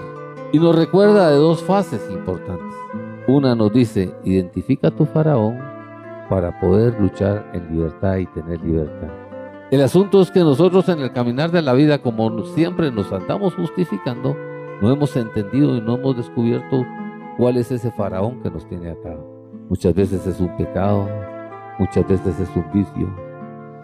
Y 0.52 0.60
nos 0.60 0.76
recuerda 0.76 1.32
de 1.32 1.38
dos 1.38 1.64
fases 1.64 2.02
importantes. 2.12 2.74
Una 3.28 3.56
nos 3.56 3.72
dice, 3.72 4.14
identifica 4.24 4.90
a 4.90 4.92
tu 4.92 5.06
faraón 5.06 5.60
para 6.30 6.60
poder 6.60 7.00
luchar 7.00 7.50
en 7.54 7.76
libertad 7.76 8.18
y 8.18 8.26
tener 8.28 8.62
libertad. 8.62 9.10
El 9.72 9.82
asunto 9.82 10.22
es 10.22 10.30
que 10.30 10.42
nosotros 10.42 10.88
en 10.90 11.00
el 11.00 11.14
caminar 11.14 11.52
de 11.52 11.62
la 11.62 11.74
vida, 11.74 12.00
como 12.00 12.44
siempre 12.46 12.92
nos 12.92 13.12
andamos 13.12 13.56
justificando, 13.56 14.36
no 14.82 14.92
hemos 14.92 15.16
entendido 15.16 15.76
y 15.78 15.82
no 15.82 15.96
hemos 15.96 16.18
descubierto 16.18 16.86
cuál 17.38 17.58
es 17.58 17.72
ese 17.72 17.92
faraón 17.92 18.42
que 18.42 18.52
nos 18.52 18.68
tiene 18.68 18.92
atado. 18.92 19.26
Muchas 19.70 19.96
veces 19.96 20.28
es 20.28 20.40
un 20.40 20.56
pecado, 20.58 21.08
muchas 21.80 22.08
veces 22.08 22.40
es 22.40 22.50
un 22.56 22.66
vicio, 22.74 23.08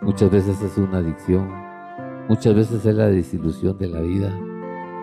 Muchas 0.02 0.32
veces 0.32 0.62
es 0.62 0.78
una 0.78 1.00
adicción, 1.00 1.52
muchas 2.30 2.56
veces 2.56 2.86
es 2.86 2.96
la 2.96 3.08
desilusión 3.08 3.78
de 3.78 3.88
la 3.88 4.00
vida, 4.00 4.34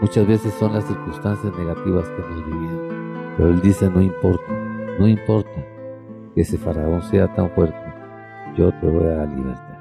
muchas 0.00 0.26
veces 0.26 0.54
son 0.54 0.72
las 0.72 0.84
circunstancias 0.84 1.52
negativas 1.58 2.08
que 2.08 2.22
hemos 2.22 2.46
vivido. 2.46 2.85
Pero 3.36 3.50
Él 3.50 3.60
dice, 3.60 3.90
no 3.90 4.00
importa, 4.00 4.52
no 4.98 5.06
importa 5.06 5.64
que 6.34 6.40
ese 6.40 6.58
faraón 6.58 7.02
sea 7.02 7.32
tan 7.34 7.50
fuerte, 7.50 7.76
yo 8.56 8.72
te 8.80 8.86
voy 8.86 9.04
a 9.04 9.16
dar 9.16 9.28
libertad. 9.28 9.78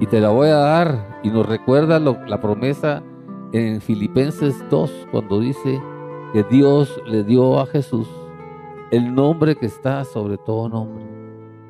Y 0.00 0.06
te 0.06 0.20
la 0.20 0.30
voy 0.30 0.48
a 0.48 0.56
dar 0.56 1.20
y 1.22 1.30
nos 1.30 1.46
recuerda 1.46 1.98
la 1.98 2.40
promesa 2.40 3.02
en 3.52 3.80
Filipenses 3.80 4.64
2 4.70 5.08
cuando 5.10 5.40
dice 5.40 5.80
que 6.32 6.42
Dios 6.44 7.00
le 7.06 7.24
dio 7.24 7.60
a 7.60 7.66
Jesús 7.66 8.08
el 8.90 9.14
nombre 9.14 9.56
que 9.56 9.66
está 9.66 10.04
sobre 10.04 10.38
todo 10.38 10.68
nombre. 10.68 11.04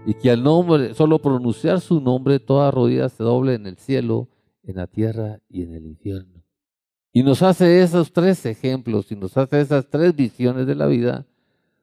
Y 0.07 0.15
que 0.15 0.31
al 0.31 0.43
nombre, 0.43 0.95
solo 0.95 1.19
pronunciar 1.19 1.81
su 1.81 2.01
nombre, 2.01 2.39
toda 2.39 2.71
rodilla 2.71 3.09
se 3.09 3.25
doble 3.25 3.55
en 3.55 3.67
el 3.67 3.77
cielo, 3.77 4.29
en 4.63 4.77
la 4.77 4.87
tierra 4.87 5.41
y 5.49 5.63
en 5.63 5.75
el 5.75 5.87
infierno. 5.87 6.36
Y 7.17 7.23
nos 7.23 7.43
hace 7.43 7.81
esos 7.81 8.13
tres 8.13 8.45
ejemplos 8.45 9.11
y 9.11 9.17
nos 9.17 9.35
hace 9.39 9.63
esas 9.63 9.89
tres 9.89 10.15
visiones 10.15 10.67
de 10.67 10.75
la 10.75 10.85
vida, 10.85 11.25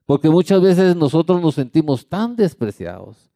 porque 0.06 0.30
muchas 0.30 0.62
veces 0.62 0.94
nosotros 0.94 1.42
nos 1.42 1.56
sentimos 1.56 2.08
tan 2.08 2.36
despreciados, 2.36 3.32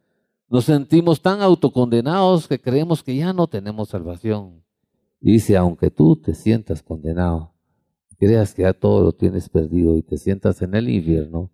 nos 0.48 0.66
sentimos 0.66 1.20
tan 1.20 1.40
autocondenados 1.42 2.46
que 2.46 2.60
creemos 2.60 3.02
que 3.02 3.16
ya 3.16 3.32
no 3.32 3.48
tenemos 3.48 3.88
salvación. 3.88 4.62
Y 5.20 5.32
dice, 5.32 5.56
aunque 5.56 5.90
tú 5.90 6.14
te 6.14 6.34
sientas 6.34 6.84
condenado, 6.84 7.52
creas 8.16 8.54
que 8.54 8.62
ya 8.62 8.74
todo 8.74 9.02
lo 9.02 9.12
tienes 9.12 9.48
perdido 9.48 9.96
y 9.96 10.02
te 10.02 10.18
sientas 10.18 10.62
en 10.62 10.76
el 10.76 10.88
infierno, 10.88 11.50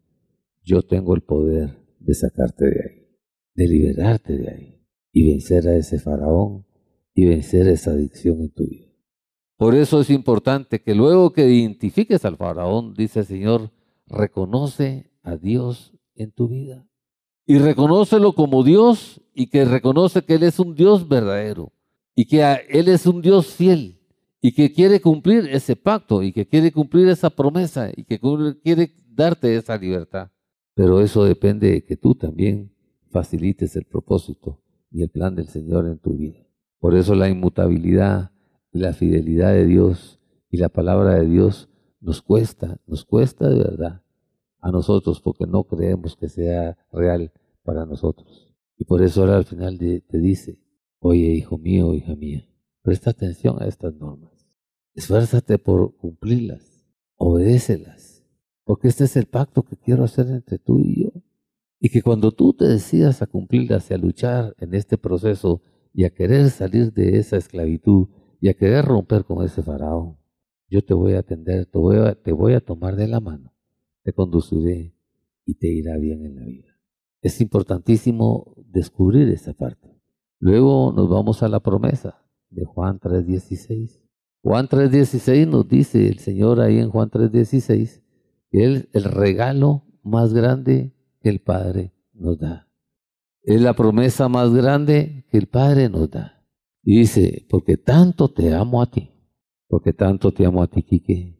yo 0.62 0.82
tengo 0.82 1.14
el 1.14 1.22
poder 1.22 1.82
de 2.00 2.12
sacarte 2.12 2.66
de 2.66 2.80
ahí, 2.82 3.08
de 3.54 3.66
liberarte 3.66 4.36
de 4.36 4.50
ahí 4.50 4.86
y 5.10 5.26
vencer 5.26 5.66
a 5.68 5.74
ese 5.74 5.98
faraón 5.98 6.66
y 7.14 7.24
vencer 7.24 7.66
esa 7.66 7.92
adicción 7.92 8.42
en 8.42 8.50
tu 8.50 8.66
vida. 8.66 8.93
Por 9.56 9.74
eso 9.74 10.00
es 10.00 10.10
importante 10.10 10.82
que 10.82 10.94
luego 10.94 11.32
que 11.32 11.48
identifiques 11.48 12.24
al 12.24 12.36
faraón, 12.36 12.94
dice 12.94 13.20
el 13.20 13.26
Señor, 13.26 13.70
reconoce 14.06 15.10
a 15.22 15.36
Dios 15.36 15.92
en 16.16 16.32
tu 16.32 16.48
vida. 16.48 16.86
Y 17.46 17.58
reconócelo 17.58 18.32
como 18.32 18.64
Dios 18.64 19.20
y 19.34 19.48
que 19.48 19.64
reconoce 19.64 20.22
que 20.22 20.34
Él 20.34 20.42
es 20.42 20.58
un 20.58 20.74
Dios 20.74 21.08
verdadero 21.08 21.72
y 22.14 22.26
que 22.26 22.42
Él 22.68 22.88
es 22.88 23.06
un 23.06 23.20
Dios 23.20 23.46
fiel 23.46 24.00
y 24.40 24.52
que 24.52 24.72
quiere 24.72 25.00
cumplir 25.00 25.48
ese 25.48 25.76
pacto 25.76 26.22
y 26.22 26.32
que 26.32 26.46
quiere 26.46 26.72
cumplir 26.72 27.08
esa 27.08 27.30
promesa 27.30 27.90
y 27.94 28.04
que 28.04 28.20
quiere 28.62 28.92
darte 29.08 29.56
esa 29.56 29.76
libertad. 29.76 30.30
Pero 30.74 31.00
eso 31.00 31.24
depende 31.24 31.70
de 31.70 31.84
que 31.84 31.96
tú 31.96 32.14
también 32.14 32.72
facilites 33.10 33.76
el 33.76 33.84
propósito 33.84 34.60
y 34.90 35.02
el 35.02 35.08
plan 35.08 35.34
del 35.34 35.48
Señor 35.48 35.86
en 35.86 35.98
tu 35.98 36.14
vida. 36.14 36.46
Por 36.78 36.94
eso 36.94 37.14
la 37.14 37.28
inmutabilidad 37.28 38.32
la 38.78 38.92
fidelidad 38.92 39.52
de 39.52 39.66
Dios 39.66 40.20
y 40.50 40.58
la 40.58 40.68
palabra 40.68 41.14
de 41.14 41.26
Dios 41.26 41.68
nos 42.00 42.22
cuesta, 42.22 42.80
nos 42.86 43.04
cuesta 43.04 43.48
de 43.48 43.56
verdad 43.56 44.02
a 44.60 44.70
nosotros 44.70 45.20
porque 45.20 45.46
no 45.46 45.64
creemos 45.64 46.16
que 46.16 46.28
sea 46.28 46.76
real 46.92 47.32
para 47.62 47.86
nosotros. 47.86 48.54
Y 48.76 48.84
por 48.84 49.02
eso 49.02 49.22
ahora 49.22 49.36
al 49.36 49.44
final 49.44 49.78
te 49.78 50.18
dice, 50.18 50.60
oye 50.98 51.32
hijo 51.32 51.58
mío, 51.58 51.94
hija 51.94 52.14
mía, 52.14 52.48
presta 52.82 53.10
atención 53.10 53.62
a 53.62 53.66
estas 53.66 53.94
normas. 53.94 54.46
Esfuérzate 54.94 55.58
por 55.58 55.96
cumplirlas, 55.96 56.84
obedécelas 57.16 58.14
porque 58.64 58.88
este 58.88 59.04
es 59.04 59.16
el 59.16 59.26
pacto 59.26 59.62
que 59.62 59.76
quiero 59.76 60.04
hacer 60.04 60.26
entre 60.28 60.58
tú 60.58 60.80
y 60.80 61.04
yo. 61.04 61.12
Y 61.78 61.90
que 61.90 62.02
cuando 62.02 62.32
tú 62.32 62.54
te 62.54 62.64
decidas 62.64 63.20
a 63.20 63.26
cumplirlas 63.26 63.90
y 63.90 63.94
a 63.94 63.98
luchar 63.98 64.54
en 64.58 64.74
este 64.74 64.96
proceso 64.96 65.62
y 65.92 66.04
a 66.04 66.10
querer 66.10 66.50
salir 66.50 66.92
de 66.92 67.18
esa 67.18 67.36
esclavitud 67.36 68.08
y 68.44 68.50
a 68.50 68.52
querer 68.52 68.84
romper 68.84 69.24
con 69.24 69.42
ese 69.42 69.62
faraón, 69.62 70.18
yo 70.68 70.84
te 70.84 70.92
voy 70.92 71.14
a 71.14 71.20
atender, 71.20 71.64
te 71.64 71.78
voy 71.78 72.52
a, 72.52 72.60
tomar 72.60 72.94
de 72.94 73.08
la 73.08 73.18
mano, 73.18 73.54
te 74.02 74.12
conduciré 74.12 74.94
y 75.46 75.54
te 75.54 75.68
irá 75.68 75.96
bien 75.96 76.26
en 76.26 76.36
la 76.36 76.44
vida. 76.44 76.78
Es 77.22 77.40
importantísimo 77.40 78.54
descubrir 78.66 79.30
esa 79.30 79.54
parte. 79.54 79.98
Luego 80.40 80.92
nos 80.92 81.08
vamos 81.08 81.42
a 81.42 81.48
la 81.48 81.60
promesa 81.60 82.22
de 82.50 82.66
Juan 82.66 83.00
3.16. 83.00 84.02
Juan 84.42 84.68
3.16 84.68 85.48
nos 85.48 85.66
dice 85.66 86.06
el 86.06 86.18
Señor 86.18 86.60
ahí 86.60 86.80
en 86.80 86.90
Juan 86.90 87.10
3.16 87.10 88.02
es 88.50 88.88
el 88.92 89.04
regalo 89.04 89.84
más 90.02 90.34
grande 90.34 90.92
que 91.22 91.30
el 91.30 91.40
Padre 91.40 91.94
nos 92.12 92.38
da. 92.38 92.68
Es 93.42 93.62
la 93.62 93.72
promesa 93.72 94.28
más 94.28 94.52
grande 94.52 95.24
que 95.30 95.38
el 95.38 95.46
Padre 95.46 95.88
nos 95.88 96.10
da. 96.10 96.33
Y 96.84 96.98
dice, 96.98 97.46
porque 97.48 97.78
tanto 97.78 98.32
te 98.32 98.52
amo 98.52 98.82
a 98.82 98.90
ti, 98.90 99.10
porque 99.68 99.94
tanto 99.94 100.32
te 100.32 100.44
amo 100.44 100.62
a 100.62 100.66
ti, 100.66 100.82
Quique, 100.82 101.38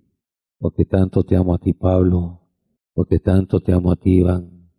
porque 0.59 0.87
tanto 0.87 1.23
te 1.25 1.37
amo 1.37 1.55
a 1.55 1.59
ti, 1.59 1.75
Pablo, 1.75 2.49
porque 2.95 3.19
tanto 3.19 3.61
te 3.61 3.73
amo 3.73 3.93
a 3.93 3.97
ti, 3.97 4.21
Iván, 4.21 4.71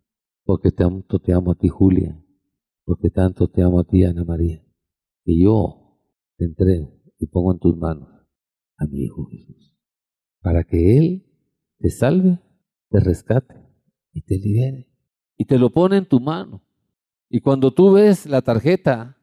porque 0.44 0.72
tanto 0.72 1.20
te 1.20 1.32
amo 1.32 1.52
a 1.52 1.54
ti, 1.54 1.68
Julia, 1.68 2.20
porque 2.84 3.10
tanto 3.10 3.48
te 3.48 3.62
amo 3.62 3.78
a 3.78 3.84
ti, 3.84 4.02
Ana 4.02 4.24
María, 4.24 4.60
que 5.24 5.38
yo 5.38 6.00
te 6.36 6.46
entrego 6.46 7.00
y 7.18 7.26
pongo 7.26 7.52
en 7.52 7.58
tus 7.60 7.76
manos 7.76 8.08
a 8.76 8.86
mi 8.86 9.04
Hijo 9.04 9.26
Jesús, 9.26 9.78
para 10.40 10.64
que 10.64 10.98
Él 10.98 11.26
te 11.78 11.90
salve, 11.90 12.40
te 12.90 12.98
rescate 12.98 13.54
y 14.12 14.22
te 14.22 14.38
libere. 14.38 14.90
Y 15.36 15.44
te 15.44 15.58
lo 15.58 15.70
pone 15.70 15.98
en 15.98 16.08
tu 16.08 16.18
mano. 16.18 16.62
Y 17.28 17.40
cuando 17.40 17.72
tú 17.72 17.92
ves 17.92 18.26
la 18.26 18.42
tarjeta 18.42 19.16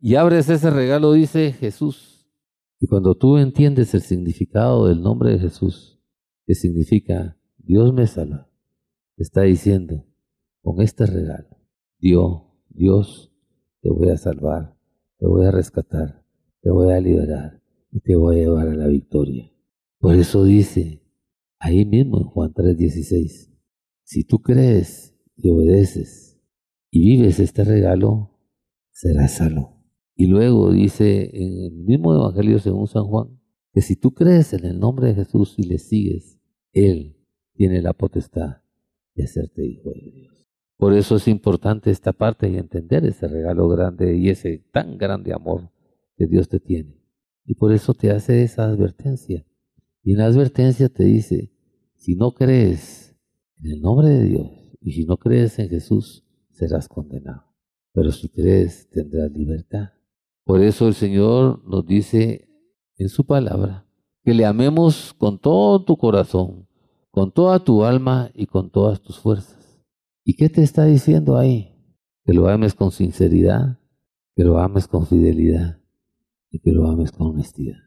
y 0.00 0.14
abres 0.14 0.48
ese 0.48 0.70
regalo, 0.70 1.12
dice 1.12 1.52
Jesús. 1.52 2.28
Y 2.80 2.86
cuando 2.86 3.14
tú 3.14 3.38
entiendes 3.38 3.94
el 3.94 4.02
significado 4.02 4.88
del 4.88 5.00
nombre 5.00 5.32
de 5.32 5.38
Jesús, 5.38 6.00
que 6.46 6.54
significa 6.54 7.38
Dios 7.58 7.92
me 7.92 8.06
salva, 8.06 8.48
está 9.16 9.42
diciendo, 9.42 10.06
con 10.62 10.82
este 10.82 11.06
regalo, 11.06 11.56
Dios, 11.98 12.42
Dios, 12.68 13.32
te 13.80 13.90
voy 13.90 14.10
a 14.10 14.16
salvar, 14.16 14.76
te 15.18 15.26
voy 15.26 15.46
a 15.46 15.50
rescatar, 15.50 16.24
te 16.60 16.70
voy 16.70 16.92
a 16.92 17.00
liberar 17.00 17.62
y 17.90 18.00
te 18.00 18.16
voy 18.16 18.36
a 18.36 18.38
llevar 18.40 18.68
a 18.68 18.74
la 18.74 18.86
victoria. 18.88 19.50
Por 19.98 20.14
eso 20.14 20.44
dice, 20.44 21.06
Ahí 21.58 21.84
mismo 21.84 22.18
en 22.18 22.24
Juan 22.24 22.52
3:16, 22.52 23.50
si 24.04 24.24
tú 24.24 24.40
crees 24.40 25.14
y 25.36 25.50
obedeces 25.50 26.38
y 26.90 27.00
vives 27.00 27.40
este 27.40 27.64
regalo, 27.64 28.38
serás 28.92 29.32
salvo. 29.32 29.75
Y 30.16 30.26
luego 30.26 30.72
dice 30.72 31.30
en 31.34 31.64
el 31.64 31.72
mismo 31.72 32.14
Evangelio 32.14 32.58
según 32.58 32.88
San 32.88 33.04
Juan, 33.04 33.38
que 33.72 33.82
si 33.82 33.94
tú 33.96 34.14
crees 34.14 34.54
en 34.54 34.64
el 34.64 34.80
nombre 34.80 35.08
de 35.08 35.14
Jesús 35.14 35.54
y 35.58 35.64
le 35.64 35.78
sigues, 35.78 36.40
Él 36.72 37.16
tiene 37.52 37.82
la 37.82 37.92
potestad 37.92 38.62
de 39.14 39.24
hacerte 39.24 39.64
hijo 39.66 39.90
de 39.90 40.10
Dios. 40.10 40.46
Por 40.78 40.94
eso 40.94 41.16
es 41.16 41.28
importante 41.28 41.90
esta 41.90 42.12
parte 42.12 42.48
y 42.50 42.56
entender 42.56 43.04
ese 43.04 43.28
regalo 43.28 43.68
grande 43.68 44.16
y 44.16 44.30
ese 44.30 44.64
tan 44.72 44.96
grande 44.96 45.34
amor 45.34 45.70
que 46.16 46.26
Dios 46.26 46.48
te 46.48 46.60
tiene. 46.60 46.98
Y 47.44 47.54
por 47.54 47.72
eso 47.72 47.94
te 47.94 48.10
hace 48.10 48.42
esa 48.42 48.64
advertencia 48.64 49.46
y 50.06 50.12
en 50.12 50.18
la 50.18 50.26
advertencia 50.26 50.88
te 50.88 51.02
dice, 51.02 51.50
si 51.96 52.14
no 52.14 52.30
crees 52.30 53.16
en 53.60 53.72
el 53.72 53.80
nombre 53.80 54.08
de 54.08 54.22
Dios 54.22 54.50
y 54.80 54.92
si 54.92 55.04
no 55.04 55.16
crees 55.16 55.58
en 55.58 55.68
Jesús, 55.68 56.24
serás 56.52 56.86
condenado. 56.86 57.42
Pero 57.92 58.12
si 58.12 58.28
crees, 58.28 58.88
tendrás 58.88 59.32
libertad. 59.32 59.95
Por 60.46 60.62
eso 60.62 60.86
el 60.86 60.94
Señor 60.94 61.60
nos 61.66 61.84
dice 61.84 62.48
en 62.98 63.08
su 63.08 63.26
palabra 63.26 63.84
que 64.22 64.32
le 64.32 64.46
amemos 64.46 65.12
con 65.18 65.40
todo 65.40 65.84
tu 65.84 65.96
corazón, 65.96 66.68
con 67.10 67.32
toda 67.32 67.64
tu 67.64 67.82
alma 67.82 68.30
y 68.32 68.46
con 68.46 68.70
todas 68.70 69.02
tus 69.02 69.18
fuerzas. 69.18 69.82
¿Y 70.24 70.36
qué 70.36 70.48
te 70.48 70.62
está 70.62 70.84
diciendo 70.84 71.36
ahí? 71.36 71.74
Que 72.24 72.32
lo 72.32 72.48
ames 72.48 72.76
con 72.76 72.92
sinceridad, 72.92 73.80
que 74.36 74.44
lo 74.44 74.58
ames 74.58 74.86
con 74.86 75.04
fidelidad 75.08 75.80
y 76.52 76.60
que 76.60 76.70
lo 76.70 76.86
ames 76.86 77.10
con 77.10 77.26
honestidad. 77.32 77.78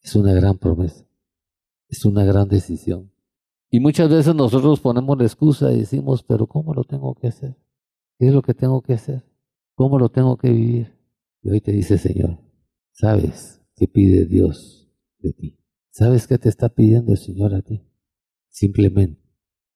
Es 0.00 0.16
una 0.16 0.32
gran 0.32 0.56
promesa. 0.56 1.06
Es 1.86 2.06
una 2.06 2.24
gran 2.24 2.48
decisión. 2.48 3.12
Y 3.70 3.78
muchas 3.78 4.08
veces 4.08 4.34
nosotros 4.34 4.80
ponemos 4.80 5.18
la 5.18 5.24
excusa 5.24 5.70
y 5.70 5.80
decimos, 5.80 6.22
pero 6.22 6.46
¿cómo 6.46 6.72
lo 6.72 6.84
tengo 6.84 7.14
que 7.14 7.26
hacer? 7.26 7.58
¿Qué 8.18 8.28
es 8.28 8.32
lo 8.32 8.40
que 8.40 8.54
tengo 8.54 8.80
que 8.80 8.94
hacer? 8.94 9.22
¿Cómo 9.74 9.98
lo 9.98 10.08
tengo 10.08 10.38
que 10.38 10.50
vivir? 10.50 10.95
Y 11.46 11.50
hoy 11.50 11.60
te 11.60 11.70
dice, 11.70 11.96
Señor, 11.96 12.40
¿sabes 12.90 13.62
qué 13.76 13.86
pide 13.86 14.26
Dios 14.26 14.90
de 15.20 15.32
ti? 15.32 15.60
¿Sabes 15.92 16.26
qué 16.26 16.38
te 16.38 16.48
está 16.48 16.70
pidiendo 16.70 17.12
el 17.12 17.18
Señor 17.18 17.54
a 17.54 17.62
ti? 17.62 17.86
Simplemente 18.48 19.22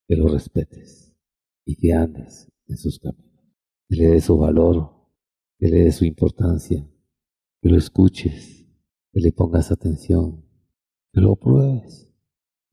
que 0.05 0.17
lo 0.17 0.27
respetes 0.27 1.15
y 1.63 1.77
que 1.77 1.93
andes 1.93 2.51
en 2.67 2.75
sus 2.75 2.99
caminos. 2.99 3.55
Que 3.87 3.95
le 3.95 4.07
des 4.07 4.25
su 4.25 4.37
valor, 4.37 4.91
que 5.59 5.69
le 5.69 5.83
des 5.83 5.95
su 5.95 6.03
importancia, 6.03 6.85
que 7.61 7.69
lo 7.69 7.77
escuches, 7.77 8.67
que 9.13 9.21
le 9.21 9.31
pongas 9.31 9.71
atención, 9.71 10.45
que 11.13 11.21
lo 11.21 11.37
pruebes. 11.37 12.11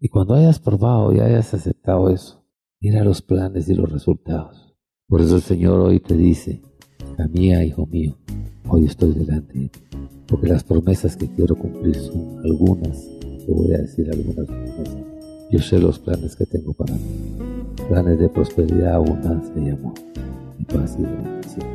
Y 0.00 0.08
cuando 0.08 0.34
hayas 0.34 0.58
probado 0.58 1.12
y 1.12 1.20
hayas 1.20 1.54
aceptado 1.54 2.10
eso, 2.10 2.44
mira 2.80 3.04
los 3.04 3.22
planes 3.22 3.68
y 3.68 3.74
los 3.74 3.92
resultados. 3.92 4.76
Por 5.06 5.20
eso 5.20 5.36
el 5.36 5.42
Señor 5.42 5.78
hoy 5.78 6.00
te 6.00 6.16
dice, 6.16 6.64
mía, 7.30 7.64
hijo 7.64 7.86
mío, 7.86 8.17
hoy 8.68 8.84
estoy 8.84 9.12
delante 9.12 9.58
de 9.58 9.68
ti. 9.68 9.80
Porque 10.26 10.48
las 10.48 10.62
promesas 10.62 11.16
que 11.16 11.26
quiero 11.28 11.56
cumplir 11.56 11.96
son 11.96 12.38
algunas, 12.44 13.08
te 13.20 13.52
voy 13.52 13.72
a 13.74 13.78
decir 13.78 14.10
algunas 14.10 14.46
promesas. 14.46 14.96
Yo 15.50 15.58
sé 15.60 15.78
los 15.78 15.98
planes 15.98 16.36
que 16.36 16.44
tengo 16.44 16.72
para 16.74 16.94
ti. 16.94 17.02
Planes 17.88 18.18
de 18.18 18.28
prosperidad, 18.28 18.94
abundancia 18.94 19.52
y 19.56 19.70
amor. 19.70 19.94
Y 20.58 20.64
paz 20.64 20.96
y 20.98 21.02
bendición. 21.02 21.66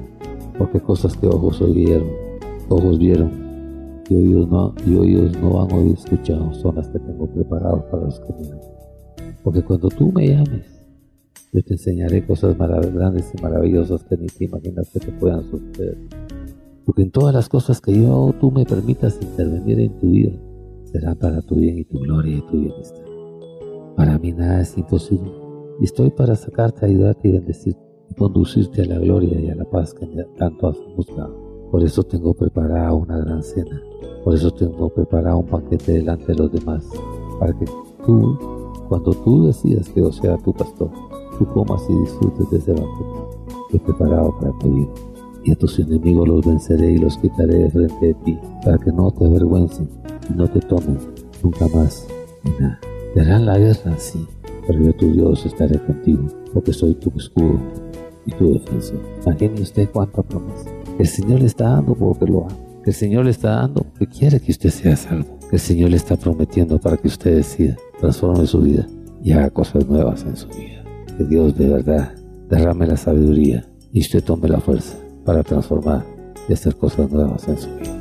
Porque 0.58 0.80
cosas 0.80 1.18
que 1.18 1.26
ojos 1.28 1.62
oyeron, 1.62 2.10
ojos 2.70 3.00
vieron 3.00 3.44
y 4.10 4.16
oídos 4.16 4.50
no, 4.50 4.76
y 4.86 4.96
oídos 4.96 5.32
no 5.42 5.64
han 5.64 5.72
oído 5.72 5.94
escuchado 5.94 6.54
son 6.54 6.76
las 6.76 6.88
que 6.90 7.00
tengo 7.00 7.26
preparadas 7.28 7.84
para 7.86 8.04
los 8.04 8.20
que 8.20 8.34
me 8.34 8.48
aman. 8.48 8.60
Porque 9.44 9.64
cuando 9.64 9.90
tú 9.90 10.12
me 10.12 10.28
llames, 10.28 10.66
yo 11.52 11.64
te 11.64 11.74
enseñaré 11.74 12.26
cosas 12.26 12.58
grandes 12.58 13.32
y 13.34 13.42
maravillosas 13.42 14.04
que 14.04 14.18
ni 14.18 14.28
te 14.28 14.46
imaginas 14.46 14.90
que 14.90 15.00
te 15.00 15.12
puedan 15.14 15.44
suceder. 15.50 15.98
Porque 16.86 17.04
en 17.04 17.12
todas 17.12 17.34
las 17.34 17.50
cosas 17.50 17.80
que 17.80 17.94
yo 18.02 18.34
tú 18.40 18.52
me 18.52 18.66
permitas 18.66 19.20
intervenir 19.22 19.80
en 19.80 20.00
tu 20.00 20.08
vida, 20.08 20.34
será 20.86 21.16
para 21.16 21.42
tu 21.42 21.56
bien 21.56 21.80
y 21.80 21.86
tu 21.86 22.00
gloria 22.00 22.38
y 22.38 22.42
tu 22.42 22.60
bienestar. 22.60 23.06
Para 23.96 24.20
mí 24.20 24.32
nada 24.32 24.62
es 24.62 24.78
imposible 24.78 25.32
y 25.80 25.86
estoy 25.86 26.12
para 26.12 26.36
sacarte, 26.36 26.86
ayudarte 26.86 27.28
y 27.28 27.32
bendecirte 27.32 27.82
y 28.10 28.16
conducirte 28.16 28.82
a 28.82 28.86
la 28.86 29.00
gloria 29.00 29.40
y 29.40 29.50
a 29.50 29.56
la 29.56 29.66
paz 29.66 29.94
que 29.94 30.06
tanto 30.38 30.68
has 30.68 30.78
buscado. 30.96 31.36
Por 31.72 31.84
eso 31.84 32.04
tengo 32.04 32.34
preparada 32.34 32.94
una 32.94 33.18
gran 33.18 33.42
cena, 33.42 33.82
por 34.24 34.36
eso 34.36 34.52
tengo 34.52 34.90
preparado 34.90 35.40
un 35.40 35.50
banquete 35.50 35.94
delante 35.94 36.28
de 36.28 36.36
los 36.36 36.52
demás, 36.52 36.88
para 37.40 37.58
que 37.58 37.66
tú, 38.06 38.38
cuando 38.90 39.12
tú 39.12 39.48
decidas 39.48 39.90
que 39.90 40.02
yo 40.02 40.12
sea 40.12 40.38
tu 40.38 40.54
pastor, 40.54 40.92
tú 41.40 41.46
comas 41.48 41.82
y 41.90 41.98
disfrutes 42.00 42.50
de 42.52 42.58
ese 42.58 42.74
banquete 42.74 43.38
que 43.70 43.78
he 43.78 43.80
preparado 43.80 44.38
para 44.40 44.52
tu 44.60 44.70
vida. 44.70 45.13
Y 45.44 45.52
a 45.52 45.56
tus 45.56 45.78
enemigos 45.80 46.28
los 46.28 46.46
venceré 46.46 46.94
y 46.94 46.98
los 46.98 47.18
quitaré 47.18 47.58
de 47.58 47.70
frente 47.70 48.06
de 48.08 48.14
ti, 48.26 48.40
para 48.64 48.78
que 48.78 48.92
no 48.92 49.12
te 49.12 49.26
avergüencen 49.26 49.90
y 50.30 50.34
no 50.34 50.48
te 50.48 50.60
tomen 50.62 50.98
nunca 51.44 51.68
más 51.68 52.08
ni 52.44 52.52
nada. 52.52 52.80
Te 53.14 53.22
harán 53.22 53.46
la 53.46 53.58
guerra, 53.58 53.98
sí, 53.98 54.26
pero 54.66 54.82
yo 54.82 54.94
tu 54.94 55.12
Dios 55.12 55.46
estaré 55.46 55.78
contigo, 55.80 56.26
porque 56.54 56.72
soy 56.72 56.96
tu 56.96 57.12
escudo 57.18 57.60
y 58.26 58.32
tu 58.32 58.54
defensa. 58.54 58.94
Imagine 59.26 59.62
usted 59.62 59.90
cuánta 59.92 60.24
promesa. 60.24 60.70
El 60.98 61.08
Señor 61.08 61.40
le 61.42 61.48
está 61.48 61.72
dando 61.72 61.94
porque 61.94 62.26
lo. 62.26 62.48
Que 62.84 62.92
el 62.92 62.96
Señor 62.96 63.26
le 63.26 63.32
está 63.32 63.50
dando 63.50 63.84
porque 63.84 64.08
quiere 64.08 64.40
que 64.40 64.52
usted 64.52 64.70
sea 64.70 64.96
salvo. 64.96 65.40
El 65.52 65.60
Señor 65.60 65.90
le 65.90 65.98
está 65.98 66.16
prometiendo 66.16 66.80
para 66.80 66.98
que 66.98 67.08
usted 67.08 67.36
decida, 67.36 67.76
transforme 68.00 68.48
su 68.48 68.62
vida 68.62 68.88
y 69.24 69.32
haga 69.32 69.50
cosas 69.50 69.88
nuevas 69.88 70.24
en 70.24 70.36
su 70.38 70.48
vida. 70.50 70.84
Que 71.18 71.24
Dios 71.26 71.58
de 71.58 71.68
verdad 71.68 72.14
derrame 72.50 72.88
la 72.88 72.98
sabiduría 72.98 73.66
y 73.92 74.02
usted 74.02 74.24
tome 74.24 74.48
la 74.48 74.60
fuerza 74.60 74.98
para 75.26 75.44
transformar 75.44 76.06
y 76.48 76.54
hacer 76.54 76.76
cosas 76.76 77.10
nuevas 77.12 77.48
en 77.48 77.58
su 77.58 77.70
vida. 77.76 77.98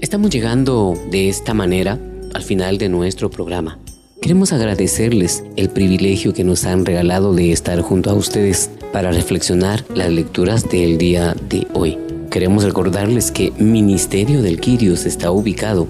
Estamos 0.00 0.30
llegando 0.30 0.94
de 1.10 1.28
esta 1.28 1.54
manera 1.54 1.98
al 2.34 2.42
final 2.42 2.78
de 2.78 2.88
nuestro 2.88 3.30
programa. 3.30 3.78
Queremos 4.20 4.52
agradecerles 4.52 5.44
el 5.56 5.68
privilegio 5.70 6.32
que 6.32 6.44
nos 6.44 6.64
han 6.64 6.84
regalado 6.84 7.34
de 7.34 7.52
estar 7.52 7.80
junto 7.80 8.10
a 8.10 8.14
ustedes 8.14 8.70
para 8.92 9.12
reflexionar 9.12 9.84
las 9.94 10.10
lecturas 10.10 10.68
del 10.68 10.98
día 10.98 11.34
de 11.48 11.66
hoy. 11.74 11.98
Queremos 12.30 12.64
recordarles 12.64 13.30
que 13.30 13.52
Ministerio 13.58 14.42
del 14.42 14.60
Quirios 14.60 15.06
está 15.06 15.30
ubicado 15.30 15.86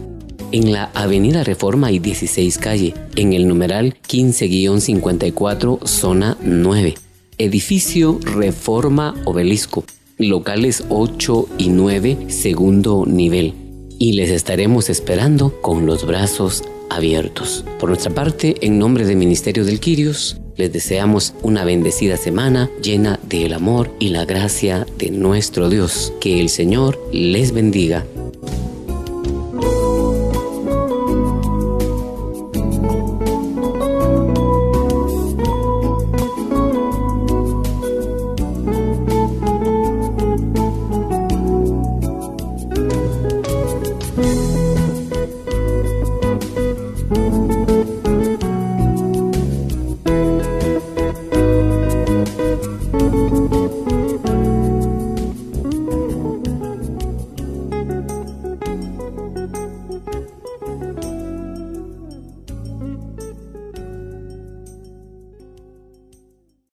en 0.53 0.73
la 0.73 0.91
Avenida 0.95 1.45
Reforma 1.45 1.91
y 1.91 1.99
16 1.99 2.59
Calle, 2.59 2.95
en 3.17 3.33
el 3.33 3.49
numeral 3.49 3.97
15-54, 4.09 5.87
zona 5.87 6.37
9. 6.43 6.95
Edificio 7.39 8.19
Reforma 8.23 9.15
Obelisco, 9.25 9.85
locales 10.19 10.85
8 10.89 11.49
y 11.59 11.69
9, 11.69 12.27
segundo 12.29 13.05
nivel. 13.07 13.55
Y 13.99 14.13
les 14.13 14.31
estaremos 14.31 14.91
esperando 14.91 15.61
con 15.61 15.87
los 15.87 16.07
brazos 16.07 16.65
abiertos. 16.91 17.65
Por 17.79 17.89
nuestra 17.91 18.13
parte, 18.13 18.55
en 18.61 18.79
nombre 18.79 19.05
del 19.05 19.17
Ministerio 19.17 19.65
del 19.65 19.81
Quirios, 19.81 20.41
les 20.57 20.73
deseamos 20.73 21.35
una 21.43 21.65
bendecida 21.65 22.17
semana 22.17 22.71
llena 22.83 23.21
del 23.29 23.53
amor 23.53 23.91
y 23.99 24.09
la 24.09 24.25
gracia 24.25 24.87
de 24.99 25.11
nuestro 25.11 25.69
Dios. 25.69 26.13
Que 26.21 26.41
el 26.41 26.49
Señor 26.49 26.99
les 27.13 27.53
bendiga 27.53 28.07